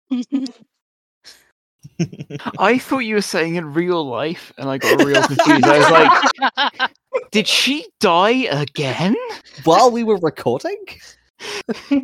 I 2.60 2.78
thought 2.78 3.00
you 3.00 3.16
were 3.16 3.22
saying 3.22 3.56
in 3.56 3.74
real 3.74 4.06
life, 4.06 4.54
and 4.58 4.70
I 4.70 4.78
got 4.78 5.04
real 5.04 5.22
confused. 5.28 5.66
I 5.66 5.80
was 5.80 5.90
like, 6.72 6.92
did 7.32 7.48
she 7.48 7.88
die 8.00 8.48
again? 8.52 9.16
While 9.64 9.92
we 9.92 10.04
were 10.04 10.18
recording, 10.18 10.84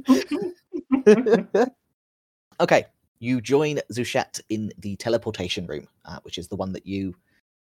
okay, 2.59 2.85
you 3.19 3.41
join 3.41 3.79
Zuchet 3.91 4.39
in 4.49 4.71
the 4.77 4.95
teleportation 4.97 5.67
room, 5.67 5.87
uh, 6.05 6.19
which 6.23 6.37
is 6.37 6.47
the 6.47 6.55
one 6.55 6.71
that 6.73 6.85
you 6.85 7.15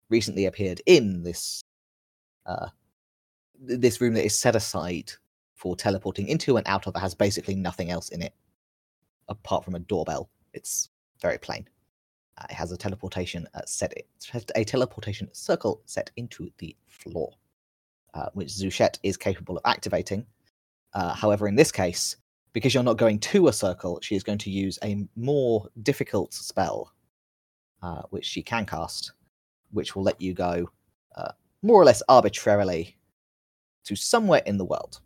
recently 0.09 0.47
appeared 0.47 0.81
in. 0.87 1.23
This 1.23 1.63
uh, 2.47 2.69
this 3.59 4.01
room 4.01 4.15
that 4.15 4.25
is 4.25 4.39
set 4.39 4.57
aside 4.57 5.13
for 5.55 5.77
teleporting 5.77 6.29
into 6.29 6.57
and 6.57 6.67
out 6.67 6.87
of. 6.87 6.97
It 6.97 7.01
has 7.01 7.15
basically 7.15 7.55
nothing 7.55 7.91
else 7.91 8.09
in 8.09 8.23
it 8.23 8.35
apart 9.29 9.65
from 9.65 9.75
a 9.75 9.81
doorbell. 9.81 10.29
It's 10.53 10.91
very 11.21 11.39
plain. 11.39 11.69
Uh, 12.39 12.47
it 12.51 12.55
has 12.55 12.73
a 12.73 12.77
teleportation 12.77 13.47
uh, 13.55 13.61
set. 13.67 13.93
A 14.55 14.65
teleportation 14.65 15.29
circle 15.33 15.83
set 15.87 16.11
into 16.17 16.51
the 16.59 16.75
floor, 16.87 17.33
uh, 18.15 18.27
which 18.33 18.49
Zuchet 18.49 18.99
is 19.03 19.17
capable 19.17 19.57
of 19.57 19.63
activating. 19.65 20.27
However, 20.95 21.49
in 21.49 21.55
this 21.57 21.73
case, 21.73 22.17
because 22.53 22.75
you're 22.75 22.83
not 22.83 22.99
going 22.99 23.19
to 23.19 23.49
a 23.49 23.53
circle, 23.53 23.99
she 24.03 24.15
is 24.15 24.23
going 24.23 24.39
to 24.39 24.51
use 24.51 24.79
a 24.85 25.07
more 25.17 25.69
difficult 25.83 26.35
spell, 26.35 26.93
uh, 27.83 28.03
which 28.11 28.27
she 28.27 28.43
can 28.43 28.67
cast, 28.67 29.13
which 29.71 29.97
will 29.97 30.03
let 30.03 30.21
you 30.21 30.35
go 30.35 30.71
uh, 31.17 31.33
more 31.63 31.81
or 31.81 31.85
less 31.85 32.03
arbitrarily 32.09 32.97
to 33.85 33.97
somewhere 33.97 34.43
in 34.45 34.59
the 34.59 34.65
world. 34.65 35.01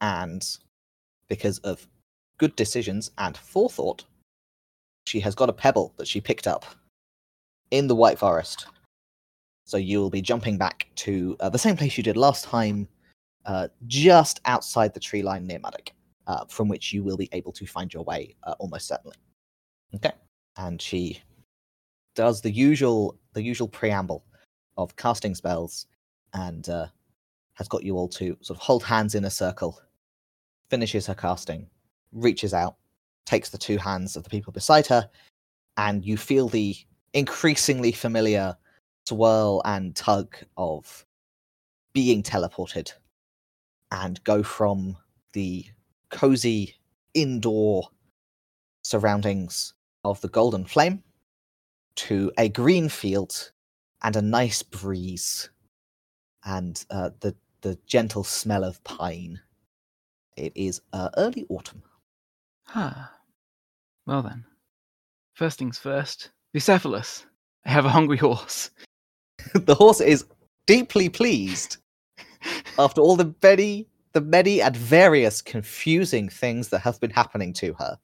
And 0.00 0.44
because 1.28 1.58
of 1.60 1.86
good 2.38 2.56
decisions 2.56 3.12
and 3.18 3.36
forethought, 3.36 4.04
she 5.08 5.20
has 5.20 5.34
got 5.34 5.48
a 5.48 5.52
pebble 5.52 5.94
that 5.96 6.06
she 6.06 6.20
picked 6.20 6.46
up 6.46 6.64
in 7.70 7.86
the 7.86 7.96
White 7.96 8.18
Forest. 8.18 8.66
So 9.64 9.76
you 9.76 9.98
will 10.00 10.10
be 10.10 10.22
jumping 10.22 10.56
back 10.56 10.86
to 10.96 11.36
uh, 11.40 11.48
the 11.48 11.58
same 11.58 11.76
place 11.76 11.96
you 11.96 12.02
did 12.02 12.16
last 12.16 12.44
time, 12.44 12.88
uh, 13.44 13.68
just 13.86 14.40
outside 14.44 14.94
the 14.94 15.00
tree 15.00 15.22
line 15.22 15.46
near 15.46 15.58
Muddock 15.58 15.92
uh, 16.28 16.44
from 16.48 16.68
which 16.68 16.92
you 16.92 17.02
will 17.02 17.16
be 17.16 17.28
able 17.32 17.52
to 17.52 17.66
find 17.66 17.92
your 17.92 18.04
way 18.04 18.36
uh, 18.44 18.54
almost 18.58 18.86
certainly. 18.86 19.16
Okay, 19.94 20.12
and 20.56 20.80
she 20.80 21.20
does 22.14 22.40
the 22.40 22.50
usual 22.50 23.18
the 23.32 23.42
usual 23.42 23.66
preamble 23.66 24.24
of 24.76 24.94
casting 24.96 25.34
spells, 25.34 25.86
and 26.34 26.68
uh, 26.68 26.86
has 27.54 27.66
got 27.66 27.82
you 27.82 27.96
all 27.96 28.08
to 28.08 28.36
sort 28.42 28.58
of 28.58 28.62
hold 28.62 28.84
hands 28.84 29.14
in 29.14 29.24
a 29.24 29.30
circle. 29.30 29.80
Finishes 30.70 31.06
her 31.06 31.14
casting, 31.14 31.66
reaches 32.12 32.52
out, 32.52 32.76
takes 33.28 33.50
the 33.50 33.58
two 33.58 33.76
hands 33.76 34.16
of 34.16 34.24
the 34.24 34.30
people 34.30 34.52
beside 34.52 34.86
her, 34.86 35.08
and 35.76 36.04
you 36.04 36.16
feel 36.16 36.48
the 36.48 36.74
increasingly 37.12 37.92
familiar 37.92 38.56
swirl 39.06 39.60
and 39.64 39.94
tug 39.94 40.34
of 40.56 41.04
being 41.92 42.22
teleported 42.22 42.92
and 43.90 44.22
go 44.24 44.42
from 44.42 44.96
the 45.32 45.64
cozy 46.10 46.74
indoor 47.14 47.88
surroundings 48.82 49.74
of 50.04 50.20
the 50.20 50.28
Golden 50.28 50.64
Flame 50.64 51.02
to 51.96 52.32
a 52.38 52.48
green 52.48 52.88
field 52.88 53.52
and 54.02 54.16
a 54.16 54.22
nice 54.22 54.62
breeze 54.62 55.50
and 56.44 56.84
uh, 56.90 57.10
the 57.20 57.34
the 57.60 57.76
gentle 57.86 58.22
smell 58.24 58.62
of 58.64 58.82
pine. 58.84 59.40
It 60.36 60.52
is 60.54 60.80
uh, 60.92 61.10
early 61.16 61.44
autumn. 61.48 61.82
Ah. 62.74 63.17
Well 64.08 64.22
then. 64.22 64.42
First 65.34 65.58
things 65.58 65.78
first. 65.78 66.30
Bucephalus. 66.54 67.26
I 67.66 67.70
have 67.70 67.84
a 67.84 67.90
hungry 67.90 68.16
horse. 68.16 68.70
the 69.54 69.74
horse 69.74 70.00
is 70.00 70.24
deeply 70.66 71.10
pleased 71.10 71.76
after 72.78 73.02
all 73.02 73.16
the 73.16 73.34
many 73.42 73.86
the 74.14 74.20
many 74.22 74.62
and 74.62 74.74
various 74.74 75.42
confusing 75.42 76.30
things 76.30 76.70
that 76.70 76.78
have 76.78 76.98
been 77.00 77.10
happening 77.10 77.52
to 77.52 77.74
her 77.74 77.98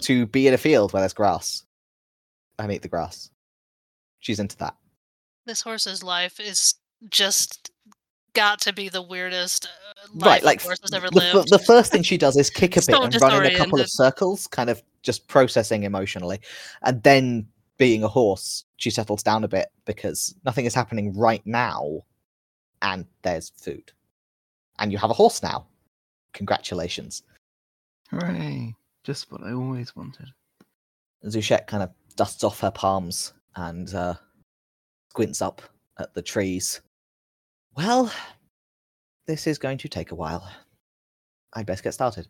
to 0.00 0.26
be 0.26 0.48
in 0.48 0.54
a 0.54 0.58
field 0.58 0.92
where 0.92 1.00
there's 1.00 1.12
grass 1.12 1.64
I 2.58 2.70
eat 2.70 2.82
the 2.82 2.88
grass. 2.88 3.30
She's 4.18 4.40
into 4.40 4.56
that. 4.58 4.76
This 5.46 5.62
horse's 5.62 6.02
life 6.02 6.38
is 6.38 6.74
just 7.08 7.70
got 8.34 8.60
to 8.62 8.72
be 8.72 8.88
the 8.88 9.02
weirdest 9.02 9.66
uh, 9.66 10.08
life 10.14 10.26
right, 10.26 10.42
like 10.42 10.62
horse 10.62 10.80
has 10.82 10.92
ever 10.92 11.10
the, 11.10 11.32
lived. 11.34 11.50
the 11.50 11.58
first 11.60 11.92
thing 11.92 12.02
she 12.02 12.18
does 12.18 12.36
is 12.36 12.50
kick 12.50 12.76
a 12.76 12.80
bit 12.80 12.84
So 12.84 13.02
and 13.02 13.20
run 13.20 13.46
in 13.46 13.54
a 13.54 13.56
couple 13.56 13.80
of 13.80 13.88
circles, 13.88 14.46
kind 14.48 14.68
of 14.68 14.82
just 15.02 15.28
processing 15.28 15.84
emotionally, 15.84 16.40
and 16.82 17.02
then 17.02 17.46
being 17.78 18.04
a 18.04 18.08
horse, 18.08 18.64
she 18.76 18.90
settles 18.90 19.22
down 19.22 19.44
a 19.44 19.48
bit 19.48 19.68
because 19.84 20.34
nothing 20.44 20.66
is 20.66 20.74
happening 20.74 21.16
right 21.16 21.44
now, 21.46 22.00
and 22.82 23.06
there's 23.22 23.50
food, 23.50 23.92
and 24.78 24.92
you 24.92 24.98
have 24.98 25.10
a 25.10 25.14
horse 25.14 25.42
now. 25.42 25.66
Congratulations. 26.32 27.22
Hooray. 28.10 28.74
Just 29.04 29.32
what 29.32 29.42
I 29.42 29.52
always 29.52 29.96
wanted. 29.96 30.28
Zuchet 31.26 31.66
kind 31.66 31.82
of 31.82 31.90
dusts 32.16 32.44
off 32.44 32.60
her 32.60 32.70
palms 32.70 33.32
and 33.56 33.92
uh, 33.94 34.14
squints 35.10 35.42
up 35.42 35.62
at 35.98 36.14
the 36.14 36.22
trees. 36.22 36.80
Well, 37.76 38.12
this 39.26 39.46
is 39.46 39.58
going 39.58 39.78
to 39.78 39.88
take 39.88 40.10
a 40.10 40.16
while. 40.16 40.48
I'd 41.54 41.66
best 41.66 41.84
get 41.84 41.94
started. 41.94 42.28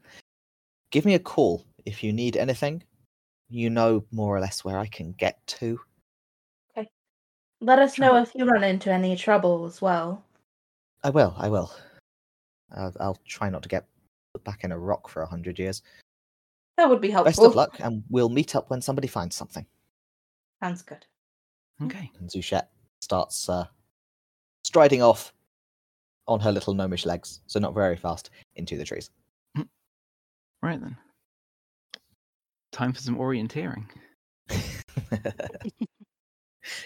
Give 0.93 1.05
me 1.07 1.15
a 1.15 1.19
call 1.19 1.65
if 1.87 2.05
you 2.05 2.13
need 2.13 2.37
anything. 2.37 2.83
You 3.49 3.71
know 3.71 4.05
more 4.13 4.37
or 4.37 4.41
less 4.41 4.65
where 4.65 4.79
I 4.79 4.87
can 4.87 5.13
get 5.13 5.45
to. 5.59 5.81
Okay. 6.77 6.89
Let 7.61 7.79
us 7.79 7.99
know 7.99 8.17
if 8.17 8.33
you 8.35 8.45
run 8.45 8.63
into 8.63 8.93
any 8.93 9.17
trouble 9.17 9.65
as 9.67 9.83
well. 9.83 10.25
I 11.03 11.11
will, 11.11 11.35
I 11.37 11.49
will. 11.49 11.73
I'll, 12.77 12.95
I'll 13.01 13.19
try 13.27 13.51
not 13.51 13.63
to 13.63 13.69
get 13.69 13.87
put 14.35 14.45
back 14.45 14.65
in 14.65 14.73
a 14.73 14.79
rock 14.79 15.09
for 15.09 15.23
a 15.23 15.27
hundred 15.27 15.59
years. 15.59 15.83
That 16.77 16.89
would 16.89 17.01
be 17.01 17.11
helpful. 17.11 17.31
Best 17.31 17.43
of 17.43 17.55
luck, 17.55 17.77
and 17.81 18.03
we'll 18.09 18.29
meet 18.29 18.55
up 18.55 18.71
when 18.71 18.81
somebody 18.81 19.09
finds 19.09 19.35
something. 19.35 19.67
Sounds 20.63 20.83
good. 20.83 21.05
Okay. 21.83 22.11
And 22.19 22.31
Zuchet 22.31 22.67
starts 23.01 23.49
uh, 23.49 23.67
striding 24.65 25.03
off 25.03 25.33
on 26.29 26.39
her 26.41 26.53
little 26.53 26.75
gnomish 26.75 27.05
legs, 27.05 27.41
so 27.47 27.59
not 27.59 27.75
very 27.75 27.97
fast, 27.97 28.31
into 28.57 28.77
the 28.77 28.85
trees. 28.85 29.11
Right 30.63 30.81
then. 30.81 30.97
Time 32.71 32.93
for 32.93 33.01
some 33.01 33.19
orienteering. 33.19 33.85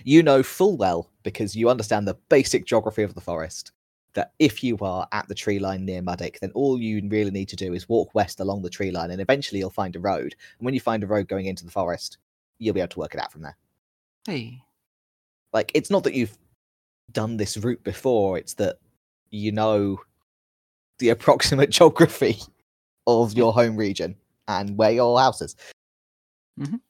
you 0.05 0.23
know 0.23 0.43
full 0.43 0.77
well, 0.77 1.11
because 1.23 1.55
you 1.55 1.69
understand 1.69 2.09
the 2.09 2.17
basic 2.29 2.65
geography 2.65 3.03
of 3.03 3.15
the 3.15 3.21
forest, 3.21 3.73
that 4.15 4.33
if 4.39 4.65
you 4.65 4.79
are 4.81 5.07
at 5.13 5.29
the 5.29 5.35
tree 5.35 5.59
line 5.59 5.85
near 5.85 6.01
Muddick, 6.01 6.41
then 6.41 6.51
all 6.55 6.81
you 6.81 7.07
really 7.09 7.31
need 7.31 7.49
to 7.51 7.57
do 7.57 7.75
is 7.75 7.89
walk 7.89 8.15
west 8.15 8.41
along 8.41 8.63
the 8.63 8.71
tree 8.71 8.91
line, 8.91 9.11
and 9.11 9.21
eventually 9.21 9.61
you'll 9.61 9.71
find 9.71 9.95
a 9.95 10.01
road. 10.01 10.35
And 10.59 10.65
when 10.65 10.75
you 10.75 10.81
find 10.81 11.05
a 11.05 11.07
road 11.07 11.29
going 11.29 11.47
into 11.47 11.65
the 11.65 11.71
forest, 11.71 12.19
you'll 12.59 12.75
be 12.75 12.81
able 12.81 12.89
to 12.89 12.99
work 12.99 13.15
it 13.15 13.21
out 13.21 13.31
from 13.31 13.43
there. 13.43 13.57
Hey. 14.27 14.63
Like, 15.53 15.71
it's 15.75 15.91
not 15.91 16.03
that 16.05 16.15
you've 16.15 16.37
done 17.13 17.37
this 17.37 17.57
route 17.59 17.85
before, 17.85 18.39
it's 18.39 18.55
that 18.55 18.79
you 19.31 19.53
know 19.53 20.01
the 20.99 21.09
approximate 21.11 21.71
geography 21.71 22.41
of 23.07 23.37
your 23.37 23.53
home 23.53 23.77
region 23.77 24.17
and 24.49 24.77
where 24.77 24.91
your 24.91 25.19
house 25.19 25.43
is. 25.43 25.57
Mhm. 26.59 26.81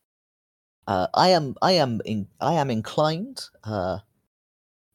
Uh, 0.87 1.09
I 1.15 1.31
am, 1.31 1.57
I 1.63 1.73
am, 1.73 2.01
in, 2.05 2.29
I 2.41 2.55
am 2.55 2.71
inclined, 2.71 3.45
uh, 3.65 3.99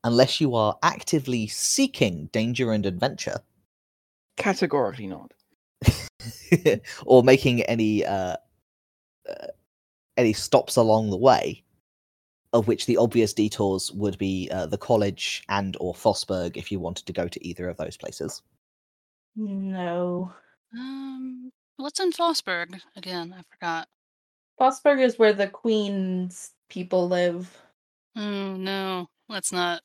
unless 0.04 0.40
you 0.40 0.56
are 0.56 0.78
actively 0.82 1.48
seeking 1.48 2.28
danger 2.28 2.72
and 2.72 2.86
adventure, 2.86 3.42
Categorically 4.38 5.08
not. 5.08 5.34
or 7.06 7.24
making 7.24 7.62
any 7.64 8.06
uh, 8.06 8.36
uh, 9.30 9.48
any 10.18 10.34
stops 10.34 10.76
along 10.78 11.10
the 11.10 11.18
way, 11.18 11.64
of 12.54 12.68
which 12.68 12.86
the 12.86 12.98
obvious 12.98 13.34
detours 13.34 13.92
would 13.92 14.18
be 14.18 14.50
uh, 14.52 14.66
the 14.66 14.78
college 14.78 15.44
and 15.50 15.78
or 15.80 15.94
Fossberg 15.94 16.58
if 16.58 16.72
you 16.72 16.80
wanted 16.80 17.06
to 17.06 17.14
go 17.14 17.28
to 17.28 17.48
either 17.48 17.70
of 17.70 17.78
those 17.78 17.98
places. 17.98 18.42
No. 19.36 20.34
Um, 20.74 21.52
what's 21.78 22.00
in 22.00 22.12
Fossberg 22.12 22.80
again? 22.96 23.36
I 23.38 23.42
forgot. 23.54 23.88
Fossberg 24.60 25.02
is 25.04 25.18
where 25.20 25.34
the 25.34 25.48
Queen's 25.48 26.52
people 26.70 27.08
live. 27.08 27.58
Oh 28.16 28.56
no, 28.56 29.08
let's 29.30 29.52
not. 29.52 29.82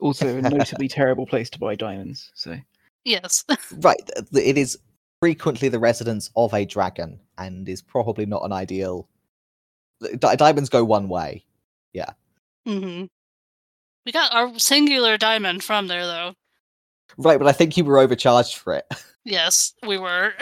Also, 0.00 0.38
a 0.38 0.42
notably 0.50 0.88
terrible 0.88 1.26
place 1.26 1.50
to 1.50 1.58
buy 1.58 1.74
diamonds. 1.74 2.30
So, 2.34 2.56
Yes. 3.04 3.44
Right, 3.80 4.00
th- 4.06 4.30
th- 4.30 4.46
it 4.46 4.58
is 4.58 4.78
frequently 5.20 5.68
the 5.68 5.78
residence 5.78 6.30
of 6.36 6.52
a 6.54 6.64
dragon 6.64 7.20
and 7.38 7.68
is 7.68 7.82
probably 7.82 8.26
not 8.26 8.44
an 8.44 8.52
ideal. 8.52 9.08
Di- 10.18 10.36
diamonds 10.36 10.68
go 10.68 10.84
one 10.84 11.08
way. 11.08 11.44
Yeah. 11.92 12.10
hmm 12.66 13.04
We 14.04 14.12
got 14.12 14.34
our 14.34 14.58
singular 14.58 15.16
diamond 15.16 15.62
from 15.62 15.86
there, 15.86 16.06
though. 16.06 16.34
Right, 17.16 17.38
but 17.38 17.48
I 17.48 17.52
think 17.52 17.76
you 17.76 17.84
were 17.84 17.98
overcharged 17.98 18.56
for 18.56 18.74
it. 18.74 18.86
Yes, 19.26 19.72
we 19.86 19.96
were. 19.96 20.34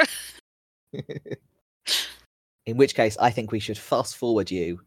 In 2.66 2.76
which 2.76 2.96
case, 2.96 3.16
I 3.16 3.30
think 3.30 3.52
we 3.52 3.60
should 3.60 3.78
fast 3.78 4.16
forward 4.16 4.50
you 4.50 4.80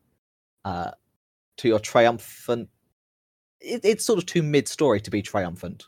uh, 0.66 0.92
to 1.56 1.70
your 1.70 1.80
triumphant. 1.80 2.68
It, 3.62 3.86
it's 3.86 4.04
sort 4.04 4.20
of 4.20 4.26
too 4.26 4.44
mid-story 4.44 5.00
to 5.00 5.10
be 5.10 5.22
triumphant, 5.22 5.86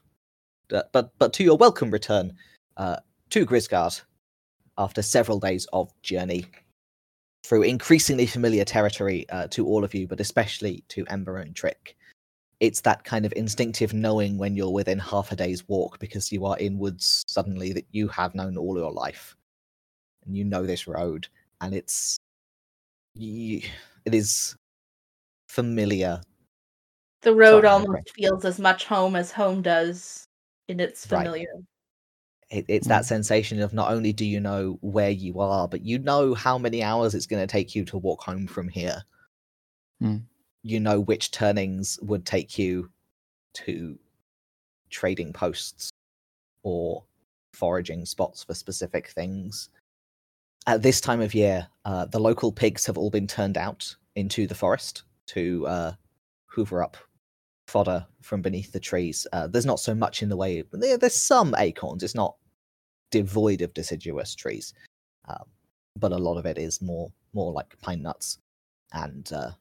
Uh, 0.72 0.84
but 0.94 1.12
but 1.20 1.34
to 1.34 1.44
your 1.44 1.58
welcome 1.58 1.92
return 1.92 2.34
uh, 2.78 2.96
to 3.32 3.46
Grisgard, 3.46 4.02
after 4.78 5.02
several 5.02 5.40
days 5.40 5.68
of 5.74 5.92
journey 6.02 6.46
through 7.44 7.64
increasingly 7.64 8.26
familiar 8.26 8.64
territory 8.64 9.28
uh, 9.30 9.48
to 9.48 9.66
all 9.66 9.84
of 9.84 9.94
you, 9.94 10.08
but 10.08 10.20
especially 10.20 10.84
to 10.90 11.06
Ember 11.08 11.38
and 11.38 11.56
Trick. 11.56 11.98
It's 12.60 12.82
that 12.82 13.04
kind 13.04 13.26
of 13.26 13.34
instinctive 13.36 13.94
knowing 13.94 14.38
when 14.38 14.56
you're 14.56 14.72
within 14.72 14.98
half 14.98 15.32
a 15.32 15.36
day's 15.36 15.68
walk 15.68 16.00
because 16.00 16.32
you 16.32 16.46
are 16.46 16.58
in 16.58 16.80
woods 16.80 17.24
suddenly 17.28 17.72
that 17.74 17.86
you 17.92 18.08
have 18.08 18.34
known 18.34 18.58
all 18.58 18.78
your 18.78 18.92
life, 18.92 19.36
and 20.26 20.36
you 20.36 20.44
know 20.44 20.66
this 20.66 20.88
road, 20.88 21.28
and 21.62 21.74
it's 21.76 22.18
you, 23.14 23.62
it 24.06 24.16
is 24.16 24.56
familiar. 25.50 26.20
The 27.22 27.34
road 27.36 27.66
Sorry, 27.66 27.68
almost 27.68 27.90
Rebecca. 27.90 28.12
feels 28.16 28.46
as 28.46 28.60
much 28.60 28.86
home 28.86 29.16
as 29.16 29.32
home 29.32 29.62
does 29.62 30.26
in 30.68 30.80
its 30.80 31.06
Right. 31.06 31.26
familiar. 31.26 31.54
It, 32.50 32.66
it's 32.70 32.88
that 32.88 33.04
Mm. 33.04 33.06
sensation 33.06 33.62
of 33.62 33.74
not 33.74 33.92
only 33.92 34.14
do 34.14 34.26
you 34.26 34.40
know 34.40 34.78
where 34.82 35.10
you 35.10 35.40
are, 35.42 35.68
but 35.68 35.82
you 35.84 36.00
know 36.00 36.34
how 36.34 36.58
many 36.58 36.82
hours 36.82 37.14
it's 37.14 37.28
going 37.28 37.46
to 37.46 37.52
take 37.52 37.76
you 37.76 37.84
to 37.86 37.98
walk 37.98 38.24
home 38.24 38.48
from 38.48 38.70
here. 38.70 39.04
Mm. 40.02 40.24
You 40.64 40.80
know 40.80 41.00
which 41.00 41.32
turnings 41.32 42.00
would 42.02 42.26
take 42.26 42.58
you 42.58 42.90
to 43.54 43.98
trading 44.90 45.34
posts 45.34 45.90
or 46.64 47.04
foraging 47.54 48.06
spots 48.06 48.44
for 48.44 48.54
specific 48.54 49.10
things. 49.10 49.70
At 50.68 50.82
this 50.82 51.00
time 51.00 51.22
of 51.22 51.34
year, 51.34 51.68
uh, 51.86 52.06
the 52.06 52.20
local 52.20 52.52
pigs 52.52 52.86
have 52.86 52.98
all 52.98 53.10
been 53.10 53.28
turned 53.28 53.58
out 53.58 53.96
into 54.16 54.48
the 54.48 54.56
forest 54.56 55.04
to 55.28 55.66
uh, 55.68 55.92
hoover 56.46 56.84
up 56.84 56.98
fodder 57.68 58.06
from 58.22 58.42
beneath 58.42 58.72
the 58.72 58.80
trees. 58.80 59.28
Uh, 59.34 59.48
there's 59.48 59.66
not 59.66 59.80
so 59.80 59.94
much 59.94 60.22
in 60.22 60.30
the 60.30 60.38
way. 60.38 60.64
There, 60.72 60.98
there's 60.98 61.16
some 61.16 61.56
acorns. 61.58 62.04
It's 62.04 62.16
not 62.16 62.36
devoid 63.12 63.62
of 63.62 63.74
deciduous 63.74 64.36
trees, 64.36 64.74
um, 65.28 65.46
but 65.98 66.12
a 66.12 66.18
lot 66.18 66.38
of 66.38 66.46
it 66.46 66.58
is 66.58 66.82
more 66.82 67.12
more 67.34 67.52
like 67.52 67.80
pine 67.82 68.02
nuts 68.02 68.40
and 68.94 69.32
uh, 69.34 69.52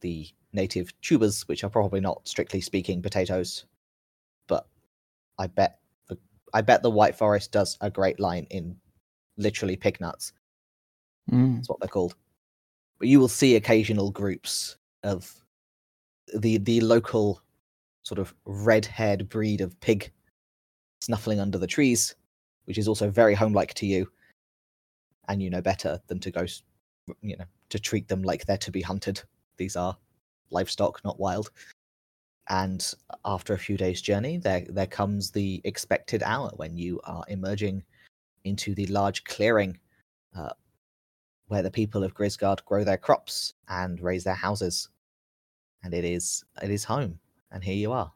the 0.00 0.28
native 0.52 0.98
tubers, 1.00 1.42
which 1.48 1.64
are 1.64 1.70
probably 1.70 2.00
not 2.00 2.26
strictly 2.26 2.60
speaking 2.60 3.02
potatoes. 3.02 3.66
But 4.48 4.66
I 5.38 5.46
bet 5.46 5.78
the 6.08 6.18
I 6.52 6.60
bet 6.60 6.82
the 6.82 6.90
White 6.90 7.14
Forest 7.14 7.52
does 7.52 7.78
a 7.80 7.90
great 7.90 8.20
line 8.20 8.46
in 8.50 8.76
literally 9.36 9.76
pig 9.76 10.00
nuts. 10.00 10.32
Mm. 11.30 11.56
That's 11.56 11.68
what 11.68 11.80
they're 11.80 11.88
called. 11.88 12.14
But 12.98 13.08
you 13.08 13.20
will 13.20 13.28
see 13.28 13.56
occasional 13.56 14.10
groups 14.10 14.76
of 15.02 15.34
the 16.34 16.58
the 16.58 16.80
local 16.80 17.42
sort 18.02 18.18
of 18.18 18.34
red-haired 18.44 19.28
breed 19.28 19.60
of 19.60 19.78
pig 19.80 20.10
snuffling 21.00 21.40
under 21.40 21.58
the 21.58 21.66
trees, 21.66 22.14
which 22.64 22.78
is 22.78 22.88
also 22.88 23.10
very 23.10 23.34
homelike 23.34 23.74
to 23.74 23.86
you. 23.86 24.10
And 25.28 25.42
you 25.42 25.50
know 25.50 25.62
better 25.62 26.00
than 26.08 26.18
to 26.20 26.30
go, 26.30 26.44
you 27.22 27.36
know, 27.36 27.44
to 27.68 27.78
treat 27.78 28.08
them 28.08 28.22
like 28.22 28.46
they're 28.46 28.58
to 28.58 28.72
be 28.72 28.82
hunted. 28.82 29.22
These 29.60 29.76
are 29.76 29.94
livestock, 30.48 31.04
not 31.04 31.20
wild. 31.20 31.50
And 32.48 32.82
after 33.26 33.52
a 33.52 33.58
few 33.58 33.76
days' 33.76 34.00
journey, 34.00 34.38
there 34.38 34.64
there 34.70 34.86
comes 34.86 35.30
the 35.30 35.60
expected 35.64 36.22
hour 36.22 36.50
when 36.56 36.78
you 36.78 36.98
are 37.04 37.24
emerging 37.28 37.84
into 38.44 38.74
the 38.74 38.86
large 38.86 39.22
clearing 39.24 39.78
uh, 40.34 40.54
where 41.48 41.60
the 41.60 41.70
people 41.70 42.02
of 42.02 42.14
Grisgard 42.14 42.64
grow 42.64 42.84
their 42.84 42.96
crops 42.96 43.52
and 43.68 44.00
raise 44.00 44.24
their 44.24 44.42
houses. 44.46 44.88
And 45.84 45.92
it 45.92 46.04
is 46.04 46.42
it 46.62 46.70
is 46.70 46.84
home, 46.84 47.20
and 47.52 47.62
here 47.62 47.76
you 47.76 47.92
are. 47.92 48.10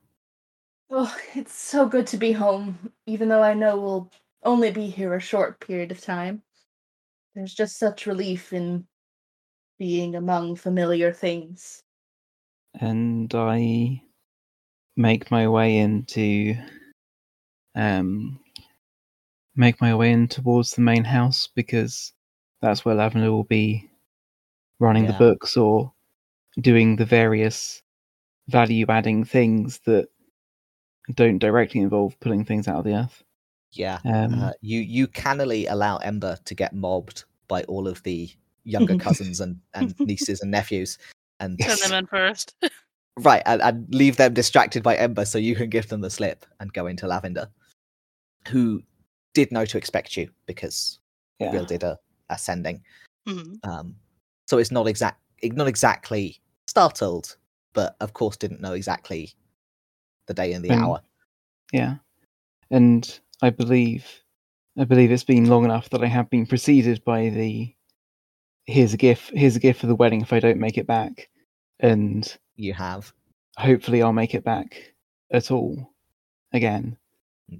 Oh, 0.88 1.14
it's 1.34 1.53
so 1.53 1.86
good 1.86 2.07
to 2.07 2.16
be 2.16 2.32
home, 2.32 2.90
even 3.05 3.28
though 3.28 3.42
I 3.42 3.53
know 3.53 3.78
we'll 3.78 4.11
only 4.45 4.70
be 4.70 4.86
here 4.86 5.14
a 5.14 5.20
short 5.20 5.61
period 5.61 5.92
of 5.92 6.01
time. 6.01 6.42
There's 7.34 7.53
just 7.53 7.78
such 7.78 8.07
relief 8.07 8.55
in 8.55 8.86
being 9.79 10.14
among 10.16 10.57
familiar 10.57 11.12
things. 11.12 11.83
and 12.81 13.33
I 13.35 14.03
make 14.97 15.31
my 15.31 15.47
way 15.49 15.77
into 15.79 16.55
um 17.77 18.41
make 19.57 19.81
my 19.81 19.95
way 19.95 20.11
in 20.11 20.27
towards 20.29 20.72
the 20.75 20.81
main 20.81 21.05
house 21.05 21.49
because 21.55 22.12
that's 22.61 22.85
where 22.85 22.95
Lavender 22.97 23.31
will 23.31 23.45
be 23.45 23.89
running 24.81 25.05
Yeah. 25.05 25.12
the 25.12 25.18
books 25.18 25.57
or 25.57 25.93
doing 26.61 26.97
the 26.97 27.05
various 27.05 27.83
value 28.49 28.87
adding 28.89 29.25
things 29.25 29.79
that 29.87 30.09
don't 31.14 31.39
directly 31.39 31.81
involve 31.81 32.18
pulling 32.20 32.45
things 32.45 32.66
out 32.66 32.79
of 32.79 32.85
the 32.85 32.95
earth. 32.95 33.22
Yeah. 33.72 33.99
Um, 34.05 34.35
Uh, 34.35 34.53
you 34.61 34.81
you 34.81 35.07
cannily 35.07 35.66
allow 35.66 35.99
Ember 35.99 36.39
to 36.45 36.55
get 36.55 36.75
mobbed 36.75 37.25
by 37.49 37.62
all 37.64 37.87
of 37.87 38.03
the 38.03 38.31
younger 38.65 38.97
cousins 38.99 39.41
and, 39.41 39.59
and 39.75 39.95
nieces 40.01 40.41
and 40.41 40.51
nephews, 40.51 40.99
and 41.41 41.59
Send 41.61 41.93
them 41.93 41.99
in 41.99 42.07
first. 42.07 42.55
right, 43.21 43.43
and, 43.47 43.62
and 43.62 43.95
leave 43.95 44.17
them 44.17 44.35
distracted 44.35 44.83
by 44.83 44.97
Ember 44.97 45.25
so 45.25 45.39
you 45.39 45.55
can 45.55 45.71
give 45.71 45.89
them 45.89 46.01
the 46.01 46.11
slip 46.11 46.45
and 46.61 46.73
go 46.73 46.87
into 46.87 47.07
Lavender, 47.07 47.49
who 48.49 48.83
did 49.35 49.53
know 49.53 49.65
to 49.65 49.79
expect 49.79 50.17
you 50.17 50.31
because 50.47 50.99
yeah. 51.39 51.51
Will 51.51 51.65
did 51.65 51.83
a, 51.83 51.99
a 52.31 52.39
sending. 52.39 52.83
Mhm. 53.29 53.59
Um, 53.67 53.97
so 54.47 54.59
it's 54.59 54.71
not 54.71 54.87
exact, 54.87 55.21
not 55.43 55.67
exactly 55.67 56.41
startled, 56.69 57.37
but 57.73 57.97
of 58.01 58.12
course 58.12 58.37
didn't 58.37 58.61
know 58.61 58.73
exactly 58.73 59.33
the 60.27 60.35
day 60.35 60.53
and 60.53 60.65
the 60.65 60.71
When- 60.71 60.79
hour. 60.79 61.01
Yeah. 61.73 61.97
And 62.71 63.19
I 63.43 63.51
believe 63.51 64.07
I 64.79 64.85
believe 64.85 65.12
it's 65.12 65.25
been 65.25 65.49
long 65.49 65.65
enough 65.65 65.91
that 65.91 66.03
I 66.03 66.07
have 66.07 66.29
been 66.31 66.47
preceded 66.47 67.05
by 67.05 67.29
the 67.29 67.73
here's 68.67 68.95
a 68.95 68.97
gift 68.97 69.31
here's 69.35 69.57
a 69.57 69.61
gift 69.61 69.81
for 69.81 69.87
the 69.87 69.95
wedding 69.95 70.21
if 70.21 70.33
I 70.33 70.41
don't 70.41 70.59
make 70.59 70.79
it 70.79 70.87
back. 70.87 71.29
And 71.81 72.37
You 72.57 72.73
have 72.75 73.12
hopefully 73.57 74.03
I'll 74.03 74.12
make 74.12 74.35
it 74.35 74.45
back 74.45 74.95
at 75.33 75.51
all 75.51 75.93
again. 76.53 76.97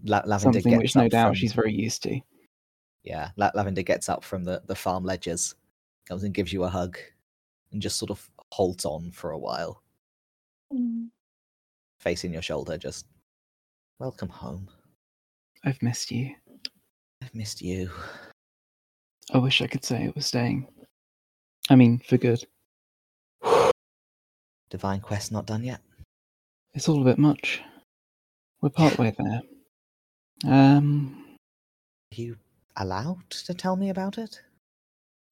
La- 0.05 0.23
Lavender 0.25 0.61
Something 0.61 0.79
which 0.79 0.97
no 0.97 1.09
doubt 1.09 1.29
from- 1.29 1.35
she's 1.35 1.53
very 1.53 1.73
used 1.73 2.03
to. 2.05 2.21
Yeah, 3.03 3.31
La- 3.37 3.51
Lavender 3.55 3.83
gets 3.83 4.09
up 4.09 4.25
from 4.25 4.45
the, 4.45 4.63
the 4.67 4.75
farm 4.75 5.05
ledgers, 5.05 5.55
comes 6.09 6.25
and 6.25 6.33
gives 6.33 6.53
you 6.53 6.65
a 6.65 6.69
hug, 6.69 6.97
and 7.71 7.83
just 7.83 7.99
sort 7.99 8.11
of 8.11 8.31
holds 8.51 8.87
on 8.87 9.11
for 9.11 9.33
a 9.33 9.39
while, 9.39 9.83
mm. 10.73 11.09
facing 11.99 12.33
your 12.33 12.41
shoulder, 12.41 12.79
just 12.79 13.07
welcome 13.99 14.31
home. 14.31 14.69
I've 15.65 15.83
missed 15.83 16.11
you. 16.11 16.35
I've 17.23 17.35
missed 17.35 17.61
you. 17.61 17.91
I 19.35 19.39
wish 19.39 19.61
I 19.61 19.67
could 19.67 19.85
say 19.85 20.05
it 20.05 20.15
was 20.15 20.25
staying. 20.27 20.67
I 21.71 21.77
mean, 21.77 21.99
for 21.99 22.17
good. 22.19 22.45
Divine 24.71 25.01
quest 25.01 25.33
not 25.33 25.47
done 25.47 25.65
yet. 25.65 25.81
It's 26.75 26.89
all 26.89 27.01
a 27.01 27.05
bit 27.05 27.19
much. 27.19 27.61
We're 28.61 28.71
partway 28.71 29.15
there. 29.19 29.43
Um, 30.47 31.37
Are 32.13 32.17
you 32.21 32.37
allowed 32.77 33.31
to 33.31 33.55
tell 33.55 33.77
me 33.77 33.91
about 33.91 34.19
it? 34.19 34.41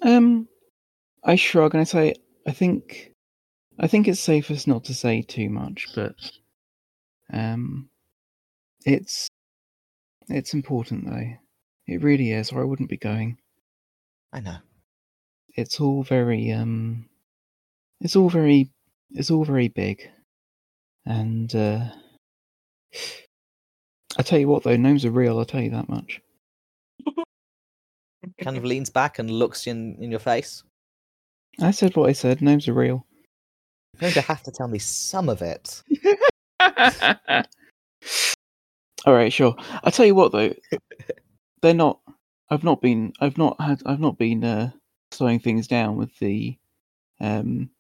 um, 0.05 0.49
I 1.25 1.37
shrug 1.37 1.75
and 1.75 1.81
I 1.81 1.85
say, 1.85 2.15
I 2.47 2.53
think, 2.53 3.13
I 3.79 3.87
think 3.87 4.09
it's 4.09 4.21
safest 4.21 4.67
not 4.67 4.85
to 4.85 4.95
say 4.95 5.23
too 5.23 5.49
much, 5.49 5.87
but, 5.95 6.15
um, 7.33 7.89
it's, 8.85 9.29
it's 10.29 10.55
important 10.55 11.07
though. 11.07 11.35
It 11.87 12.03
really 12.03 12.33
is, 12.33 12.51
or 12.53 12.63
I 12.63 12.65
wouldn't 12.65 12.91
be 12.91 12.97
going. 12.97 13.39
I 14.33 14.41
know. 14.41 14.57
It's 15.55 15.81
all 15.81 16.03
very, 16.03 16.51
um, 16.53 17.09
it's 18.01 18.17
all 18.17 18.31
very, 18.31 18.71
it's 19.11 19.31
all 19.31 19.45
very 19.45 19.69
big, 19.69 20.09
and 21.05 21.55
uh, 21.55 21.85
I 24.19 24.23
tell 24.23 24.39
you 24.39 24.49
what 24.49 24.63
though, 24.63 24.77
gnomes 24.77 25.05
are 25.05 25.11
real. 25.11 25.39
I'll 25.39 25.45
tell 25.45 25.61
you 25.61 25.71
that 25.71 25.89
much. 25.89 26.21
Kind 28.41 28.57
of 28.57 28.65
leans 28.65 28.91
back 28.91 29.19
and 29.19 29.31
looks 29.31 29.67
in, 29.67 29.97
in 30.01 30.11
your 30.11 30.21
face. 30.21 30.63
I 31.61 31.71
said 31.71 31.97
what 31.97 32.09
I 32.09 32.13
said. 32.13 32.41
Gnomes 32.41 32.69
are 32.69 32.73
real. 32.73 33.07
You're 33.95 34.01
going 34.01 34.13
to 34.15 34.21
have 34.23 34.43
to 34.45 34.51
tell 34.51 34.69
me 34.69 34.79
some 34.79 35.29
of 35.29 35.43
it. 35.43 35.83
All 39.05 39.15
right, 39.15 39.33
sure. 39.33 39.55
I'll 39.83 39.93
tell 39.93 40.07
you 40.07 40.15
what 40.15 40.33
though, 40.33 40.55
they're 41.63 41.75
not. 41.75 42.01
I've 42.49 42.65
not 42.65 42.81
been. 42.81 43.13
I've 43.21 43.39
not 43.39 43.61
had. 43.61 43.83
I've 43.85 44.01
not 44.01 44.19
been 44.19 44.45
uh, 44.45 44.71
slowing 45.13 45.39
things 45.39 45.67
down 45.67 45.97
with 45.97 46.17
the, 46.19 46.57
um, 47.21 47.71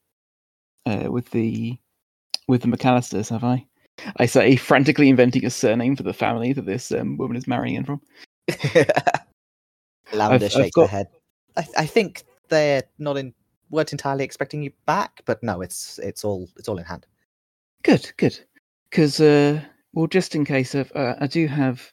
uh, 0.86 1.10
with 1.10 1.30
the, 1.30 1.78
with 2.48 2.62
the 2.62 2.68
McAllisters, 2.68 3.30
have 3.30 3.44
I? 3.44 3.64
I 4.16 4.26
say 4.26 4.56
frantically 4.56 5.08
inventing 5.08 5.44
a 5.44 5.50
surname 5.50 5.96
for 5.96 6.02
the 6.02 6.12
family 6.14 6.52
that 6.52 6.66
this 6.66 6.90
um, 6.92 7.16
woman 7.18 7.36
is 7.36 7.46
marrying 7.46 7.74
in 7.76 7.84
from. 7.84 8.00
Lavender 10.12 10.46
I've 10.46 10.52
shakes 10.52 10.74
got- 10.74 10.90
her 10.90 10.96
head. 10.96 11.06
I, 11.56 11.66
I 11.78 11.86
think 11.86 12.24
they're 12.48 12.82
not 12.98 13.16
in 13.18 13.34
weren't 13.70 13.92
entirely 13.92 14.22
expecting 14.24 14.62
you 14.62 14.70
back, 14.86 15.22
but 15.24 15.42
no, 15.42 15.60
it's 15.60 15.98
it's 15.98 16.24
all 16.24 16.48
it's 16.56 16.68
all 16.68 16.78
in 16.78 16.84
hand. 16.84 17.06
Good, 17.82 18.12
good. 18.16 18.38
Because, 18.88 19.20
uh, 19.20 19.60
well, 19.94 20.06
just 20.06 20.34
in 20.34 20.44
case 20.44 20.74
of, 20.74 20.92
uh, 20.94 21.14
I 21.18 21.26
do 21.26 21.46
have, 21.46 21.92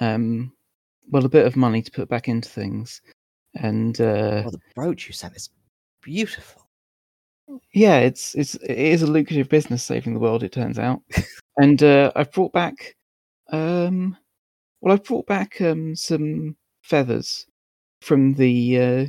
um, 0.00 0.52
well 1.10 1.24
a 1.24 1.28
bit 1.28 1.46
of 1.46 1.56
money 1.56 1.80
to 1.80 1.90
put 1.90 2.08
back 2.08 2.28
into 2.28 2.48
things, 2.48 3.00
and 3.54 4.00
uh, 4.00 4.42
Well, 4.44 4.50
the 4.50 4.60
brooch 4.74 5.06
you 5.06 5.12
sent 5.12 5.36
is 5.36 5.50
beautiful. 6.02 6.68
yeah, 7.72 7.98
it's 7.98 8.34
it's 8.34 8.54
it 8.56 8.78
is 8.78 9.02
a 9.02 9.06
lucrative 9.06 9.48
business 9.48 9.82
saving 9.82 10.14
the 10.14 10.20
world. 10.20 10.42
It 10.42 10.52
turns 10.52 10.78
out, 10.78 11.02
and 11.58 11.82
uh, 11.82 12.10
I've 12.16 12.32
brought 12.32 12.52
back, 12.52 12.96
um, 13.50 14.16
well, 14.80 14.94
I've 14.94 15.04
brought 15.04 15.26
back 15.26 15.60
um 15.60 15.94
some 15.96 16.56
feathers 16.82 17.46
from 18.00 18.34
the 18.34 18.80
uh, 18.80 19.06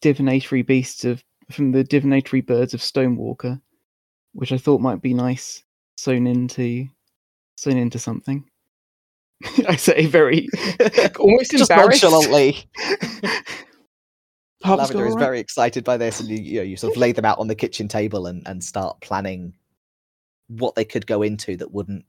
divinatory 0.00 0.62
beasts 0.62 1.04
of 1.04 1.22
from 1.50 1.72
the 1.72 1.82
divinatory 1.84 2.40
birds 2.42 2.74
of 2.74 2.80
Stonewalker, 2.80 3.60
which 4.34 4.52
I 4.52 4.58
thought 4.58 4.80
might 4.80 5.02
be 5.02 5.14
nice 5.14 5.62
sewn 5.96 6.26
into 6.26 6.86
sewn 7.56 7.76
into 7.76 7.98
something. 7.98 8.44
I 9.68 9.76
say 9.76 10.06
very 10.06 10.48
almost 11.18 11.50
Just 11.52 11.70
embarrassed. 11.70 12.02
nonchalantly. 12.02 12.68
Lavender 14.64 15.06
is 15.06 15.12
alright. 15.12 15.24
very 15.24 15.40
excited 15.40 15.84
by 15.84 15.96
this, 15.96 16.20
and 16.20 16.28
you, 16.28 16.36
you 16.36 16.56
know 16.58 16.62
you 16.62 16.76
sort 16.76 16.92
of 16.92 16.98
lay 16.98 17.12
them 17.12 17.24
out 17.24 17.38
on 17.38 17.48
the 17.48 17.54
kitchen 17.54 17.88
table 17.88 18.26
and, 18.26 18.42
and 18.46 18.62
start 18.62 19.00
planning 19.00 19.54
what 20.48 20.74
they 20.74 20.84
could 20.84 21.06
go 21.06 21.22
into 21.22 21.56
that 21.56 21.72
wouldn't 21.72 22.04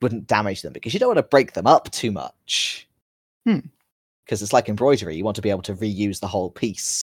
wouldn't 0.00 0.26
damage 0.26 0.62
them 0.62 0.72
because 0.72 0.92
you 0.92 0.98
don't 1.00 1.08
want 1.10 1.18
to 1.18 1.22
break 1.22 1.52
them 1.52 1.66
up 1.66 1.90
too 1.92 2.10
much. 2.10 2.88
Hmm. 3.46 3.60
Because 4.24 4.42
it's 4.42 4.52
like 4.52 4.68
embroidery, 4.68 5.16
you 5.16 5.24
want 5.24 5.36
to 5.36 5.42
be 5.42 5.50
able 5.50 5.62
to 5.62 5.74
reuse 5.74 6.20
the 6.20 6.26
whole 6.28 6.50
piece 6.50 7.02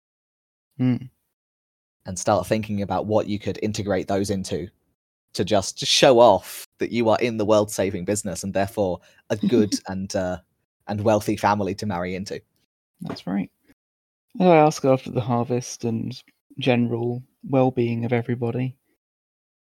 Hmm. 0.78 0.96
and 2.07 2.18
start 2.18 2.46
thinking 2.46 2.82
about 2.82 3.07
what 3.07 3.26
you 3.26 3.38
could 3.38 3.59
integrate 3.62 4.09
those 4.09 4.30
into 4.30 4.68
to 5.34 5.44
just 5.44 5.78
show 5.78 6.18
off 6.18 6.64
that 6.78 6.90
you 6.90 7.09
are 7.09 7.18
in 7.20 7.36
the 7.36 7.44
world 7.44 7.70
saving 7.70 8.05
business 8.05 8.42
and 8.42 8.55
therefore 8.55 9.01
a 9.28 9.36
good 9.36 9.72
and 9.88 10.16
uh, 10.16 10.38
and 10.88 11.01
wealthy 11.03 11.36
family 11.36 11.74
to 11.76 11.86
marry 11.86 12.14
into. 12.16 12.40
That's 13.03 13.26
right. 13.26 13.51
And 14.38 14.48
I 14.48 14.56
ask 14.56 14.84
after 14.84 15.10
the 15.10 15.20
harvest 15.20 15.84
and 15.84 16.20
general 16.58 17.22
well-being 17.48 18.04
of 18.04 18.12
everybody. 18.12 18.76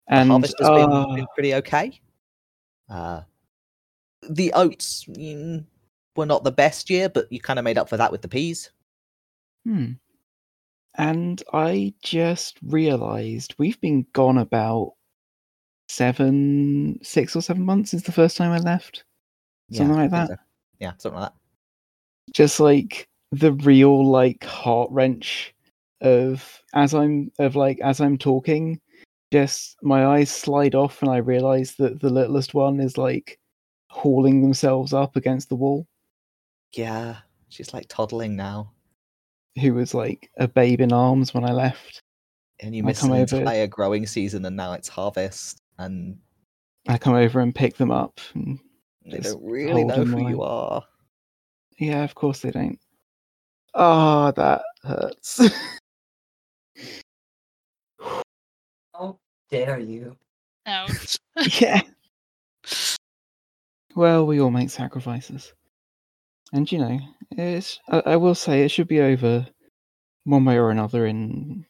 The 0.07 0.15
And 0.15 0.30
harvest 0.30 0.55
has 0.59 0.70
been, 0.70 0.91
uh, 0.91 1.15
been 1.15 1.28
pretty 1.34 1.55
okay. 1.55 1.99
Uh, 2.89 3.22
the 4.30 4.51
oats 4.53 5.05
mm, 5.05 5.63
were 6.15 6.26
not 6.26 6.43
the 6.43 6.51
best 6.51 6.89
year, 6.89 7.09
but 7.09 7.32
you 7.32 7.39
kind 7.39 7.59
of 7.59 7.65
made 7.65 7.78
up 7.78 7.89
for 7.89 7.97
that 7.97 8.11
with 8.11 8.22
the 8.22 8.28
peas. 8.28 8.72
hmm. 9.63 9.91
And 10.99 11.43
I 11.53 11.93
just 12.01 12.57
realised 12.63 13.53
we've 13.59 13.80
been 13.82 14.07
gone 14.13 14.39
about 14.39 14.93
seven, 15.89 16.99
six 17.03 17.36
or 17.36 17.41
seven 17.41 17.63
months 17.63 17.91
since 17.91 18.01
the 18.01 18.11
first 18.11 18.36
time 18.36 18.51
I 18.51 18.57
left. 18.57 19.03
Something 19.72 19.95
I 19.95 20.01
like 20.01 20.11
that. 20.11 20.30
so. 20.30 20.36
Yeah, 20.80 20.91
something 20.97 21.20
like 21.20 21.32
that. 21.32 22.34
Just 22.34 22.59
like 22.59 23.07
the 23.32 23.54
real 23.54 24.10
like 24.10 24.44
heart 24.44 24.90
wrench 24.92 25.54
of 26.02 26.62
as 26.74 26.94
I'm 26.94 27.32
of 27.40 27.56
like 27.56 27.80
as 27.82 28.00
I'm 28.02 28.18
talking, 28.18 28.80
just 29.32 29.78
my 29.82 30.06
eyes 30.06 30.30
slide 30.30 30.76
off 30.76 31.02
and 31.02 31.12
I 31.12 31.18
realise 31.18 31.74
that 31.76 32.00
the 32.02 32.10
littlest 32.10 32.54
one 32.54 32.80
is 32.80 32.98
like 32.98 33.40
hauling 33.90 34.42
themselves 34.42 34.94
up 34.94 35.16
against 35.16 35.50
the 35.50 35.56
wall. 35.56 35.88
Yeah, 36.74 37.18
she's 37.50 37.74
like 37.74 37.88
toddling 37.90 38.36
now, 38.36 38.72
Who 39.60 39.74
was 39.74 39.94
like 39.94 40.30
a 40.38 40.48
babe 40.48 40.82
in 40.82 40.92
arms 40.94 41.34
when 41.34 41.44
I 41.46 41.52
left. 41.52 42.02
and 42.60 42.76
you 42.76 42.84
I'll 42.84 42.88
miss 42.88 43.00
come 43.02 43.12
an 43.12 43.22
over. 43.22 43.38
entire 43.38 43.68
growing 43.68 44.06
season, 44.06 44.46
and 44.46 44.56
now 44.56 44.74
it's 44.74 44.88
harvest, 44.90 45.62
and 45.80 46.18
I 46.88 46.98
come 46.98 47.16
over 47.16 47.40
and 47.40 47.54
pick 47.56 47.78
them 47.78 47.92
up. 47.92 48.20
And 48.36 48.60
they 49.06 49.20
don't 49.20 49.42
really 49.44 49.84
know 49.84 50.04
who 50.04 50.30
you 50.30 50.42
are. 50.44 50.84
yeah, 51.80 52.04
of 52.04 52.14
course 52.16 52.42
they 52.42 52.52
don't. 52.52 52.80
Ah, 53.74 54.32
that 54.32 54.63
hurts. 54.84 55.41
How 58.93 59.20
dare 59.49 59.80
you? 59.80 60.18
Ouch. 60.65 61.18
yeah. 61.61 61.82
Well, 63.95 64.26
we 64.26 64.39
all 64.39 64.51
make 64.51 64.70
sacrifices. 64.70 65.53
And 66.53 66.72
you 66.72 66.80
know, 66.80 66.99
it's 67.32 67.80
I, 67.89 67.99
I 68.05 68.15
will 68.15 68.36
say 68.36 68.63
it 68.63 68.70
should 68.70 68.88
be 68.88 69.01
over 69.01 69.47
one 70.24 70.45
way 70.45 70.57
or 70.57 70.72
another 70.72 71.05
in 71.05 71.65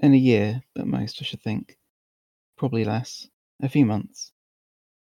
in 0.00 0.14
a 0.14 0.16
year 0.16 0.62
at 0.78 0.86
most, 0.86 1.18
I 1.20 1.24
should 1.24 1.42
think. 1.42 1.76
Probably 2.56 2.84
less. 2.84 3.28
A 3.62 3.68
few 3.68 3.84
months. 3.84 4.32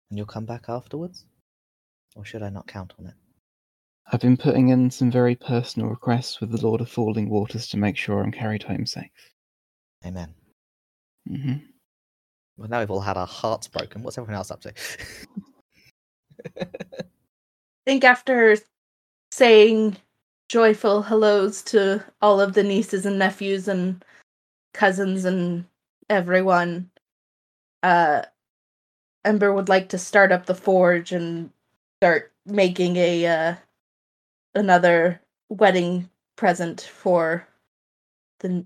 And 0.09 0.17
you'll 0.17 0.27
come 0.27 0.45
back 0.45 0.65
afterwards, 0.69 1.25
or 2.15 2.23
should 2.25 2.43
I 2.43 2.49
not 2.49 2.67
count 2.67 2.93
on 2.99 3.07
it? 3.07 3.13
I've 4.11 4.21
been 4.21 4.37
putting 4.37 4.69
in 4.69 4.91
some 4.91 5.09
very 5.09 5.35
personal 5.35 5.89
requests 5.89 6.39
with 6.39 6.51
the 6.51 6.65
Lord 6.65 6.81
of 6.81 6.89
Falling 6.89 7.29
Waters 7.29 7.67
to 7.69 7.77
make 7.77 7.97
sure 7.97 8.21
I'm 8.21 8.31
carried 8.31 8.63
home 8.63 8.85
safe. 8.85 9.09
Amen. 10.05 10.33
hmm 11.27 11.53
Well, 12.57 12.69
now 12.69 12.79
we've 12.79 12.91
all 12.91 13.01
had 13.01 13.17
our 13.17 13.25
hearts 13.25 13.67
broken. 13.67 14.03
What's 14.03 14.17
everyone 14.17 14.35
else 14.35 14.51
up 14.51 14.61
to? 14.61 14.73
I 16.55 16.65
think 17.85 18.03
after 18.03 18.57
saying 19.31 19.97
joyful 20.49 21.01
hellos 21.01 21.63
to 21.63 22.03
all 22.21 22.39
of 22.39 22.53
the 22.53 22.63
nieces 22.63 23.07
and 23.07 23.17
nephews 23.17 23.67
and 23.67 24.05
cousins 24.73 25.25
and 25.25 25.65
everyone, 26.09 26.91
uh, 27.81 28.23
Ember 29.25 29.51
would 29.51 29.69
like 29.69 29.89
to 29.89 29.97
start 29.97 30.31
up 30.31 30.45
the 30.45 30.53
forge 30.53 31.11
and 31.11 31.49
start 31.99 32.31
making 32.45 32.97
a 32.97 33.25
uh, 33.25 33.55
another 34.55 35.21
wedding 35.49 36.09
present 36.35 36.81
for 36.81 37.47
the 38.39 38.65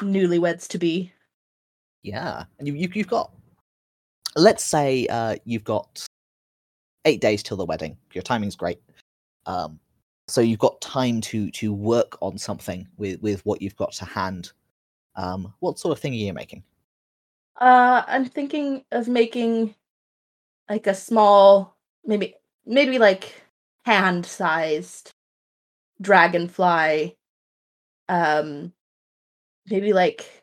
newlyweds 0.00 0.68
to 0.68 0.78
be. 0.78 1.12
Yeah, 2.02 2.44
and 2.58 2.68
you, 2.68 2.74
you 2.74 2.88
you've 2.94 3.08
got. 3.08 3.32
Let's 4.36 4.64
say 4.64 5.06
uh, 5.08 5.36
you've 5.44 5.64
got 5.64 6.06
eight 7.04 7.20
days 7.20 7.42
till 7.42 7.56
the 7.56 7.64
wedding. 7.64 7.96
Your 8.12 8.22
timing's 8.22 8.56
great. 8.56 8.80
Um, 9.46 9.78
so 10.28 10.40
you've 10.40 10.58
got 10.58 10.80
time 10.80 11.20
to 11.22 11.50
to 11.50 11.72
work 11.72 12.16
on 12.20 12.38
something 12.38 12.88
with 12.96 13.20
with 13.22 13.44
what 13.44 13.60
you've 13.60 13.76
got 13.76 13.92
to 13.92 14.04
hand. 14.04 14.52
Um, 15.14 15.52
what 15.60 15.78
sort 15.78 15.96
of 15.96 16.00
thing 16.00 16.12
are 16.12 16.16
you 16.16 16.32
making? 16.32 16.62
Uh, 17.60 18.02
I'm 18.06 18.24
thinking 18.24 18.84
of 18.92 19.08
making 19.08 19.74
like 20.68 20.86
a 20.86 20.94
small, 20.94 21.76
maybe 22.04 22.34
maybe 22.64 22.98
like 22.98 23.34
hand-sized 23.84 25.12
dragonfly. 26.02 27.16
Um, 28.08 28.72
maybe 29.70 29.92
like 29.92 30.42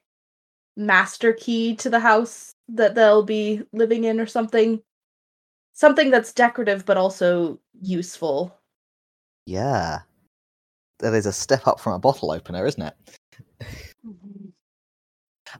master 0.75 1.33
key 1.33 1.75
to 1.75 1.89
the 1.89 1.99
house 1.99 2.53
that 2.69 2.95
they'll 2.95 3.23
be 3.23 3.63
living 3.73 4.05
in 4.05 4.19
or 4.19 4.25
something. 4.25 4.81
Something 5.73 6.09
that's 6.09 6.33
decorative 6.33 6.85
but 6.85 6.97
also 6.97 7.59
useful. 7.81 8.55
Yeah, 9.45 9.99
that 10.99 11.13
is 11.13 11.25
a 11.25 11.33
step 11.33 11.67
up 11.67 11.79
from 11.79 11.93
a 11.93 11.99
bottle 11.99 12.31
opener, 12.31 12.65
isn't 12.65 12.81
it? 12.81 12.95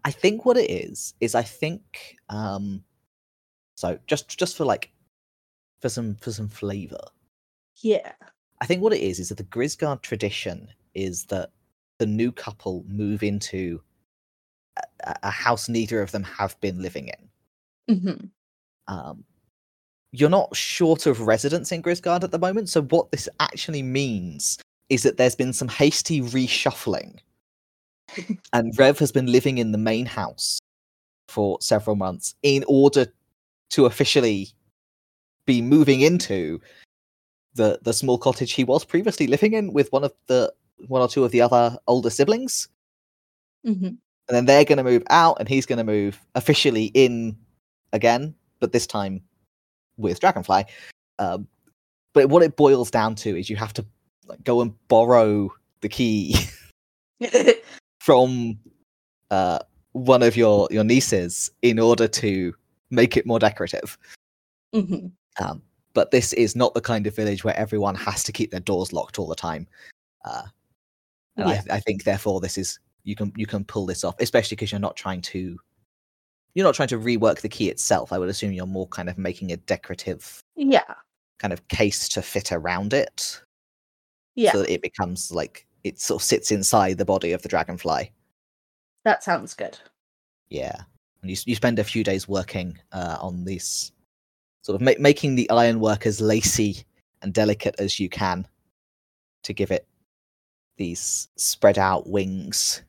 I 0.05 0.11
think 0.11 0.45
what 0.45 0.57
it 0.57 0.69
is 0.69 1.13
is 1.19 1.35
I 1.35 1.41
think 1.41 2.15
um 2.29 2.83
so 3.75 3.97
just 4.07 4.37
just 4.37 4.55
for 4.55 4.65
like 4.65 4.91
for 5.81 5.89
some 5.89 6.15
for 6.15 6.31
some 6.31 6.49
flavor. 6.49 7.01
Yeah. 7.81 8.11
I 8.61 8.65
think 8.65 8.81
what 8.81 8.93
it 8.93 9.01
is 9.01 9.19
is 9.19 9.29
that 9.29 9.37
the 9.37 9.43
Grisgard 9.45 10.01
tradition 10.01 10.69
is 10.93 11.25
that 11.25 11.51
the 11.97 12.05
new 12.05 12.31
couple 12.31 12.83
move 12.87 13.23
into 13.23 13.81
a, 15.03 15.15
a- 15.23 15.29
house 15.31 15.69
neither 15.69 16.01
of 16.01 16.11
them 16.11 16.23
have 16.23 16.59
been 16.61 16.81
living 16.81 17.09
in. 17.87 17.99
hmm 17.99 18.25
Um, 18.87 19.23
you're 20.11 20.29
not 20.29 20.55
short 20.55 21.05
of 21.05 21.21
residents 21.21 21.71
in 21.71 21.83
Grisgard 21.83 22.23
at 22.23 22.31
the 22.31 22.39
moment, 22.39 22.69
so 22.69 22.81
what 22.83 23.11
this 23.11 23.29
actually 23.39 23.83
means 23.83 24.57
is 24.89 25.03
that 25.03 25.17
there's 25.17 25.35
been 25.35 25.53
some 25.53 25.67
hasty 25.67 26.21
reshuffling, 26.21 27.19
and 28.53 28.77
Rev 28.77 28.97
has 28.99 29.11
been 29.11 29.27
living 29.31 29.59
in 29.59 29.71
the 29.71 29.77
main 29.77 30.05
house 30.07 30.59
for 31.27 31.59
several 31.61 31.95
months 31.95 32.33
in 32.41 32.63
order 32.67 33.05
to 33.69 33.85
officially 33.85 34.49
be 35.45 35.61
moving 35.61 36.01
into 36.01 36.59
the 37.55 37.79
the 37.81 37.93
small 37.93 38.17
cottage 38.17 38.53
he 38.53 38.63
was 38.63 38.85
previously 38.85 39.27
living 39.27 39.53
in 39.53 39.73
with 39.73 39.91
one 39.91 40.03
of 40.03 40.13
the 40.27 40.53
one 40.87 41.01
or 41.01 41.07
two 41.07 41.23
of 41.25 41.31
the 41.31 41.41
other 41.41 41.77
older 41.87 42.09
siblings. 42.09 42.67
Hmm 43.65 43.95
and 44.29 44.35
then 44.35 44.45
they're 44.45 44.63
going 44.63 44.77
to 44.77 44.83
move 44.83 45.03
out 45.09 45.37
and 45.39 45.49
he's 45.49 45.65
going 45.65 45.77
to 45.77 45.83
move 45.83 46.19
officially 46.35 46.85
in 46.93 47.35
again 47.91 48.33
but 48.59 48.71
this 48.71 48.85
time 48.85 49.21
with 49.97 50.19
dragonfly. 50.19 50.63
Um, 51.17 51.47
but 52.13 52.29
what 52.29 52.43
it 52.43 52.55
boils 52.55 52.91
down 52.91 53.15
to 53.15 53.37
is 53.37 53.49
you 53.49 53.55
have 53.55 53.73
to 53.73 53.85
like, 54.27 54.43
go 54.43 54.61
and 54.61 54.73
borrow 54.87 55.51
the 55.81 55.89
key 55.89 56.35
from 57.99 58.59
uh, 59.31 59.59
one 59.93 60.23
of 60.23 60.37
your 60.37 60.67
your 60.71 60.83
nieces 60.83 61.51
in 61.61 61.79
order 61.79 62.07
to 62.07 62.53
make 62.91 63.17
it 63.17 63.25
more 63.25 63.39
decorative. 63.39 63.97
Hmm 64.73 65.07
um, 65.39 65.61
but 65.93 66.11
this 66.11 66.33
is 66.33 66.55
not 66.55 66.73
the 66.73 66.81
kind 66.81 67.07
of 67.07 67.15
village 67.15 67.43
where 67.43 67.57
everyone 67.57 67.95
has 67.95 68.23
to 68.23 68.31
keep 68.31 68.51
their 68.51 68.59
doors 68.59 68.93
locked 68.93 69.19
all 69.19 69.27
the 69.27 69.35
time. 69.35 69.67
Uh, 70.25 70.43
and 71.37 71.49
Yeah. 71.49 71.61
I, 71.69 71.75
I 71.75 71.79
think 71.79 72.03
therefore 72.03 72.39
this 72.41 72.57
is 72.57 72.79
you 73.03 73.15
can 73.15 73.31
you 73.35 73.45
can 73.45 73.63
pull 73.63 73.85
this 73.85 74.03
off, 74.03 74.15
especially 74.19 74.55
because 74.55 74.71
you're 74.71 74.79
not 74.79 74.95
trying 74.95 75.21
to 75.21 75.57
you're 76.53 76.65
not 76.65 76.75
trying 76.75 76.87
to 76.89 76.99
rework 76.99 77.41
the 77.41 77.49
key 77.49 77.69
itself. 77.69 78.11
I 78.11 78.17
would 78.19 78.29
assume 78.29 78.51
you're 78.51 78.65
more 78.65 78.87
kind 78.87 79.09
of 79.09 79.17
making 79.17 79.51
a 79.51 79.57
decorative 79.57 80.41
Yeah. 80.55 80.93
kind 81.39 81.53
of 81.53 81.65
case 81.69 82.09
to 82.09 82.21
fit 82.21 82.51
around 82.51 82.93
it, 82.93 83.41
Yeah. 84.35 84.51
so 84.51 84.59
that 84.59 84.71
it 84.73 84.81
becomes 84.81 85.31
like 85.31 85.65
it 85.83 85.99
sort 85.99 86.21
of 86.21 86.25
sits 86.25 86.51
inside 86.51 86.97
the 86.97 87.05
body 87.05 87.31
of 87.31 87.41
the 87.41 87.49
dragonfly. 87.49 88.11
that 89.05 89.23
sounds 89.23 89.53
good. 89.53 89.77
Yeah, 90.49 90.75
and 91.21 91.31
you 91.31 91.37
you 91.45 91.55
spend 91.55 91.79
a 91.79 91.83
few 91.83 92.03
days 92.03 92.27
working 92.27 92.77
uh, 92.91 93.17
on 93.21 93.45
these, 93.45 93.91
sort 94.69 94.79
of 94.79 94.85
ma- 94.85 95.01
making 95.01 95.33
the 95.33 95.49
ironwork 95.49 96.05
as 96.05 96.21
lacy 96.21 96.83
and 97.23 97.33
delicate 97.33 97.73
as 97.79 97.99
you 97.99 98.07
can, 98.07 98.47
to 99.41 99.51
give 99.51 99.71
it 99.71 99.87
these 100.77 101.27
spread 101.35 101.79
out 101.79 102.07
wings, 102.07 102.83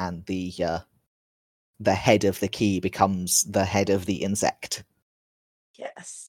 and 0.00 0.26
the 0.26 0.52
uh, 0.64 0.80
the 1.78 1.94
head 1.94 2.24
of 2.24 2.40
the 2.40 2.48
key 2.48 2.80
becomes 2.80 3.44
the 3.44 3.64
head 3.64 3.88
of 3.88 4.06
the 4.06 4.16
insect. 4.16 4.82
Yes. 5.78 6.28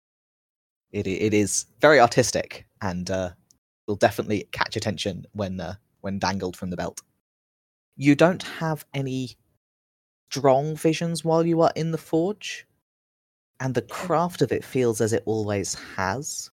It 0.91 1.07
it 1.07 1.33
is 1.33 1.65
very 1.79 1.99
artistic 1.99 2.67
and 2.83 3.09
uh, 3.09 3.31
will 3.87 3.95
definitely 3.95 4.47
catch 4.51 4.75
attention 4.75 5.25
when 5.31 5.59
uh, 5.59 5.73
when 6.01 6.19
dangled 6.19 6.55
from 6.55 6.69
the 6.69 6.77
belt. 6.77 7.01
You 7.95 8.13
don't 8.13 8.43
have 8.43 8.85
any 8.93 9.37
strong 10.29 10.75
visions 10.75 11.25
while 11.25 11.47
you 11.47 11.61
are 11.61 11.73
in 11.75 11.89
the 11.89 11.97
forge, 11.97 12.67
and 13.61 13.75
the 13.75 13.83
craft 13.83 14.41
of 14.41 14.51
it 14.51 14.65
feels 14.65 14.99
as 14.99 15.13
it 15.13 15.23
always 15.25 15.75
has. 15.95 16.49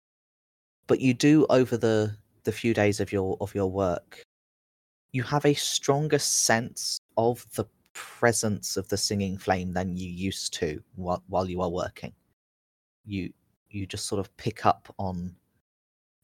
But 0.86 1.00
you 1.00 1.14
do 1.14 1.46
over 1.50 1.76
the 1.76 2.16
the 2.44 2.52
few 2.52 2.74
days 2.74 2.98
of 2.98 3.12
your 3.12 3.36
of 3.40 3.54
your 3.54 3.70
work, 3.70 4.22
you 5.12 5.22
have 5.22 5.44
a 5.44 5.54
stronger 5.54 6.18
sense 6.18 6.98
of 7.16 7.46
the 7.54 7.66
presence 7.92 8.76
of 8.76 8.88
the 8.88 8.96
singing 8.96 9.38
flame 9.38 9.72
than 9.72 9.96
you 9.96 10.08
used 10.08 10.52
to 10.54 10.82
while, 10.96 11.22
while 11.28 11.48
you 11.48 11.60
are 11.60 11.70
working. 11.70 12.12
You 13.04 13.32
you 13.68 13.86
just 13.86 14.06
sort 14.06 14.20
of 14.20 14.34
pick 14.38 14.66
up 14.66 14.92
on 14.98 15.36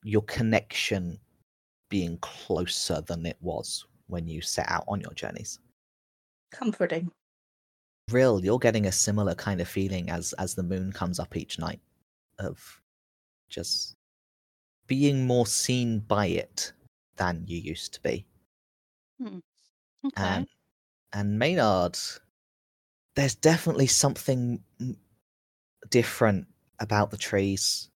your 0.02 0.22
connection 0.22 1.20
being 1.90 2.16
closer 2.18 3.02
than 3.02 3.26
it 3.26 3.36
was 3.40 3.86
when 4.06 4.26
you 4.26 4.40
set 4.40 4.70
out 4.70 4.84
on 4.88 5.00
your 5.00 5.12
journeys. 5.12 5.58
Comforting. 6.52 7.10
Real, 8.12 8.44
you're 8.44 8.58
getting 8.58 8.86
a 8.86 8.92
similar 8.92 9.34
kind 9.34 9.61
of 9.61 9.68
feeling 9.68 10.11
as 10.11 10.32
as 10.34 10.54
the 10.54 10.62
moon 10.62 10.92
comes 10.92 11.18
up 11.18 11.36
each 11.36 11.58
night 11.58 11.80
of 12.38 12.80
just 13.48 13.96
being 14.86 15.26
more 15.26 15.46
seen 15.46 16.00
by 16.00 16.26
it 16.26 16.72
than 17.16 17.44
you 17.46 17.58
used 17.58 17.94
to 17.94 18.00
be. 18.02 18.26
Hmm. 19.20 19.26
Um, 19.26 19.42
okay. 20.06 20.12
And 20.16 20.46
and 21.12 21.38
Maynard, 21.38 21.98
there's 23.16 23.34
definitely 23.34 23.86
something 23.86 24.62
different 25.90 26.46
about 26.78 27.11
the 27.11 27.16
trees. 27.16 27.90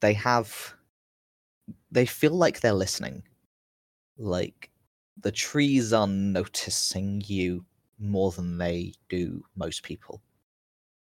They 0.00 0.14
have, 0.14 0.74
they 1.90 2.06
feel 2.06 2.32
like 2.32 2.60
they're 2.60 2.72
listening. 2.72 3.22
Like 4.18 4.70
the 5.20 5.32
trees 5.32 5.92
are 5.92 6.06
noticing 6.06 7.22
you 7.26 7.64
more 7.98 8.32
than 8.32 8.58
they 8.58 8.92
do 9.08 9.44
most 9.56 9.82
people. 9.82 10.22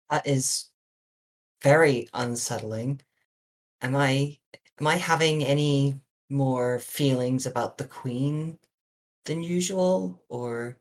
That 0.10 0.26
is 0.28 0.70
very 1.62 2.08
unsettling. 2.14 3.02
Am 3.82 3.96
I 3.96 4.40
am 4.80 4.88
I 4.88 4.96
having 4.96 5.44
any 5.44 6.00
more 6.30 6.80
feelings 6.80 7.46
about 7.46 7.78
the 7.78 7.86
queen 7.86 8.60
than 9.26 9.44
usual, 9.44 10.24
or 10.30 10.78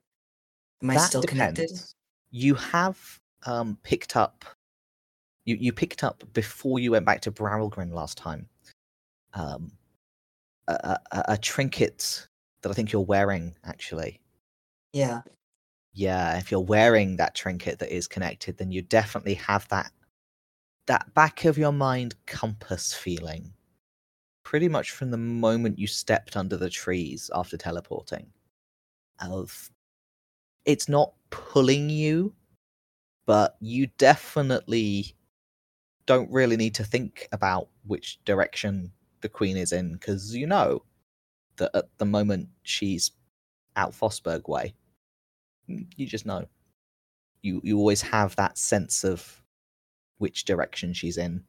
am 0.83 0.91
I 0.91 0.95
That 0.95 1.09
still 1.09 1.23
connected? 1.23 1.71
You 2.31 2.55
have 2.55 3.21
um, 3.47 3.79
picked 3.83 4.17
up. 4.17 4.45
You 5.45 5.57
you 5.57 5.73
picked 5.73 6.05
up 6.05 6.23
before 6.33 6.79
you 6.79 6.93
went 6.93 7.07
back 7.07 7.21
to 7.23 7.33
Browelgrin 7.33 7.93
last 7.93 8.19
time. 8.19 8.49
Um, 9.35 9.73
a, 10.69 10.99
a- 11.13 11.25
a 11.33 11.39
trinket 11.39 12.29
that 12.63 12.71
I 12.71 12.73
think 12.73 12.93
you're 12.93 13.03
wearing 13.03 13.57
actually. 13.65 14.21
Yeah. 14.93 15.23
Yeah, 15.99 16.39
if 16.39 16.53
you're 16.53 16.61
wearing 16.61 17.17
that 17.17 17.35
trinket 17.35 17.81
that 17.81 17.93
is 17.93 18.07
connected, 18.07 18.57
then 18.57 18.71
you 18.71 18.83
definitely 18.83 19.35
have 19.35 19.67
that 19.71 19.91
that 20.87 21.13
back 21.13 21.45
of 21.45 21.59
your 21.59 21.73
mind 21.73 22.15
compass 22.25 22.95
feeling. 22.95 23.53
Pretty 24.45 24.69
much 24.69 24.93
from 24.93 25.11
the 25.11 25.17
moment 25.17 25.77
you 25.77 25.89
stepped 25.89 26.37
under 26.37 26.57
the 26.57 26.71
trees 26.71 27.33
after 27.35 27.57
teleporting. 27.57 28.29
Of 29.21 29.73
it's 30.67 30.89
not 30.89 31.15
pulling 31.31 31.91
you, 31.91 32.33
but 33.27 33.57
you 33.61 33.89
definitely 33.99 35.17
don't 36.07 36.31
really 36.31 36.57
need 36.57 36.77
to 36.77 36.85
think 36.85 37.27
about 37.33 37.71
which 37.89 38.21
direction 38.25 38.93
the 39.21 39.29
queen 39.29 39.57
is 39.57 39.73
in 39.73 39.95
because 39.95 40.37
you 40.37 40.47
know 40.47 40.85
that 41.57 41.73
at 41.75 41.87
the 41.99 42.07
moment 42.07 42.49
she's 42.63 43.11
out 43.75 43.91
Fosberg 43.93 44.49
way. 44.49 44.75
You 45.69 46.07
just 46.07 46.27
know. 46.27 46.47
You 47.43 47.61
you 47.63 47.79
always 47.79 48.03
have 48.03 48.35
that 48.37 48.59
sense 48.59 49.05
of 49.05 49.43
which 50.19 50.45
direction 50.45 50.93
she's 50.93 51.19
in. 51.19 51.45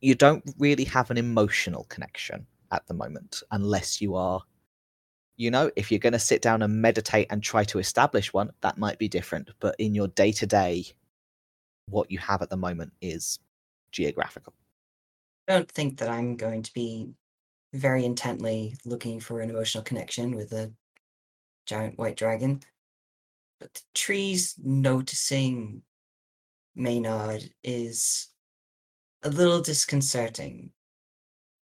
You 0.00 0.14
don't 0.14 0.44
really 0.58 0.84
have 0.84 1.10
an 1.10 1.18
emotional 1.18 1.84
connection 1.84 2.46
at 2.70 2.86
the 2.86 2.94
moment 2.94 3.42
unless 3.50 4.00
you 4.00 4.14
are 4.14 4.42
you 5.36 5.50
know, 5.50 5.70
if 5.76 5.90
you're 5.90 5.98
going 5.98 6.12
to 6.12 6.18
sit 6.18 6.42
down 6.42 6.62
and 6.62 6.80
meditate 6.80 7.26
and 7.30 7.42
try 7.42 7.64
to 7.64 7.78
establish 7.78 8.32
one, 8.32 8.50
that 8.60 8.78
might 8.78 8.98
be 8.98 9.08
different. 9.08 9.50
But 9.60 9.74
in 9.78 9.94
your 9.94 10.08
day 10.08 10.30
to 10.32 10.46
day, 10.46 10.84
what 11.88 12.10
you 12.10 12.18
have 12.18 12.42
at 12.42 12.50
the 12.50 12.56
moment 12.56 12.92
is 13.00 13.38
geographical. 13.90 14.52
I 15.48 15.54
don't 15.54 15.70
think 15.70 15.98
that 15.98 16.08
I'm 16.08 16.36
going 16.36 16.62
to 16.62 16.72
be 16.74 17.08
very 17.72 18.04
intently 18.04 18.76
looking 18.84 19.18
for 19.18 19.40
an 19.40 19.50
emotional 19.50 19.82
connection 19.82 20.36
with 20.36 20.52
a 20.52 20.72
giant 21.66 21.98
white 21.98 22.16
dragon. 22.16 22.60
But 23.62 23.74
the 23.74 23.80
trees 23.94 24.56
noticing 24.58 25.82
Maynard 26.74 27.48
is 27.62 28.26
a 29.22 29.28
little 29.30 29.60
disconcerting. 29.60 30.72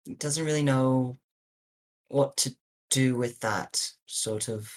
It 0.07 0.17
doesn't 0.17 0.43
really 0.43 0.63
know 0.63 1.19
what 2.07 2.37
to 2.37 2.55
do 2.89 3.15
with 3.15 3.39
that 3.41 3.87
sort 4.07 4.47
of 4.47 4.73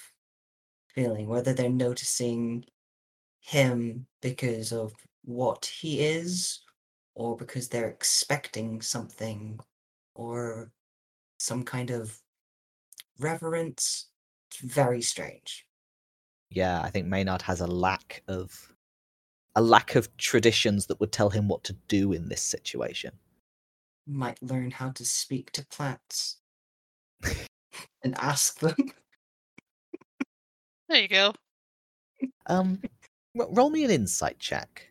feeling, 0.88 1.26
whether 1.26 1.54
they're 1.54 1.70
noticing 1.70 2.66
him 3.40 4.06
because 4.20 4.70
of 4.70 4.92
what 5.24 5.64
he 5.64 6.00
is 6.00 6.60
or 7.14 7.38
because 7.38 7.70
they're 7.70 7.88
expecting 7.88 8.82
something 8.82 9.58
or 10.14 10.70
some 11.38 11.62
kind 11.62 11.88
of 11.88 12.20
reverence. 13.18 14.10
It's 14.50 14.60
very 14.60 15.00
strange. 15.00 15.63
Yeah, 16.50 16.80
I 16.82 16.90
think 16.90 17.06
Maynard 17.06 17.42
has 17.42 17.60
a 17.60 17.66
lack 17.66 18.22
of 18.28 18.72
a 19.56 19.62
lack 19.62 19.94
of 19.94 20.14
traditions 20.16 20.86
that 20.86 20.98
would 21.00 21.12
tell 21.12 21.30
him 21.30 21.48
what 21.48 21.62
to 21.64 21.72
do 21.88 22.12
in 22.12 22.28
this 22.28 22.42
situation. 22.42 23.12
Might 24.06 24.42
learn 24.42 24.70
how 24.70 24.90
to 24.90 25.04
speak 25.04 25.52
to 25.52 25.66
plants 25.66 26.38
and 28.02 28.14
ask 28.18 28.58
them. 28.60 28.76
There 30.86 31.00
you 31.00 31.08
go. 31.08 31.32
Um, 32.46 32.80
roll 33.34 33.70
me 33.70 33.84
an 33.84 33.90
insight 33.90 34.38
check. 34.38 34.86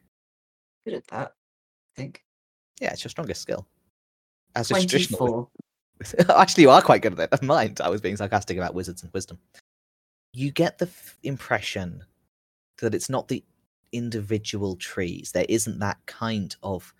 Good 0.86 0.96
at 0.96 1.08
that, 1.10 1.28
I 1.28 2.02
think. 2.02 2.26
Yeah, 2.82 2.92
it's 2.92 3.04
your 3.04 3.12
strongest 3.12 3.44
skill. 3.44 3.68
As 4.56 4.72
a 4.72 4.74
traditional 4.74 5.52
Actually, 6.30 6.64
you 6.64 6.70
are 6.70 6.82
quite 6.82 7.02
good 7.02 7.14
at 7.14 7.20
it. 7.20 7.32
Never 7.32 7.46
mind. 7.46 7.82
I 7.82 7.90
was 7.90 8.02
being 8.02 8.18
sarcastic 8.18 8.58
about 8.58 8.74
wizards 8.74 9.04
and 9.04 9.14
wisdom. 9.14 9.40
You 10.34 10.52
get 10.52 10.78
the 10.78 10.88
f- 10.88 11.18
impression 11.24 12.04
that 12.82 12.96
it's 12.96 13.10
not 13.10 13.28
the 13.28 13.44
individual 13.92 14.76
trees. 14.76 15.32
There 15.32 15.46
isn't 15.48 15.80
that 15.80 15.98
kind 16.06 16.56
of 16.64 16.94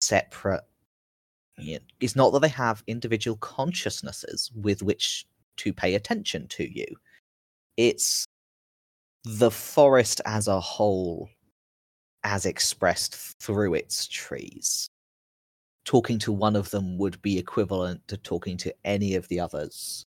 separate. 0.00 0.64
It's 2.00 2.16
not 2.16 2.32
that 2.32 2.40
they 2.40 2.48
have 2.48 2.82
individual 2.86 3.36
consciousnesses 3.38 4.50
with 4.54 4.82
which 4.82 5.26
to 5.58 5.72
pay 5.72 5.94
attention 5.94 6.48
to 6.48 6.64
you. 6.64 6.86
It's 7.76 8.26
the 9.24 9.50
forest 9.50 10.20
as 10.24 10.48
a 10.48 10.60
whole, 10.60 11.28
as 12.24 12.46
expressed 12.46 13.14
through 13.40 13.74
its 13.74 14.06
trees 14.06 14.88
talking 15.86 16.18
to 16.18 16.32
one 16.32 16.56
of 16.56 16.68
them 16.70 16.98
would 16.98 17.22
be 17.22 17.38
equivalent 17.38 18.06
to 18.08 18.16
talking 18.18 18.56
to 18.58 18.74
any 18.84 19.14
of 19.14 19.26
the 19.28 19.40
others. 19.40 20.04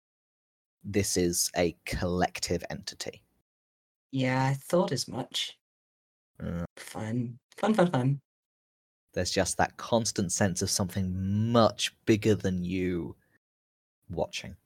This 0.84 1.16
is 1.16 1.50
a 1.56 1.76
collective 1.86 2.64
entity. 2.70 3.22
Yeah, 4.10 4.44
I 4.44 4.54
thought 4.54 4.92
as 4.92 5.08
much. 5.08 5.58
Uh, 6.42 6.64
Fun. 6.76 7.38
Fun, 7.56 7.74
fun, 7.74 7.90
fun. 7.90 8.20
There's 9.14 9.30
just 9.30 9.56
that 9.58 9.76
constant 9.76 10.32
sense 10.32 10.62
of 10.62 10.70
something 10.70 11.52
much 11.52 11.94
bigger 12.06 12.34
than 12.34 12.64
you 12.64 13.14
watching. 14.10 14.56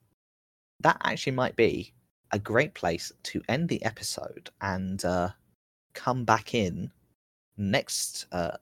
That 0.81 0.97
actually 1.03 1.33
might 1.33 1.55
be 1.55 1.93
a 2.31 2.39
great 2.39 2.73
place 2.73 3.11
to 3.23 3.41
end 3.49 3.69
the 3.69 3.83
episode 3.83 4.49
and 4.61 5.03
uh, 5.05 5.29
come 5.93 6.23
back 6.23 6.53
in 6.53 6.91
next 7.57 8.27
uh, 8.31 8.57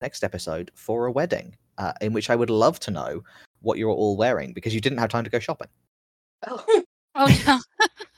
next 0.00 0.24
episode 0.24 0.70
for 0.74 1.06
a 1.06 1.12
wedding, 1.12 1.54
uh, 1.78 1.92
in 2.00 2.12
which 2.12 2.30
I 2.30 2.36
would 2.36 2.50
love 2.50 2.80
to 2.80 2.90
know 2.90 3.22
what 3.60 3.78
you're 3.78 3.90
all 3.90 4.16
wearing 4.16 4.52
because 4.52 4.74
you 4.74 4.80
didn't 4.80 4.98
have 4.98 5.10
time 5.10 5.24
to 5.24 5.30
go 5.30 5.38
shopping, 5.38 5.68
Oh, 6.46 6.82
Oh 7.14 7.28
yeah. 7.28 7.58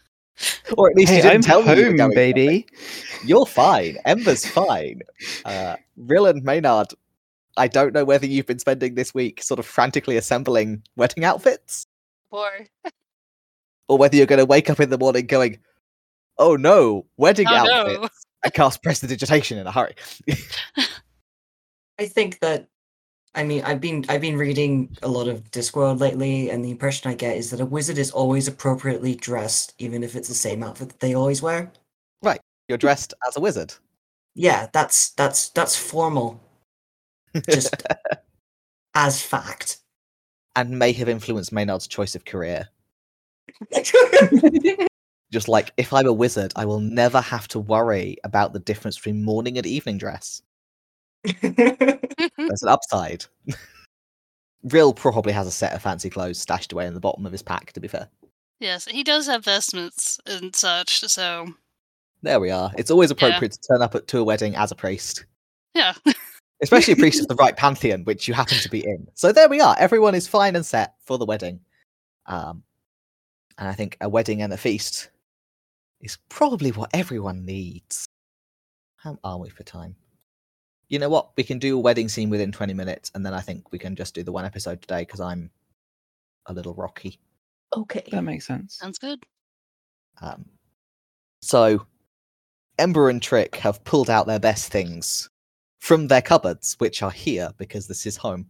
or 0.76 0.91
at 0.91 0.97
least 0.97 1.12
you 1.12 1.22
didn't 1.22 1.36
I'm 1.36 1.43
tell 1.43 1.62
me 1.62 1.70
you 1.70 1.76
were 1.76 1.84
home, 1.88 1.97
going 1.97 2.14
baby. 2.14 2.66
shopping. 2.70 3.28
You're 3.28 3.47
fine. 3.47 3.97
Ember's 4.05 4.47
fine. 4.47 5.01
Uh, 5.45 5.76
Rill 5.97 6.26
and 6.26 6.43
Maynard, 6.43 6.88
I 7.57 7.68
don't 7.68 7.93
know 7.93 8.05
whether 8.05 8.26
you've 8.26 8.47
been 8.47 8.59
spending 8.59 8.95
this 8.95 9.12
week 9.12 9.43
sort 9.43 9.59
of 9.59 9.66
frantically 9.66 10.16
assembling 10.16 10.82
wedding 10.97 11.24
outfits, 11.24 11.86
Boy. 12.30 12.68
or 13.88 13.99
whether 13.99 14.16
you're 14.16 14.26
going 14.26 14.38
to 14.38 14.47
wake 14.47 14.70
up 14.70 14.80
in 14.80 14.88
the 14.91 14.99
morning 14.99 15.26
going, 15.26 15.59
"Oh 16.38 16.57
no, 16.57 17.07
wedding 17.16 17.47
Oh 17.49 17.55
outfits!" 17.57 18.01
no. 18.01 18.09
I 18.45 18.49
cast 18.51 18.82
prestidigitation 18.82 19.59
in 19.59 19.66
a 19.66 19.72
hurry. 19.72 19.95
I 21.99 22.07
think 22.07 22.38
that 22.41 22.68
I 23.35 23.45
mean 23.45 23.62
I've 23.64 23.81
been 23.81 24.05
I've 24.09 24.20
been 24.20 24.37
reading 24.39 24.97
a 25.03 25.09
lot 25.09 25.28
of 25.28 25.51
Discworld 25.51 26.01
lately, 26.01 26.51
and 26.51 26.64
the 26.64 26.70
impression 26.70 27.11
I 27.11 27.14
get 27.14 27.37
is 27.37 27.51
that 27.51 27.61
a 27.61 27.66
wizard 27.66 27.99
is 27.99 28.11
always 28.11 28.49
appropriately 28.49 29.14
dressed, 29.14 29.74
even 29.78 30.03
if 30.03 30.16
it's 30.16 30.28
the 30.28 30.35
same 30.35 30.62
outfit 30.62 30.89
that 30.89 31.01
they 31.01 31.14
always 31.14 31.41
wear. 31.43 31.72
Right, 32.22 32.41
you're 32.68 32.78
dressed 32.78 33.14
as 33.28 33.37
a 33.37 33.41
wizard. 33.41 33.72
Yeah, 34.35 34.68
that's 34.72 35.11
that's 35.11 35.51
that's 35.51 35.76
formal, 35.76 36.41
just 37.49 37.74
as 38.95 39.22
fact. 39.22 39.78
and 40.57 40.78
may 40.78 40.93
have 40.93 41.09
influenced 41.09 41.53
Maynard's 41.53 41.87
choice 41.87 42.14
of 42.14 42.24
career. 42.24 42.68
Just 45.33 45.49
like 45.49 45.72
if 45.76 45.93
I'm 45.93 46.07
a 46.07 46.12
wizard, 46.12 46.53
I 46.57 46.64
will 46.64 46.81
never 46.81 47.20
have 47.20 47.47
to 47.49 47.61
worry 47.61 48.16
about 48.24 48.53
the 48.53 48.59
difference 48.59 48.97
between 48.97 49.22
morning 49.24 49.59
and 49.59 49.66
evening 49.66 49.97
dress. 49.99 50.43
There's 51.42 52.62
an 52.62 52.68
upside. 52.68 53.24
Rill 54.64 54.92
probably 54.92 55.32
has 55.32 55.46
a 55.46 55.50
set 55.50 55.72
of 55.72 55.82
fancy 55.82 56.10
clothes 56.10 56.38
stashed 56.38 56.72
away 56.72 56.86
in 56.86 56.94
the 56.94 57.00
bottom 57.00 57.24
of 57.26 57.32
his 57.32 57.42
pack, 57.42 57.72
to 57.72 57.80
be 57.80 57.88
fair. 57.88 58.08
Yes, 58.58 58.84
he 58.86 59.02
does 59.02 59.26
have 59.26 59.44
vestments 59.44 60.20
and 60.26 60.54
such, 60.54 61.00
so 61.00 61.48
There 62.22 62.40
we 62.40 62.50
are. 62.50 62.70
It's 62.76 62.90
always 62.90 63.10
Yeah. 63.10 63.14
appropriate 63.14 63.52
to 63.52 63.60
turn 63.60 63.80
up 63.82 63.94
at, 63.94 64.06
to 64.08 64.18
a 64.18 64.24
wedding 64.24 64.54
as 64.54 64.70
a 64.70 64.74
priest, 64.74 65.24
yeah. 65.74 65.94
especially 66.62 66.92
a 66.92 66.96
priest 66.96 67.22
of 67.22 67.28
the 67.28 67.34
right 67.36 67.56
pantheon, 67.56 68.04
which 68.04 68.28
you 68.28 68.34
happen 68.34 68.58
to 68.58 68.68
be 68.68 68.84
in. 68.84 69.06
So 69.14 69.32
there 69.32 69.48
we 69.48 69.60
are. 69.62 69.74
Everyone 69.78 70.14
is 70.14 70.28
fine 70.28 70.56
and 70.56 70.66
set 70.66 70.94
for 71.06 71.16
the 71.16 71.24
wedding. 71.24 71.60
Um, 72.26 72.62
and 73.56 73.66
I 73.68 73.72
think 73.72 73.96
a 74.02 74.08
wedding 74.10 74.42
and 74.42 74.52
a 74.52 74.58
feast 74.58 75.08
is 76.02 76.18
probably 76.28 76.70
what 76.72 76.90
everyone 76.92 77.46
needs. 77.46 78.04
How 78.96 79.18
are 79.24 79.38
we 79.38 79.48
for 79.48 79.62
time? 79.62 79.96
You 80.91 80.99
know 80.99 81.09
what? 81.09 81.30
We 81.36 81.45
can 81.45 81.59
do 81.59 81.76
a 81.78 81.80
wedding 81.80 82.09
scene 82.09 82.28
within 82.30 82.53
20 82.53 82.74
minutes, 82.74 83.11
and 83.14 83.24
then 83.24 83.32
I 83.32 83.41
think 83.41 83.70
we 83.72 83.78
can 83.78 83.97
just 83.97 84.14
do 84.14 84.22
the 84.22 84.32
one 84.32 84.45
episode 84.45 84.82
today 84.82 85.03
because 85.03 85.20
I'm 85.20 85.51
a 86.47 86.53
little 86.53 86.74
rocky. 86.74 87.18
okay. 87.76 88.03
That 88.11 88.22
makes 88.22 88.47
sense. 88.47 88.76
Sounds 88.78 88.99
good. 88.99 89.24
Um, 90.20 90.45
so, 91.41 91.86
Ember 92.78 93.09
and 93.09 93.22
Trick 93.22 93.57
have 93.57 93.82
pulled 93.84 94.11
out 94.11 94.26
their 94.26 94.41
best 94.41 94.70
things 94.72 95.30
from 95.80 96.09
their 96.09 96.20
cupboards, 96.22 96.74
which 96.78 97.03
are 97.03 97.11
here 97.11 97.51
because 97.57 97.86
this 97.86 98.05
is 98.05 98.16
home. 98.16 98.47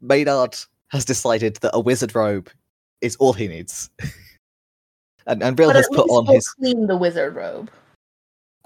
Maynard 0.00 0.56
has 0.88 1.04
decided 1.04 1.56
that 1.56 1.70
a 1.74 1.80
wizard 1.80 2.14
robe 2.14 2.50
is 3.02 3.16
all 3.16 3.32
he 3.34 3.48
needs. 3.48 3.90
and 5.26 5.42
and 5.42 5.56
Bill 5.56 5.68
But 5.68 5.76
has 5.76 5.86
at 5.86 5.92
put 5.92 6.06
least 6.06 6.10
on 6.10 6.26
his. 6.26 6.48
clean 6.48 6.86
the 6.86 6.96
wizard 6.96 7.34
robe. 7.34 7.70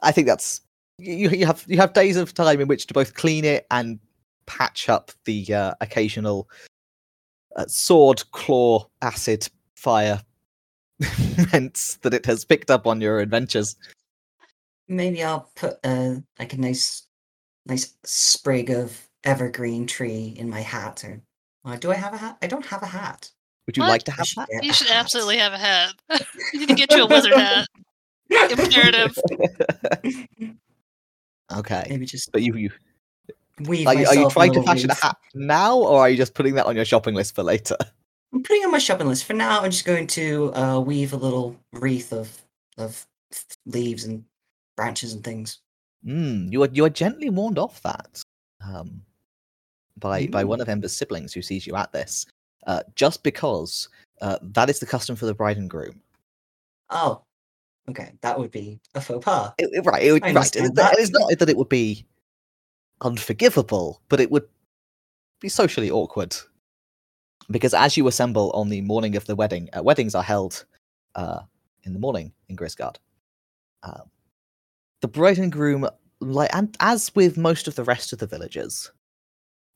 I 0.02 0.12
think 0.12 0.26
that's 0.26 0.60
you. 0.98 1.28
You 1.30 1.46
have 1.46 1.64
you 1.66 1.76
have 1.78 1.92
days 1.92 2.16
of 2.16 2.34
time 2.34 2.60
in 2.60 2.68
which 2.68 2.86
to 2.86 2.94
both 2.94 3.14
clean 3.14 3.44
it 3.44 3.66
and 3.70 3.98
patch 4.46 4.88
up 4.88 5.10
the 5.24 5.52
uh, 5.52 5.74
occasional 5.80 6.48
uh, 7.56 7.66
sword, 7.66 8.22
claw, 8.32 8.86
acid, 9.02 9.48
fire 9.74 10.22
rents 11.52 11.96
that 12.02 12.14
it 12.14 12.26
has 12.26 12.44
picked 12.44 12.70
up 12.70 12.86
on 12.86 13.00
your 13.00 13.20
adventures. 13.20 13.76
Maybe 14.88 15.22
I'll 15.22 15.50
put 15.56 15.78
uh, 15.84 16.16
like 16.38 16.52
a 16.52 16.58
nice, 16.60 17.06
nice 17.66 17.94
sprig 18.04 18.70
of 18.70 19.00
evergreen 19.24 19.86
tree 19.86 20.34
in 20.38 20.48
my 20.48 20.60
hat. 20.60 21.04
Or 21.04 21.20
uh, 21.64 21.76
do 21.76 21.90
I 21.90 21.96
have 21.96 22.14
a 22.14 22.18
hat? 22.18 22.38
I 22.40 22.46
don't 22.46 22.64
have 22.64 22.82
a 22.82 22.86
hat. 22.86 23.30
Would 23.66 23.76
you 23.76 23.82
What? 23.82 23.88
like 23.88 24.04
to 24.04 24.12
have 24.12 24.28
should 24.28 24.38
that? 24.42 24.48
get 24.48 24.64
You 24.64 24.72
should 24.72 24.90
absolutely 24.90 25.38
have 25.38 25.52
a 25.52 25.58
hat. 25.58 25.94
you 26.52 26.60
need 26.60 26.68
to 26.68 26.74
get 26.74 26.92
you 26.92 27.02
a 27.02 27.06
wizard 27.06 27.32
hat. 27.32 27.66
Imperative. 28.30 29.16
okay, 31.52 31.86
Maybe 31.88 32.06
just 32.06 32.32
but 32.32 32.42
you 32.42 32.54
you 32.54 32.70
weave 33.60 33.86
are 33.86 33.94
you, 33.94 34.06
are 34.06 34.14
you 34.14 34.30
trying 34.30 34.52
to 34.52 34.62
fashion 34.62 34.90
a 34.90 34.94
hat 34.94 35.16
now, 35.34 35.76
or 35.78 36.00
are 36.00 36.08
you 36.08 36.16
just 36.16 36.34
putting 36.34 36.54
that 36.54 36.66
on 36.66 36.76
your 36.76 36.84
shopping 36.84 37.14
list 37.14 37.34
for 37.34 37.42
later? 37.42 37.76
I'm 38.32 38.42
putting 38.42 38.62
it 38.62 38.66
on 38.66 38.72
my 38.72 38.78
shopping 38.78 39.06
list 39.06 39.24
for 39.24 39.32
now. 39.32 39.60
I'm 39.62 39.70
just 39.70 39.84
going 39.84 40.06
to 40.08 40.54
uh, 40.54 40.80
weave 40.80 41.12
a 41.12 41.16
little 41.16 41.56
wreath 41.72 42.12
of 42.12 42.42
of 42.76 43.06
leaves 43.64 44.04
and 44.04 44.24
branches 44.76 45.12
and 45.12 45.24
things. 45.24 45.60
Mm, 46.06 46.52
you 46.52 46.62
are 46.62 46.68
you 46.72 46.84
are 46.84 46.90
gently 46.90 47.30
warned 47.30 47.58
off 47.58 47.80
that 47.82 48.22
um, 48.64 49.02
by 49.98 50.26
by 50.26 50.44
one 50.44 50.60
of 50.60 50.68
Ember's 50.68 50.94
siblings 50.94 51.32
who 51.32 51.42
sees 51.42 51.66
you 51.66 51.74
at 51.76 51.92
this, 51.92 52.26
uh, 52.66 52.82
just 52.94 53.22
because 53.22 53.88
uh, 54.20 54.38
that 54.42 54.70
is 54.70 54.78
the 54.78 54.86
custom 54.86 55.16
for 55.16 55.26
the 55.26 55.34
bride 55.34 55.56
and 55.56 55.70
groom. 55.70 56.00
Oh, 56.90 57.22
okay, 57.88 58.12
that 58.20 58.38
would 58.38 58.50
be 58.50 58.80
a 58.94 59.00
faux 59.00 59.24
pas. 59.24 59.52
It- 59.58 59.84
right, 59.84 60.02
it, 60.02 60.12
would- 60.12 60.22
right. 60.22 60.34
that. 60.34 60.94
It's 60.98 61.10
not 61.10 61.38
that 61.38 61.48
it 61.48 61.56
would 61.56 61.68
be 61.68 62.06
unforgivable, 63.00 64.00
but 64.08 64.20
it 64.20 64.30
would 64.30 64.48
be 65.40 65.48
socially 65.48 65.90
awkward 65.90 66.34
because 67.50 67.74
as 67.74 67.96
you 67.96 68.06
assemble 68.08 68.50
on 68.52 68.68
the 68.68 68.80
morning 68.80 69.16
of 69.16 69.24
the 69.26 69.36
wedding, 69.36 69.68
uh, 69.76 69.82
weddings 69.82 70.14
are 70.14 70.22
held 70.22 70.64
uh, 71.14 71.40
in 71.84 71.92
the 71.92 71.98
morning 71.98 72.32
in 72.48 72.56
Grisgard. 72.56 72.96
Uh, 73.82 74.02
the 75.00 75.08
bride 75.08 75.38
and 75.38 75.52
groom, 75.52 75.88
like 76.20 76.54
and 76.54 76.76
as 76.80 77.14
with 77.14 77.36
most 77.36 77.68
of 77.68 77.74
the 77.74 77.84
rest 77.84 78.12
of 78.12 78.18
the 78.18 78.26
villagers, 78.26 78.90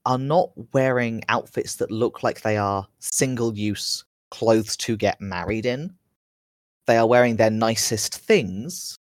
are 0.07 0.19
not 0.19 0.51
wearing 0.73 1.23
outfits 1.29 1.77
that 1.77 1.91
look 1.91 2.23
like 2.23 2.41
they 2.41 2.57
are 2.57 2.87
single-use 2.99 4.05
clothes 4.31 4.77
to 4.79 4.97
get 4.97 5.21
married 5.21 5.67
in. 5.67 5.95
They 6.87 6.97
are 6.97 7.07
wearing 7.07 7.37
their 7.37 7.51
nicest 7.51 8.15
things, 8.17 8.97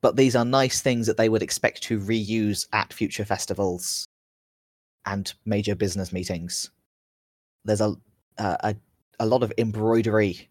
but 0.00 0.16
these 0.16 0.34
are 0.36 0.44
nice 0.44 0.80
things 0.80 1.06
that 1.06 1.16
they 1.16 1.28
would 1.28 1.42
expect 1.42 1.82
to 1.84 1.98
reuse 1.98 2.66
at 2.72 2.92
future 2.92 3.24
festivals 3.24 4.06
and 5.06 5.32
major 5.44 5.74
business 5.74 6.12
meetings. 6.12 6.70
There's 7.64 7.80
a 7.80 7.94
uh, 8.38 8.56
a, 8.60 8.76
a 9.20 9.26
lot 9.26 9.42
of 9.42 9.52
embroidery 9.58 10.48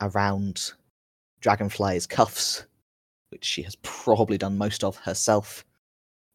around 0.00 0.72
Dragonfly's 1.40 2.06
cuffs, 2.06 2.66
which 3.30 3.44
she 3.44 3.62
has 3.62 3.76
probably 3.76 4.38
done 4.38 4.58
most 4.58 4.84
of 4.84 4.96
herself. 4.98 5.64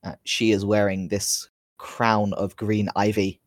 Uh, 0.04 0.16
she 0.24 0.52
is 0.52 0.66
wearing 0.66 1.08
this 1.08 1.50
crown 1.78 2.34
of 2.34 2.56
green 2.56 2.90
ivy, 2.96 3.40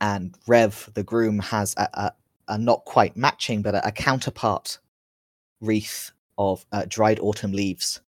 and 0.00 0.36
Rev, 0.46 0.90
the 0.94 1.02
groom, 1.02 1.38
has 1.38 1.74
a, 1.76 1.88
a, 1.94 2.12
a 2.48 2.58
not 2.58 2.84
quite 2.84 3.16
matching, 3.16 3.62
but 3.62 3.74
a, 3.74 3.86
a 3.86 3.92
counterpart 3.92 4.78
wreath 5.60 6.12
of 6.36 6.64
uh, 6.72 6.84
dried 6.88 7.18
autumn 7.20 7.52
leaves 7.52 8.00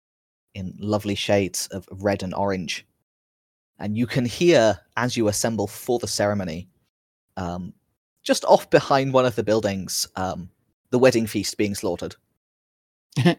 in 0.54 0.74
lovely 0.78 1.14
shades 1.14 1.66
of 1.68 1.86
red 1.90 2.22
and 2.22 2.34
orange. 2.34 2.86
And 3.78 3.96
you 3.96 4.06
can 4.06 4.24
hear 4.24 4.78
as 4.96 5.16
you 5.16 5.28
assemble 5.28 5.66
for 5.66 5.98
the 5.98 6.08
ceremony, 6.08 6.68
um, 7.36 7.72
just 8.22 8.44
off 8.44 8.68
behind 8.68 9.12
one 9.12 9.24
of 9.24 9.36
the 9.36 9.42
buildings, 9.42 10.06
um, 10.16 10.50
the 10.90 10.98
wedding 10.98 11.26
feast 11.26 11.56
being 11.56 11.74
slaughtered. 11.74 12.16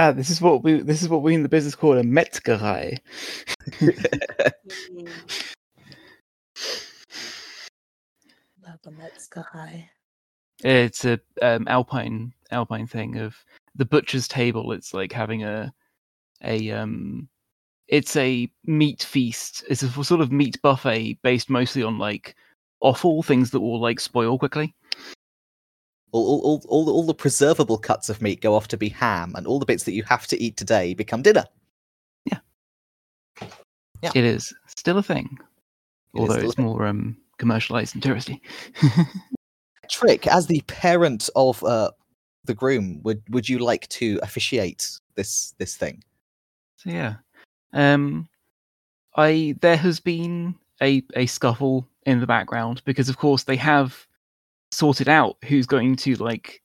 Ah, 0.00 0.12
this 0.12 0.30
is 0.30 0.40
what 0.40 0.62
we 0.62 0.80
this 0.80 1.02
is 1.02 1.08
what 1.08 1.22
we 1.22 1.34
in 1.34 1.42
the 1.42 1.48
business 1.48 1.74
call 1.74 1.98
a 1.98 2.04
Metzgerei. 2.04 3.00
Love 8.62 8.78
the 8.84 8.92
Metzgerei. 8.92 9.88
It's 10.64 11.04
a 11.04 11.20
um, 11.42 11.66
alpine 11.68 12.32
alpine 12.50 12.86
thing 12.86 13.16
of 13.18 13.36
the 13.76 13.84
butcher's 13.84 14.26
table. 14.28 14.72
It's 14.72 14.92
like 14.94 15.12
having 15.12 15.44
a 15.44 15.72
a 16.42 16.70
um, 16.70 17.28
it's 17.86 18.16
a 18.16 18.50
meat 18.64 19.02
feast. 19.02 19.64
It's 19.68 19.82
a 19.82 20.04
sort 20.04 20.20
of 20.20 20.32
meat 20.32 20.60
buffet 20.62 21.18
based 21.22 21.48
mostly 21.50 21.82
on 21.82 21.98
like 21.98 22.34
offal 22.80 23.22
things 23.22 23.50
that 23.50 23.60
will 23.60 23.80
like 23.80 24.00
spoil 24.00 24.38
quickly. 24.38 24.74
all, 26.12 26.24
all, 26.26 26.40
all, 26.42 26.62
all, 26.68 26.84
the- 26.84 26.92
all 26.92 27.06
the 27.06 27.14
preservable 27.14 27.78
cuts 27.78 28.08
of 28.08 28.20
meat 28.22 28.40
go 28.40 28.54
off 28.54 28.68
to 28.68 28.76
be 28.76 28.88
ham, 28.88 29.32
and 29.36 29.46
all 29.46 29.58
the 29.58 29.66
bits 29.66 29.84
that 29.84 29.92
you 29.92 30.02
have 30.04 30.26
to 30.26 30.40
eat 30.42 30.56
today 30.56 30.94
become 30.94 31.22
dinner. 31.22 31.44
Yeah. 32.24 32.38
Yeah. 34.02 34.10
It 34.14 34.24
is 34.24 34.52
still 34.76 34.98
a 34.98 35.02
thing, 35.02 35.38
It 36.14 36.20
although 36.20 36.34
it's 36.34 36.58
more 36.58 36.86
um, 36.86 37.16
commercialized 37.38 37.94
and 37.94 38.02
touristy. 38.02 38.40
Trick, 39.88 40.26
as 40.26 40.46
the 40.46 40.60
parent 40.62 41.28
of 41.36 41.62
uh, 41.64 41.90
the 42.44 42.54
groom, 42.54 43.00
would 43.02 43.22
would 43.30 43.48
you 43.48 43.58
like 43.58 43.88
to 43.88 44.18
officiate 44.22 44.88
this 45.14 45.54
this 45.58 45.76
thing? 45.76 46.02
So 46.76 46.90
yeah, 46.90 47.16
um, 47.72 48.28
I 49.16 49.56
there 49.60 49.76
has 49.76 50.00
been 50.00 50.54
a 50.82 51.02
a 51.14 51.26
scuffle 51.26 51.86
in 52.06 52.20
the 52.20 52.26
background 52.26 52.82
because, 52.84 53.08
of 53.08 53.18
course, 53.18 53.44
they 53.44 53.56
have 53.56 54.06
sorted 54.70 55.08
out 55.08 55.36
who's 55.44 55.66
going 55.66 55.96
to 55.96 56.14
like 56.16 56.62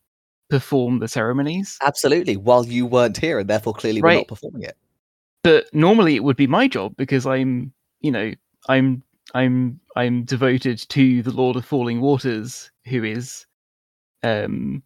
perform 0.49 0.99
the 0.99 1.07
ceremonies. 1.07 1.77
Absolutely. 1.81 2.37
While 2.37 2.65
you 2.65 2.85
weren't 2.85 3.17
here, 3.17 3.39
and 3.39 3.49
therefore 3.49 3.73
clearly 3.73 4.01
were 4.01 4.13
not 4.13 4.27
performing 4.27 4.63
it. 4.63 4.77
But 5.43 5.65
normally 5.73 6.15
it 6.15 6.23
would 6.23 6.37
be 6.37 6.47
my 6.47 6.67
job 6.67 6.95
because 6.95 7.25
I'm, 7.25 7.73
you 8.01 8.11
know, 8.11 8.31
I'm 8.69 9.03
I'm 9.33 9.79
I'm 9.95 10.23
devoted 10.23 10.77
to 10.89 11.21
the 11.21 11.31
Lord 11.31 11.55
of 11.55 11.65
Falling 11.65 12.01
Waters, 12.01 12.71
who 12.87 13.03
is 13.03 13.45
um 14.23 14.83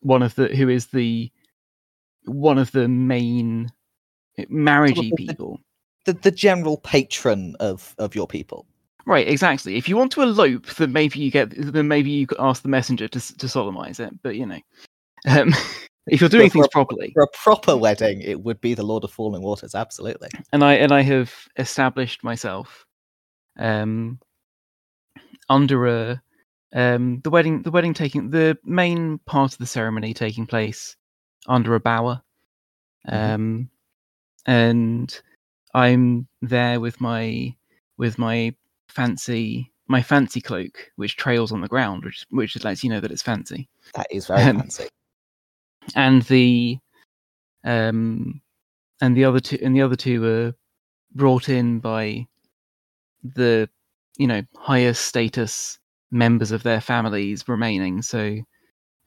one 0.00 0.22
of 0.22 0.34
the 0.34 0.48
who 0.48 0.68
is 0.68 0.86
the 0.86 1.30
one 2.26 2.58
of 2.58 2.70
the 2.72 2.88
main 2.88 3.70
marriagey 4.38 5.10
the- 5.10 5.26
people. 5.26 5.60
The 6.04 6.12
the 6.12 6.30
general 6.30 6.78
patron 6.78 7.56
of 7.60 7.94
of 7.98 8.14
your 8.14 8.26
people. 8.26 8.66
Right, 9.06 9.26
exactly. 9.28 9.76
If 9.76 9.88
you 9.88 9.96
want 9.96 10.12
to 10.12 10.22
elope, 10.22 10.66
then 10.76 10.92
maybe 10.92 11.18
you 11.18 11.30
get 11.30 11.50
then 11.56 11.88
maybe 11.88 12.10
you 12.10 12.26
could 12.26 12.40
ask 12.40 12.62
the 12.62 12.68
messenger 12.68 13.08
to 13.08 13.36
to 13.38 13.48
solemnize 13.48 14.00
it. 14.00 14.12
But 14.22 14.36
you 14.36 14.44
know, 14.46 14.60
um, 15.28 15.54
if 16.06 16.20
you're 16.20 16.28
doing 16.30 16.50
things 16.50 16.66
a- 16.66 16.70
properly, 16.70 17.10
For 17.14 17.22
a 17.22 17.28
proper 17.42 17.76
wedding, 17.76 18.20
it 18.20 18.40
would 18.42 18.60
be 18.60 18.74
the 18.74 18.82
Lord 18.82 19.04
of 19.04 19.10
Falling 19.12 19.42
Waters. 19.42 19.74
Absolutely. 19.74 20.28
and 20.52 20.62
I 20.62 20.74
and 20.74 20.92
I 20.92 21.02
have 21.02 21.32
established 21.56 22.22
myself 22.24 22.84
um, 23.58 24.18
under 25.48 25.86
a 25.86 26.22
um, 26.74 27.20
the 27.22 27.30
wedding 27.30 27.62
the 27.62 27.70
wedding 27.70 27.94
taking 27.94 28.30
the 28.30 28.58
main 28.64 29.18
part 29.26 29.52
of 29.52 29.58
the 29.58 29.66
ceremony 29.66 30.12
taking 30.14 30.46
place 30.46 30.96
under 31.46 31.74
a 31.74 31.80
bower, 31.80 32.22
Mhm. 33.08 33.34
um, 33.34 33.70
and 34.46 35.20
I'm 35.74 36.28
there 36.42 36.80
with 36.80 37.00
my 37.00 37.54
with 37.96 38.18
my 38.18 38.54
fancy 38.88 39.72
my 39.88 40.02
fancy 40.02 40.40
cloak 40.40 40.90
which 40.96 41.16
trails 41.16 41.52
on 41.52 41.60
the 41.60 41.68
ground 41.68 42.04
which 42.04 42.24
which 42.30 42.62
lets 42.64 42.82
you 42.84 42.90
know 42.90 43.00
that 43.00 43.10
it's 43.12 43.22
fancy 43.22 43.68
That 43.94 44.06
is 44.10 44.26
very 44.26 44.42
Um, 44.42 44.60
fancy. 44.60 44.88
and 45.94 46.22
the 46.22 46.78
um 47.64 48.40
and 49.00 49.16
the 49.16 49.24
other 49.24 49.40
two 49.40 49.58
and 49.62 49.74
the 49.76 49.82
other 49.82 49.96
two 49.96 50.20
were 50.20 50.54
brought 51.14 51.48
in 51.48 51.80
by 51.80 52.26
the 53.22 53.68
you 54.16 54.26
know 54.26 54.42
higher 54.56 54.94
status 54.94 55.78
members 56.14 56.52
of 56.52 56.62
their 56.62 56.80
families 56.80 57.46
remaining 57.48 58.00
so 58.00 58.38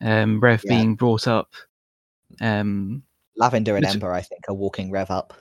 um 0.01 0.39
rev 0.41 0.61
Yeah. 0.65 0.77
being 0.77 0.95
brought 0.95 1.27
up 1.27 1.49
um 2.41 3.01
Lavender 3.37 3.75
and 3.75 3.85
which- 3.85 3.93
Ember, 3.95 4.11
I 4.13 4.21
think, 4.21 4.41
are 4.49 4.53
walking 4.55 4.91
Rev 4.91 5.09
up. 5.09 5.33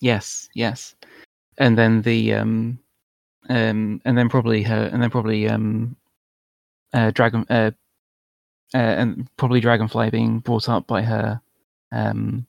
yes 0.00 0.48
yes 0.54 0.94
and 1.58 1.76
then 1.76 2.02
the 2.02 2.32
um 2.34 2.78
um 3.48 4.00
and 4.04 4.16
then 4.16 4.28
probably 4.28 4.62
her 4.62 4.88
and 4.92 5.02
then 5.02 5.10
probably 5.10 5.48
um 5.48 5.96
uh 6.94 7.10
dragon 7.10 7.44
uh, 7.50 7.72
uh 8.74 8.78
and 8.78 9.28
probably 9.36 9.60
dragonfly 9.60 10.10
being 10.10 10.38
brought 10.38 10.68
up 10.68 10.86
by 10.86 11.02
her 11.02 11.40
um 11.92 12.46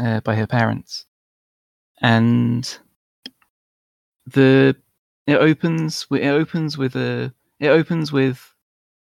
uh, 0.00 0.20
by 0.20 0.34
her 0.34 0.46
parents 0.46 1.04
and 2.02 2.78
the 4.26 4.74
it 5.26 5.36
opens 5.38 6.06
it 6.10 6.26
opens 6.28 6.78
with 6.78 6.96
a 6.96 7.32
it 7.60 7.68
opens 7.68 8.12
with 8.12 8.54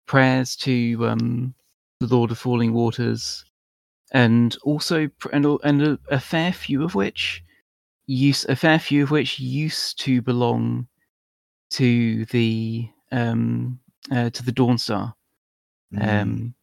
prayers 0.08 0.56
to 0.56 1.08
um 1.08 1.54
the 2.00 2.08
lord 2.08 2.32
of 2.32 2.38
falling 2.40 2.74
waters 2.74 3.46
and 4.12 4.58
also 4.64 5.10
and, 5.32 5.46
a- 5.46 5.58
and 5.64 5.82
a, 5.84 6.00
a 6.10 6.20
fair 6.20 6.52
few 6.52 6.84
of 6.84 6.96
which 6.96 7.44
use 8.08 8.46
a 8.46 8.56
fair 8.56 8.80
few 8.80 9.04
of 9.04 9.12
which 9.12 9.40
used 9.40 10.00
to 10.00 10.22
belong 10.22 10.88
to 11.70 12.26
the 12.26 12.90
um 13.12 13.80
uh, 14.12 14.30
to 14.32 14.44
the 14.44 14.52
Dawnstar 14.52 15.14
Mm, 15.94 16.22
um 16.22 16.54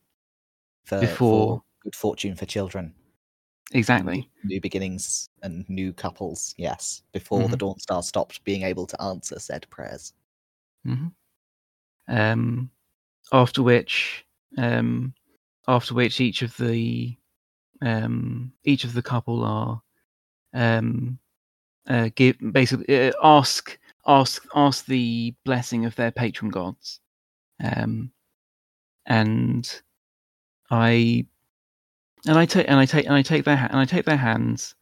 for, 0.84 1.00
before- 1.00 1.56
for 1.56 1.62
good 1.82 1.96
fortune 1.96 2.34
for 2.36 2.46
children, 2.46 2.94
exactly 3.72 4.28
new 4.44 4.60
beginnings, 4.60 5.28
and 5.42 5.68
new 5.68 5.92
couples. 5.92 6.54
Yes, 6.56 7.02
before 7.12 7.48
Mm-hmm. 7.48 7.48
the 7.48 7.56
Dawn 7.56 7.78
Star 7.78 8.02
stopped 8.02 8.44
being 8.44 8.62
able 8.62 8.86
to 8.86 9.02
answer 9.02 9.38
said 9.38 9.66
prayers. 9.70 10.14
hmm 10.84 11.08
Um, 12.08 12.70
after 13.32 13.62
which, 13.62 14.24
um, 14.58 15.14
after 15.68 15.94
which 15.94 16.20
each 16.20 16.42
of 16.42 16.56
the, 16.56 17.16
um, 17.82 18.52
each 18.64 18.84
of 18.84 18.94
the 18.94 19.02
couple 19.02 19.44
are, 19.44 19.82
um, 20.54 21.18
uh, 21.88 22.10
give 22.14 22.36
basically 22.52 23.08
uh, 23.08 23.12
ask 23.22 23.78
ask 24.06 24.46
ask 24.54 24.86
the 24.86 25.34
blessing 25.44 25.84
of 25.86 25.94
their 25.96 26.10
patron 26.12 26.50
gods, 26.50 27.00
um, 27.62 28.12
and 29.06 29.82
I, 30.70 31.26
and 32.26 32.38
I 32.38 32.46
take 32.46 32.68
and 32.68 32.78
I 32.78 32.86
take 32.86 33.06
and 33.06 33.14
I 33.14 33.22
take 33.22 33.44
their 33.44 33.56
ha- 33.56 33.68
and 33.70 33.78
I 33.78 33.84
take 33.84 34.04
their 34.04 34.16
hands, 34.16 34.74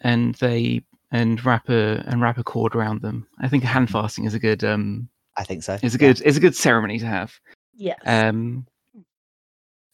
and 0.00 0.34
they 0.36 0.82
and 1.10 1.42
wrap 1.44 1.68
a 1.68 2.02
and 2.06 2.20
wrap 2.20 2.38
a 2.38 2.44
cord 2.44 2.74
around 2.74 3.02
them. 3.02 3.26
I 3.40 3.48
think 3.48 3.64
hand 3.64 3.90
fasting 3.90 4.24
is 4.24 4.34
a 4.34 4.38
good 4.38 4.62
um 4.64 5.08
I 5.36 5.44
think 5.44 5.62
so. 5.62 5.78
is 5.82 5.94
a 5.94 5.98
yeah. 5.98 6.08
good 6.08 6.20
is 6.22 6.36
a 6.36 6.40
good 6.40 6.56
ceremony 6.56 6.98
to 6.98 7.06
have. 7.06 7.32
Yes. 7.74 8.00
Um, 8.04 8.66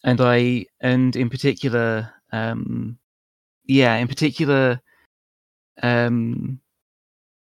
and 0.03 0.21
I 0.21 0.67
and 0.81 1.15
in 1.17 1.31
particular, 1.31 2.13
um, 2.33 2.99
yeah, 3.67 3.97
in 3.97 4.09
particular, 4.09 4.81
um, 5.83 6.61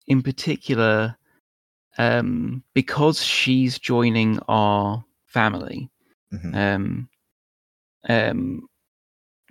in 0.06 0.22
particular, 0.22 1.16
um, 1.98 2.62
because 2.74 3.22
she's 3.22 3.78
joining 3.78 4.38
our 4.48 5.04
family. 5.26 5.90
Mhm. 6.32 6.54
Um, 6.54 7.08
um, 8.08 8.54
Which 8.60 8.70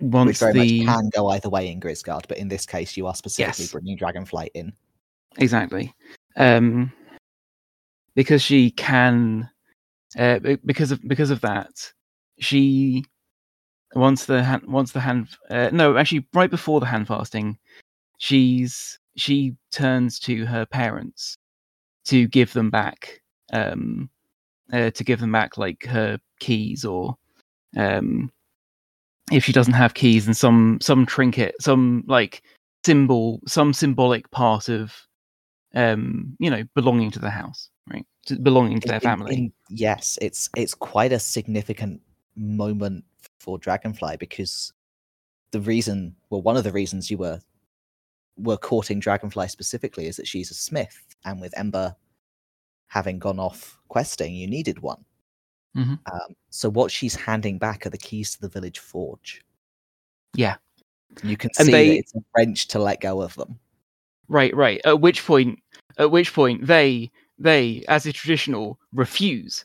once 0.00 0.38
very 0.38 0.52
the 0.52 0.58
much 0.80 0.86
can 0.86 1.10
go 1.14 1.28
either 1.28 1.48
way 1.48 1.68
in 1.70 1.80
Grisgard, 1.80 2.26
but 2.28 2.38
in 2.38 2.48
this 2.48 2.66
case, 2.66 2.96
you 2.96 3.06
are 3.06 3.14
specifically 3.14 3.64
Yes. 3.64 3.72
bringing 3.72 3.98
Dragonflight 3.98 4.50
in. 4.54 4.72
exactly 5.38 5.92
um 6.36 6.90
because 8.14 8.40
she 8.42 8.70
can 8.70 9.48
uh, 10.18 10.38
because 10.64 10.90
of 10.92 11.00
because 11.08 11.30
of 11.30 11.40
that 11.42 11.92
she 12.38 13.04
once 13.94 14.24
the 14.24 14.42
hand 14.42 14.62
once 14.66 14.92
the 14.92 15.00
hand 15.00 15.28
uh, 15.50 15.68
no 15.72 15.96
actually 15.96 16.26
right 16.32 16.50
before 16.50 16.80
the 16.80 16.86
hand 16.86 17.06
fasting 17.06 17.58
she's 18.18 18.98
she 19.16 19.54
turns 19.70 20.18
to 20.18 20.44
her 20.46 20.64
parents 20.66 21.36
to 22.04 22.26
give 22.28 22.52
them 22.52 22.70
back 22.70 23.20
um 23.52 24.08
uh, 24.72 24.90
to 24.90 25.04
give 25.04 25.20
them 25.20 25.32
back 25.32 25.58
like 25.58 25.84
her 25.84 26.18
keys 26.40 26.84
or 26.84 27.16
um 27.76 28.30
if 29.32 29.44
she 29.44 29.52
doesn't 29.52 29.74
have 29.74 29.94
keys 29.94 30.26
and 30.26 30.36
some 30.36 30.78
some 30.80 31.04
trinket 31.04 31.54
some 31.60 32.04
like 32.06 32.42
symbol 32.84 33.40
some 33.46 33.72
symbolic 33.72 34.30
part 34.30 34.68
of 34.68 34.94
um 35.74 36.36
you 36.38 36.48
know 36.48 36.62
belonging 36.74 37.10
to 37.10 37.18
the 37.18 37.30
house 37.30 37.70
right 37.90 38.06
to 38.26 38.36
belonging 38.38 38.80
to 38.80 38.88
their 38.88 38.96
in- 38.96 39.00
family 39.00 39.34
in- 39.34 39.52
yes, 39.68 40.18
it's 40.20 40.50
it's 40.56 40.74
quite 40.74 41.12
a 41.12 41.18
significant 41.18 42.00
moment 42.36 43.04
for 43.38 43.58
Dragonfly 43.58 44.16
because 44.18 44.72
the 45.52 45.60
reason, 45.60 46.14
well, 46.28 46.42
one 46.42 46.56
of 46.56 46.64
the 46.64 46.72
reasons 46.72 47.10
you 47.10 47.18
were 47.18 47.40
were 48.36 48.56
courting 48.56 49.00
Dragonfly 49.00 49.48
specifically 49.48 50.06
is 50.06 50.16
that 50.16 50.28
she's 50.28 50.50
a 50.50 50.54
smith, 50.54 51.16
and 51.24 51.40
with 51.40 51.56
Ember 51.56 51.94
having 52.88 53.18
gone 53.18 53.38
off 53.38 53.78
questing, 53.88 54.34
you 54.34 54.46
needed 54.46 54.80
one. 54.80 55.04
Mhm. 55.76 55.98
Um, 56.10 56.34
so 56.50 56.70
what 56.70 56.90
she's 56.90 57.14
handing 57.14 57.58
back 57.58 57.86
are 57.86 57.90
the 57.90 57.98
keys 57.98 58.32
to 58.34 58.40
the 58.40 58.48
village 58.48 58.78
forge. 58.78 59.42
yeah 60.34 60.56
You 61.22 61.36
can 61.36 61.50
And 61.58 61.66
see 61.66 61.72
they- 61.72 61.98
it's 61.98 62.14
a 62.14 62.20
wrench 62.36 62.66
to 62.68 62.78
let 62.78 63.00
go 63.00 63.22
of 63.22 63.34
them. 63.36 63.58
right 64.28 64.54
right 64.56 64.80
at 64.84 65.00
which 65.00 65.24
point 65.24 65.62
at 65.98 66.10
which 66.10 66.32
point 66.34 66.66
they 66.66 67.10
they 67.38 67.84
as 67.88 68.06
a 68.06 68.12
traditional 68.12 68.78
refuse 68.92 69.64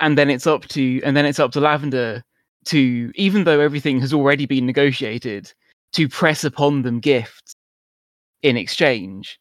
and 0.00 0.18
then 0.18 0.28
it's 0.28 0.46
up 0.46 0.66
to 0.68 1.00
and 1.02 1.16
then 1.16 1.24
it's 1.24 1.38
up 1.40 1.50
to 1.52 1.60
lavender 1.60 2.22
to 2.66 3.10
even 3.14 3.44
though 3.44 3.60
everything 3.60 4.00
has 4.00 4.12
already 4.12 4.44
been 4.46 4.66
negotiated 4.66 5.52
to 5.92 6.08
press 6.08 6.44
upon 6.44 6.82
them 6.82 7.00
gifts 7.00 7.54
in 8.42 8.56
exchange 8.56 9.38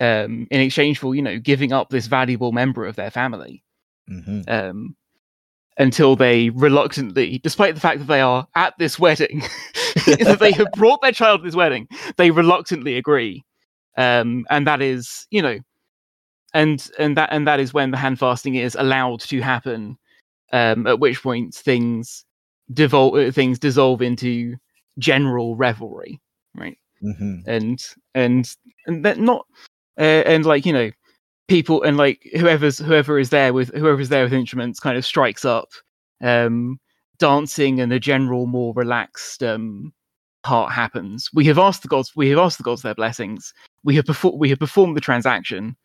um 0.00 0.46
in 0.50 0.60
exchange 0.60 0.98
for 0.98 1.14
you 1.14 1.22
know 1.22 1.38
giving 1.38 1.72
up 1.72 1.88
this 1.90 2.06
valuable 2.06 2.52
member 2.52 2.86
of 2.86 2.94
their 2.96 3.10
family 3.10 3.62
hmm 4.10 4.40
um, 4.48 4.96
until 5.78 6.16
they 6.16 6.50
reluctantly, 6.50 7.38
despite 7.38 7.74
the 7.74 7.80
fact 7.80 8.00
that 8.00 8.08
they 8.08 8.20
are 8.20 8.46
at 8.54 8.74
this 8.78 8.98
wedding, 8.98 9.40
that 10.06 10.38
they 10.40 10.52
have 10.52 10.72
brought 10.72 11.00
their 11.00 11.12
child 11.12 11.40
to 11.40 11.44
this 11.44 11.56
wedding, 11.56 11.88
they 12.16 12.30
reluctantly 12.30 12.96
agree 12.98 13.44
um, 13.96 14.46
and 14.50 14.66
that 14.66 14.80
is 14.82 15.26
you 15.30 15.42
know, 15.42 15.58
and 16.54 16.88
and 16.98 17.16
that 17.16 17.30
and 17.32 17.46
that 17.46 17.60
is 17.60 17.74
when 17.74 17.90
the 17.90 17.96
hand 17.96 18.18
fasting 18.18 18.54
is 18.54 18.76
allowed 18.78 19.20
to 19.20 19.40
happen. 19.40 19.96
Um, 20.52 20.86
at 20.88 20.98
which 20.98 21.22
point 21.22 21.54
things 21.54 22.24
devolve, 22.72 23.14
uh, 23.14 23.30
things 23.30 23.60
dissolve 23.60 24.02
into 24.02 24.56
general 24.98 25.54
revelry, 25.56 26.20
right? 26.56 26.76
hmm 27.00 27.40
and 27.46 27.82
and 28.14 28.56
and 28.86 29.04
that 29.04 29.18
not 29.18 29.46
uh, 29.98 30.02
and 30.02 30.44
like 30.44 30.66
you 30.66 30.72
know 30.72 30.90
people 31.50 31.82
and 31.82 31.96
like 31.96 32.22
whoever's 32.38 32.78
whoever 32.78 33.18
is 33.18 33.30
there 33.30 33.52
with 33.52 33.74
whoever's 33.74 34.08
there 34.08 34.22
with 34.22 34.32
instruments 34.32 34.78
kind 34.78 34.96
of 34.96 35.04
strikes 35.04 35.44
up 35.44 35.68
um 36.22 36.78
dancing 37.18 37.80
and 37.80 37.92
a 37.92 37.98
general 37.98 38.46
more 38.46 38.72
relaxed 38.74 39.42
um 39.42 39.92
part 40.44 40.72
happens. 40.72 41.28
We 41.34 41.44
have 41.46 41.58
asked 41.58 41.82
the 41.82 41.88
gods 41.88 42.14
we 42.14 42.28
have 42.30 42.38
asked 42.38 42.58
the 42.58 42.64
gods 42.64 42.82
their 42.82 42.94
blessings. 42.94 43.52
We 43.82 43.96
have 43.96 44.06
performed 44.06 44.38
we 44.38 44.48
have 44.50 44.60
performed 44.60 44.96
the 44.96 45.00
transaction 45.00 45.76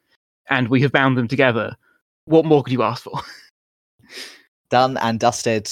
and 0.51 0.67
we 0.67 0.81
have 0.81 0.91
bound 0.91 1.17
them 1.17 1.27
together. 1.27 1.75
What 2.25 2.45
more 2.45 2.61
could 2.61 2.71
you 2.73 2.83
ask 2.83 3.01
for? 3.01 3.19
Done 4.69 4.97
and 4.97 5.19
dusted, 5.19 5.71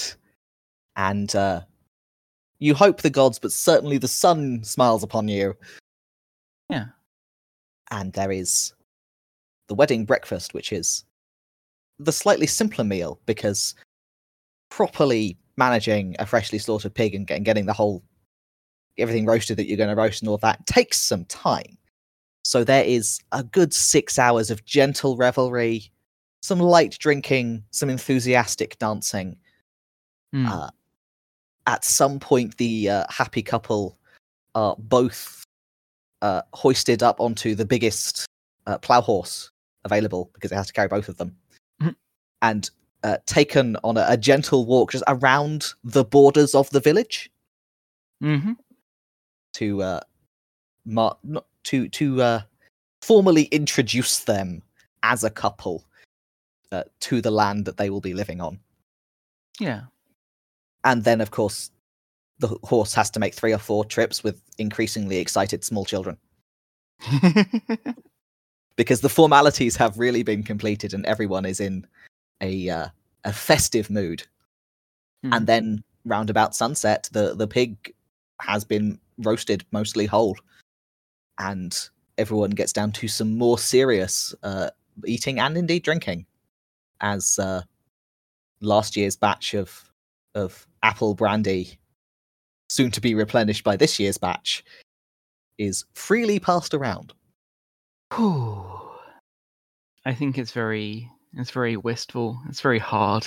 and 0.96 1.36
uh, 1.36 1.62
you 2.60 2.74
hope 2.74 3.02
the 3.02 3.10
gods, 3.10 3.38
but 3.40 3.52
certainly 3.52 4.00
the 4.00 4.08
sun 4.08 4.64
smiles 4.64 5.04
upon 5.04 5.28
you. 5.28 5.56
Yeah. 6.70 6.86
And 7.92 8.14
there 8.14 8.32
is 8.32 8.74
the 9.68 9.76
wedding 9.76 10.06
breakfast, 10.06 10.54
which 10.54 10.72
is 10.72 11.06
the 12.00 12.12
slightly 12.12 12.48
simpler 12.48 12.84
meal 12.84 13.20
because 13.26 13.76
properly 14.70 15.38
managing 15.58 16.16
a 16.20 16.26
freshly 16.26 16.58
slaughtered 16.58 16.94
pig 16.94 17.14
and 17.14 17.28
getting, 17.28 17.44
getting 17.44 17.66
the 17.66 17.74
whole 17.74 18.04
everything 18.98 19.26
roasted 19.26 19.58
that 19.58 19.68
you're 19.68 19.78
going 19.78 19.90
to 19.90 19.96
roast 19.96 20.22
and 20.22 20.30
all 20.30 20.38
that 20.38 20.66
takes 20.66 21.00
some 21.00 21.26
time. 21.26 21.78
So 22.44 22.64
there 22.64 22.84
is 22.84 23.20
a 23.32 23.44
good 23.44 23.74
six 23.74 24.20
hours 24.20 24.52
of 24.52 24.66
gentle 24.66 25.16
revelry, 25.16 25.92
some 26.42 26.60
light 26.60 26.98
drinking, 27.00 27.64
some 27.72 27.90
enthusiastic 27.90 28.78
dancing. 28.80 29.38
Hmm. 30.34 30.46
Uh, 30.46 30.70
at 31.66 31.86
some 31.86 32.20
point, 32.20 32.58
the 32.58 32.90
uh, 32.90 33.06
happy 33.10 33.42
couple 33.42 33.98
are 34.54 34.76
both 34.78 35.44
uh, 36.22 36.42
hoisted 36.54 37.02
up 37.02 37.20
onto 37.20 37.56
the 37.56 37.66
biggest 37.66 38.26
uh, 38.68 38.78
plow 38.78 39.02
horse 39.02 39.50
available 39.86 40.30
because 40.34 40.52
it 40.52 40.56
has 40.56 40.68
to 40.68 40.74
carry 40.74 40.88
both 40.88 41.10
of 41.10 41.18
them, 41.18 41.36
Mhm. 41.82 41.96
and 42.42 42.70
uh, 43.04 43.18
taken 43.26 43.76
on 43.84 43.98
a, 43.98 44.06
a 44.08 44.18
gentle 44.18 44.66
walk 44.66 44.92
just 44.92 45.04
around 45.08 45.74
the 45.84 46.04
borders 46.06 46.56
of 46.56 46.70
the 46.70 46.80
village. 46.80 47.30
Hmm 48.22 48.54
to 49.54 49.84
uh, 49.84 50.00
mar- 50.86 51.18
not, 51.24 51.46
to 51.66 51.88
to 51.90 52.22
uh, 52.22 52.42
formally 53.04 53.44
introduce 53.52 54.20
them 54.20 54.64
as 55.04 55.24
a 55.24 55.30
couple 55.30 55.84
uh, 56.72 56.84
to 57.02 57.22
the 57.22 57.30
land 57.30 57.66
that 57.66 57.78
they 57.78 57.90
will 57.92 58.02
be 58.02 58.14
living 58.16 58.42
on. 58.42 58.60
yeah. 59.60 59.82
And 60.86 61.04
then 61.04 61.22
of 61.22 61.30
course 61.32 61.70
the 62.40 62.48
horse 62.64 62.94
has 62.96 63.10
to 63.12 63.20
make 63.20 63.34
three 63.36 63.54
or 63.54 63.60
four 63.60 63.86
trips 63.86 64.24
with 64.24 64.42
increasingly 64.58 65.18
excited 65.20 65.64
small 65.64 65.86
children 65.86 66.18
because 68.76 69.02
the 69.02 69.10
formalities 69.10 69.76
have 69.76 70.00
really 70.00 70.24
been 70.24 70.44
completed 70.44 70.94
and 70.94 71.06
everyone 71.06 71.46
is 71.46 71.60
in 71.60 71.86
a 72.42 72.70
uh, 72.70 72.88
a 73.24 73.34
festive 73.34 73.90
mood. 73.90 74.24
Hmm. 75.24 75.34
and 75.34 75.48
then 75.48 75.84
round 76.04 76.30
about 76.30 76.54
sunset 76.54 77.10
the 77.14 77.34
the 77.34 77.48
pig 77.48 77.94
has 78.42 78.66
been 78.66 79.00
roasted 79.18 79.66
mostly 79.72 80.06
whole. 80.06 80.38
And 81.40 81.78
everyone 82.18 82.52
gets 82.52 82.74
down 82.74 82.92
to 82.92 83.08
some 83.08 83.38
more 83.38 83.58
serious 83.58 84.36
uh, 84.44 84.70
eating 85.06 85.40
and 85.40 85.58
indeed 85.58 85.84
drinking 85.84 86.26
as 87.02 87.40
uh, 87.40 87.62
last 88.62 88.96
year's 88.96 89.16
batch 89.16 89.54
of 89.54 89.92
of 90.36 90.68
apple 90.82 91.14
brandy 91.14 91.78
soon 92.70 92.90
to 92.92 93.02
be 93.02 93.14
replenished 93.14 93.64
by 93.64 93.76
this 93.76 94.00
year's 94.00 94.18
batch 94.18 94.64
is 95.58 95.86
freely 95.94 96.40
passed 96.40 96.74
around 96.74 97.14
Whew. 98.16 98.64
I 100.06 100.14
think 100.14 100.38
it's 100.38 100.52
very 100.52 101.10
it's 101.34 101.52
very 101.52 101.78
wistful. 101.78 102.40
It's 102.48 102.62
very 102.62 102.80
hard. 102.80 103.26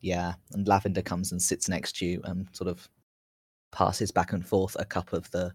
Yeah, 0.00 0.34
and 0.52 0.66
Lavender 0.66 1.02
comes 1.02 1.32
and 1.32 1.42
sits 1.42 1.68
next 1.68 1.96
to 1.96 2.06
you 2.06 2.20
and 2.24 2.48
sort 2.52 2.70
of 2.70 2.88
passes 3.72 4.10
back 4.10 4.32
and 4.32 4.46
forth 4.46 4.76
a 4.78 4.84
cup 4.84 5.12
of 5.12 5.30
the 5.32 5.52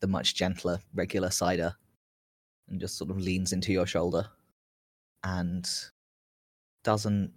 the 0.00 0.06
much 0.06 0.36
gentler 0.36 0.78
regular 0.94 1.30
cider 1.30 1.74
and 2.68 2.80
just 2.80 2.96
sort 2.96 3.10
of 3.10 3.18
leans 3.18 3.52
into 3.52 3.72
your 3.72 3.86
shoulder 3.86 4.26
and 5.24 5.68
doesn't 6.84 7.32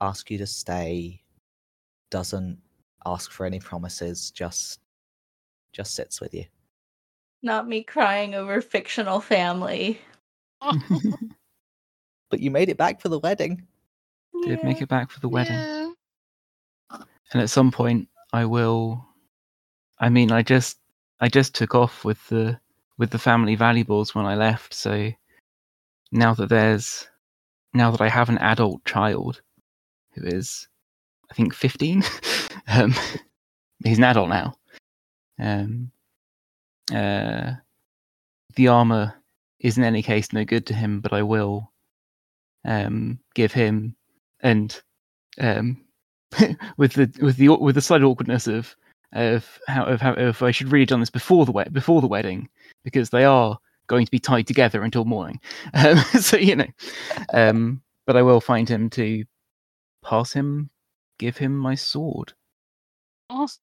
ask 0.00 0.30
you 0.30 0.38
to 0.38 0.46
stay, 0.46 1.20
doesn't 2.10 2.58
ask 3.04 3.32
for 3.32 3.44
any 3.44 3.58
promises, 3.58 4.30
just 4.30 4.80
just 5.72 5.94
sits 5.94 6.20
with 6.20 6.32
you. 6.32 6.44
Not 7.42 7.68
me 7.68 7.82
crying 7.82 8.34
over 8.34 8.60
fictional 8.60 9.20
family. 9.20 10.00
But 12.30 12.40
you 12.40 12.50
made 12.50 12.68
it 12.68 12.76
back 12.76 13.00
for 13.00 13.08
the 13.08 13.18
wedding. 13.18 13.66
Did 14.44 14.62
make 14.62 14.82
it 14.82 14.88
back 14.88 15.10
for 15.10 15.20
the 15.20 15.28
wedding. 15.28 15.54
Yeah. 15.54 15.92
And 17.32 17.42
at 17.42 17.50
some 17.50 17.70
point 17.70 18.08
I 18.32 18.44
will 18.44 19.04
I 19.98 20.08
mean 20.08 20.30
I 20.30 20.42
just 20.42 20.78
I 21.20 21.28
just 21.28 21.54
took 21.54 21.74
off 21.74 22.04
with 22.04 22.26
the 22.28 22.58
with 22.98 23.10
the 23.10 23.18
family 23.18 23.54
valuables 23.54 24.14
when 24.14 24.26
I 24.26 24.34
left, 24.34 24.74
so 24.74 25.10
now 26.12 26.34
that 26.34 26.48
there's 26.48 27.08
now 27.74 27.90
that 27.90 28.00
I 28.00 28.08
have 28.08 28.28
an 28.28 28.38
adult 28.38 28.84
child 28.84 29.40
who 30.12 30.24
is 30.24 30.68
I 31.30 31.34
think 31.34 31.54
15 31.54 32.02
um 32.68 32.94
he's 33.84 33.98
an 33.98 34.04
adult 34.04 34.28
now. 34.28 34.54
Um 35.38 35.90
uh 36.92 37.52
the 38.56 38.68
armor 38.68 39.14
is 39.60 39.78
in 39.78 39.84
any 39.84 40.02
case 40.02 40.32
no 40.32 40.44
good 40.44 40.66
to 40.66 40.74
him, 40.74 41.00
but 41.00 41.12
I 41.12 41.22
will 41.22 41.72
um 42.64 43.18
give 43.34 43.52
him 43.52 43.96
and 44.40 44.80
um 45.40 45.84
with 46.76 46.94
the 46.94 47.12
with 47.20 47.36
the 47.36 47.48
with 47.48 47.74
the 47.74 47.80
slight 47.80 48.02
awkwardness 48.02 48.46
of 48.46 48.74
of 49.12 49.58
how 49.66 49.84
of 49.84 50.00
how 50.00 50.12
if 50.12 50.42
I 50.42 50.50
should 50.50 50.70
really 50.70 50.82
have 50.82 50.88
done 50.88 51.00
this 51.00 51.10
before 51.10 51.46
the 51.46 51.52
wed 51.52 51.72
before 51.72 52.00
the 52.00 52.06
wedding 52.06 52.48
because 52.84 53.10
they 53.10 53.24
are 53.24 53.58
going 53.88 54.04
to 54.04 54.10
be 54.10 54.18
tied 54.18 54.46
together 54.46 54.82
until 54.82 55.04
morning. 55.04 55.40
Um, 55.74 55.98
so 56.20 56.36
you 56.36 56.56
know, 56.56 56.66
um, 57.32 57.82
but 58.06 58.16
I 58.16 58.22
will 58.22 58.40
find 58.40 58.68
him 58.68 58.90
to 58.90 59.24
pass 60.04 60.32
him, 60.32 60.70
give 61.18 61.36
him 61.36 61.56
my 61.56 61.74
sword. 61.74 62.32
Awesome. 63.30 63.60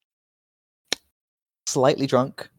slightly 1.68 2.06
drunk 2.07 2.49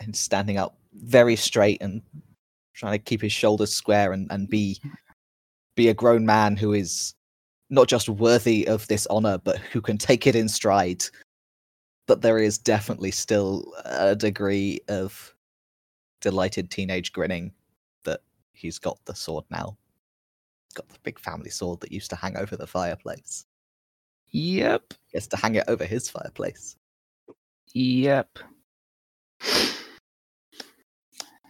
and 0.00 0.16
standing 0.16 0.56
up 0.58 0.76
very 0.94 1.36
straight 1.36 1.80
and 1.80 2.02
trying 2.74 2.92
to 2.92 2.98
keep 2.98 3.20
his 3.22 3.32
shoulders 3.32 3.72
square 3.72 4.12
and, 4.12 4.30
and 4.30 4.48
be 4.48 4.80
be 5.76 5.88
a 5.88 5.94
grown 5.94 6.26
man 6.26 6.56
who 6.56 6.72
is 6.72 7.14
not 7.70 7.86
just 7.88 8.08
worthy 8.08 8.66
of 8.66 8.86
this 8.88 9.06
honor 9.06 9.38
but 9.38 9.58
who 9.58 9.80
can 9.80 9.96
take 9.98 10.26
it 10.26 10.34
in 10.34 10.48
stride. 10.48 11.04
But 12.06 12.22
there 12.22 12.38
is 12.38 12.58
definitely 12.58 13.12
still 13.12 13.72
a 13.84 14.16
degree 14.16 14.80
of 14.88 15.34
delighted 16.20 16.70
teenage 16.70 17.12
grinning 17.12 17.52
that 18.04 18.20
he's 18.52 18.78
got 18.78 18.98
the 19.04 19.14
sword 19.14 19.44
now. 19.50 19.76
Got 20.74 20.88
the 20.88 20.98
big 21.02 21.18
family 21.20 21.50
sword 21.50 21.80
that 21.80 21.92
used 21.92 22.10
to 22.10 22.16
hang 22.16 22.36
over 22.36 22.56
the 22.56 22.66
fireplace. 22.66 23.46
Yep, 24.32 24.94
He 25.06 25.12
gets 25.12 25.26
to 25.28 25.36
hang 25.36 25.56
it 25.56 25.64
over 25.68 25.84
his 25.84 26.08
fireplace. 26.08 26.76
Yep. 27.74 28.38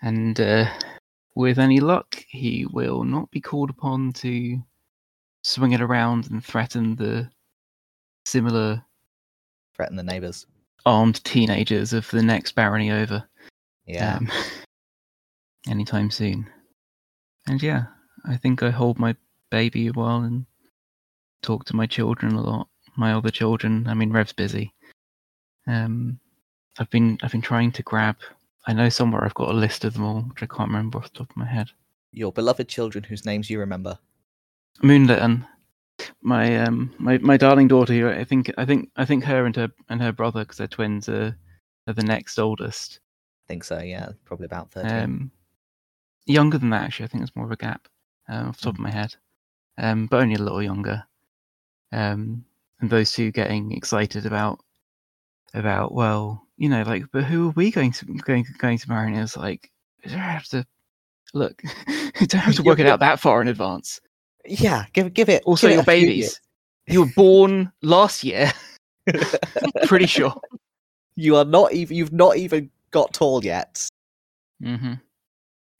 And 0.02 0.40
uh, 0.40 0.66
with 1.34 1.58
any 1.58 1.80
luck, 1.80 2.24
he 2.28 2.66
will 2.70 3.04
not 3.04 3.30
be 3.30 3.40
called 3.40 3.70
upon 3.70 4.12
to 4.14 4.62
swing 5.42 5.72
it 5.72 5.80
around 5.80 6.30
and 6.30 6.44
threaten 6.44 6.96
the 6.96 7.30
similar 8.26 8.84
threaten 9.74 9.96
the 9.96 10.02
neighbors 10.02 10.46
armed 10.84 11.24
teenagers 11.24 11.94
of 11.94 12.08
the 12.10 12.22
next 12.22 12.54
barony 12.54 12.90
over 12.90 13.24
yeah 13.86 14.16
um, 14.16 14.30
anytime 15.68 16.10
soon. 16.10 16.48
And 17.46 17.62
yeah, 17.62 17.84
I 18.26 18.36
think 18.36 18.62
I 18.62 18.70
hold 18.70 18.98
my 18.98 19.16
baby 19.50 19.88
a 19.88 19.92
while 19.92 20.22
and 20.22 20.46
talk 21.42 21.64
to 21.66 21.76
my 21.76 21.86
children 21.86 22.34
a 22.34 22.42
lot. 22.42 22.68
My 22.96 23.12
other 23.12 23.30
children, 23.30 23.86
I 23.86 23.94
mean, 23.94 24.12
Rev's 24.12 24.32
busy. 24.32 24.74
Um, 25.66 26.18
I've 26.78 26.90
been 26.90 27.18
I've 27.22 27.32
been 27.32 27.40
trying 27.40 27.72
to 27.72 27.82
grab. 27.82 28.16
I 28.66 28.72
know 28.72 28.88
somewhere 28.88 29.24
I've 29.24 29.34
got 29.34 29.50
a 29.50 29.52
list 29.54 29.84
of 29.84 29.94
them 29.94 30.04
all, 30.04 30.22
which 30.22 30.42
I 30.42 30.46
can't 30.46 30.68
remember 30.68 30.98
off 30.98 31.12
the 31.12 31.18
top 31.18 31.30
of 31.30 31.36
my 31.36 31.46
head. 31.46 31.70
your 32.12 32.32
beloved 32.32 32.68
children 32.68 33.04
whose 33.04 33.24
names 33.24 33.48
you 33.48 33.58
remember 33.60 33.98
Moonlit 34.82 35.20
my 36.22 36.56
um 36.58 36.92
my, 36.98 37.18
my 37.18 37.36
darling 37.36 37.68
daughter 37.68 37.92
who 37.92 38.08
I 38.08 38.24
think 38.24 38.50
I 38.56 38.64
think 38.64 38.90
I 38.96 39.04
think 39.04 39.24
her 39.24 39.44
and 39.46 39.54
her 39.56 39.68
and 39.88 40.00
her 40.00 40.12
brother 40.12 40.40
because 40.40 40.56
they're 40.58 40.66
twins 40.66 41.08
are, 41.08 41.36
are 41.86 41.92
the 41.92 42.02
next 42.02 42.38
oldest. 42.38 43.00
I 43.46 43.46
think 43.48 43.64
so. 43.64 43.78
Yeah, 43.80 44.10
probably 44.24 44.46
about 44.46 44.70
thirteen. 44.70 44.98
Um, 44.98 45.30
younger 46.26 46.58
than 46.58 46.70
that, 46.70 46.84
actually. 46.84 47.04
I 47.04 47.08
think 47.08 47.20
there's 47.20 47.36
more 47.36 47.46
of 47.46 47.52
a 47.52 47.56
gap 47.56 47.88
um, 48.28 48.48
off 48.48 48.58
the 48.58 48.64
top 48.64 48.74
of 48.74 48.80
my 48.80 48.90
head, 48.90 49.14
um, 49.78 50.06
but 50.06 50.20
only 50.20 50.36
a 50.36 50.38
little 50.38 50.62
younger. 50.62 51.02
Um, 51.92 52.44
and 52.80 52.88
those 52.88 53.12
two 53.12 53.30
getting 53.32 53.72
excited 53.72 54.24
about 54.26 54.60
about 55.54 55.92
well, 55.92 56.46
you 56.60 56.68
know, 56.68 56.82
like, 56.82 57.06
but 57.10 57.24
who 57.24 57.48
are 57.48 57.52
we 57.52 57.70
going 57.70 57.90
to 57.90 58.04
going 58.04 58.44
going 58.58 58.76
to 58.76 58.88
marry? 58.90 59.10
And 59.10 59.18
it's 59.18 59.34
like, 59.34 59.72
don't 60.06 60.18
have 60.18 60.44
to 60.48 60.66
look, 61.32 61.62
you 61.88 62.26
don't 62.26 62.42
have 62.42 62.54
to 62.56 62.62
work 62.62 62.78
it 62.78 62.86
out 62.86 63.00
that 63.00 63.18
far 63.18 63.40
in 63.40 63.48
advance. 63.48 63.98
yeah, 64.44 64.84
give 64.92 65.14
give 65.14 65.30
it. 65.30 65.42
Also, 65.46 65.68
give 65.68 65.76
your 65.76 65.84
few 65.84 65.92
babies. 65.92 66.38
You 66.86 67.04
were 67.04 67.12
born 67.16 67.72
last 67.80 68.22
year. 68.22 68.52
Pretty 69.86 70.04
sure. 70.04 70.34
you 71.16 71.34
are 71.36 71.46
not 71.46 71.72
even. 71.72 71.96
You've 71.96 72.12
not 72.12 72.36
even 72.36 72.70
got 72.90 73.14
tall 73.14 73.42
yet. 73.42 73.88
Mm-hmm. 74.62 74.94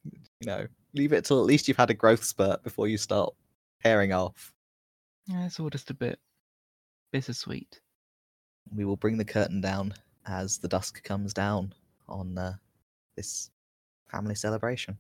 You 0.05 0.47
know, 0.47 0.67
leave 0.95 1.13
it 1.13 1.27
till 1.27 1.41
at 1.41 1.47
least 1.47 1.69
you've 1.69 1.77
had 1.77 1.91
a 1.91 1.95
growth 1.95 2.25
spurt 2.25 2.65
before 2.65 2.89
you 2.89 2.97
start 2.97 3.35
pairing 3.83 4.15
off. 4.15 4.51
Yeah, 5.27 5.45
it's 5.45 5.61
all 5.61 5.69
just 5.69 5.91
a 5.91 5.95
bit 5.95 6.19
bittersweet. 7.13 7.83
We 8.75 8.87
will 8.87 8.97
bring 8.97 9.19
the 9.19 9.27
curtain 9.27 9.61
down 9.61 9.93
as 10.27 10.59
the 10.59 10.69
dusk 10.69 11.03
comes 11.03 11.33
down 11.35 11.75
on 12.09 12.37
uh, 12.39 12.55
this 13.17 13.51
family 14.09 14.35
celebration. 14.35 14.99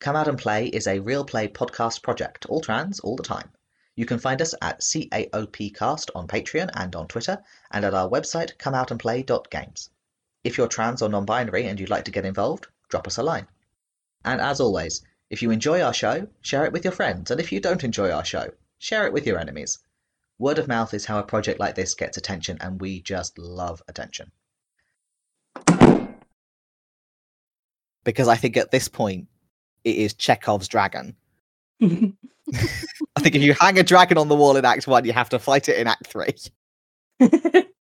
Come 0.00 0.16
Out 0.16 0.28
and 0.28 0.38
Play 0.38 0.66
is 0.66 0.86
a 0.86 0.98
real 0.98 1.24
play 1.24 1.48
podcast 1.48 2.02
project, 2.02 2.44
all 2.46 2.60
trans, 2.60 3.00
all 3.00 3.16
the 3.16 3.22
time. 3.22 3.50
You 3.96 4.04
can 4.04 4.18
find 4.18 4.42
us 4.42 4.54
at 4.60 4.80
CAOPcast 4.80 6.10
on 6.14 6.28
Patreon 6.28 6.68
and 6.74 6.94
on 6.94 7.08
Twitter, 7.08 7.42
and 7.70 7.86
at 7.86 7.94
our 7.94 8.10
website, 8.10 8.56
comeoutandplay.games. 8.58 9.88
If 10.42 10.58
you're 10.58 10.68
trans 10.68 11.00
or 11.00 11.08
non 11.08 11.24
binary 11.24 11.66
and 11.66 11.80
you'd 11.80 11.88
like 11.88 12.04
to 12.04 12.10
get 12.10 12.26
involved, 12.26 12.66
drop 12.90 13.06
us 13.06 13.16
a 13.16 13.22
line. 13.22 13.48
And 14.26 14.42
as 14.42 14.60
always, 14.60 15.02
if 15.34 15.42
you 15.42 15.50
enjoy 15.50 15.82
our 15.82 15.92
show, 15.92 16.28
share 16.42 16.64
it 16.64 16.72
with 16.72 16.84
your 16.84 16.92
friends, 16.92 17.28
and 17.28 17.40
if 17.40 17.50
you 17.50 17.58
don't 17.58 17.82
enjoy 17.82 18.12
our 18.12 18.24
show, 18.24 18.52
share 18.78 19.04
it 19.04 19.12
with 19.12 19.26
your 19.26 19.36
enemies. 19.36 19.80
Word 20.38 20.60
of 20.60 20.68
mouth 20.68 20.94
is 20.94 21.06
how 21.06 21.18
a 21.18 21.24
project 21.24 21.58
like 21.58 21.74
this 21.74 21.96
gets 21.96 22.16
attention, 22.16 22.56
and 22.60 22.80
we 22.80 23.02
just 23.02 23.36
love 23.36 23.82
attention. 23.88 24.30
Because 28.04 28.28
I 28.28 28.36
think 28.36 28.56
at 28.56 28.70
this 28.70 28.86
point, 28.86 29.26
it 29.82 29.96
is 29.96 30.14
Chekhov's 30.14 30.68
dragon. 30.68 31.16
I 31.82 32.12
think 33.18 33.34
if 33.34 33.42
you 33.42 33.56
hang 33.58 33.80
a 33.80 33.82
dragon 33.82 34.18
on 34.18 34.28
the 34.28 34.36
wall 34.36 34.56
in 34.56 34.64
Act 34.64 34.86
1, 34.86 35.04
you 35.04 35.12
have 35.14 35.30
to 35.30 35.40
fight 35.40 35.68
it 35.68 35.78
in 35.78 35.88
Act 35.88 36.06
3. 36.06 37.64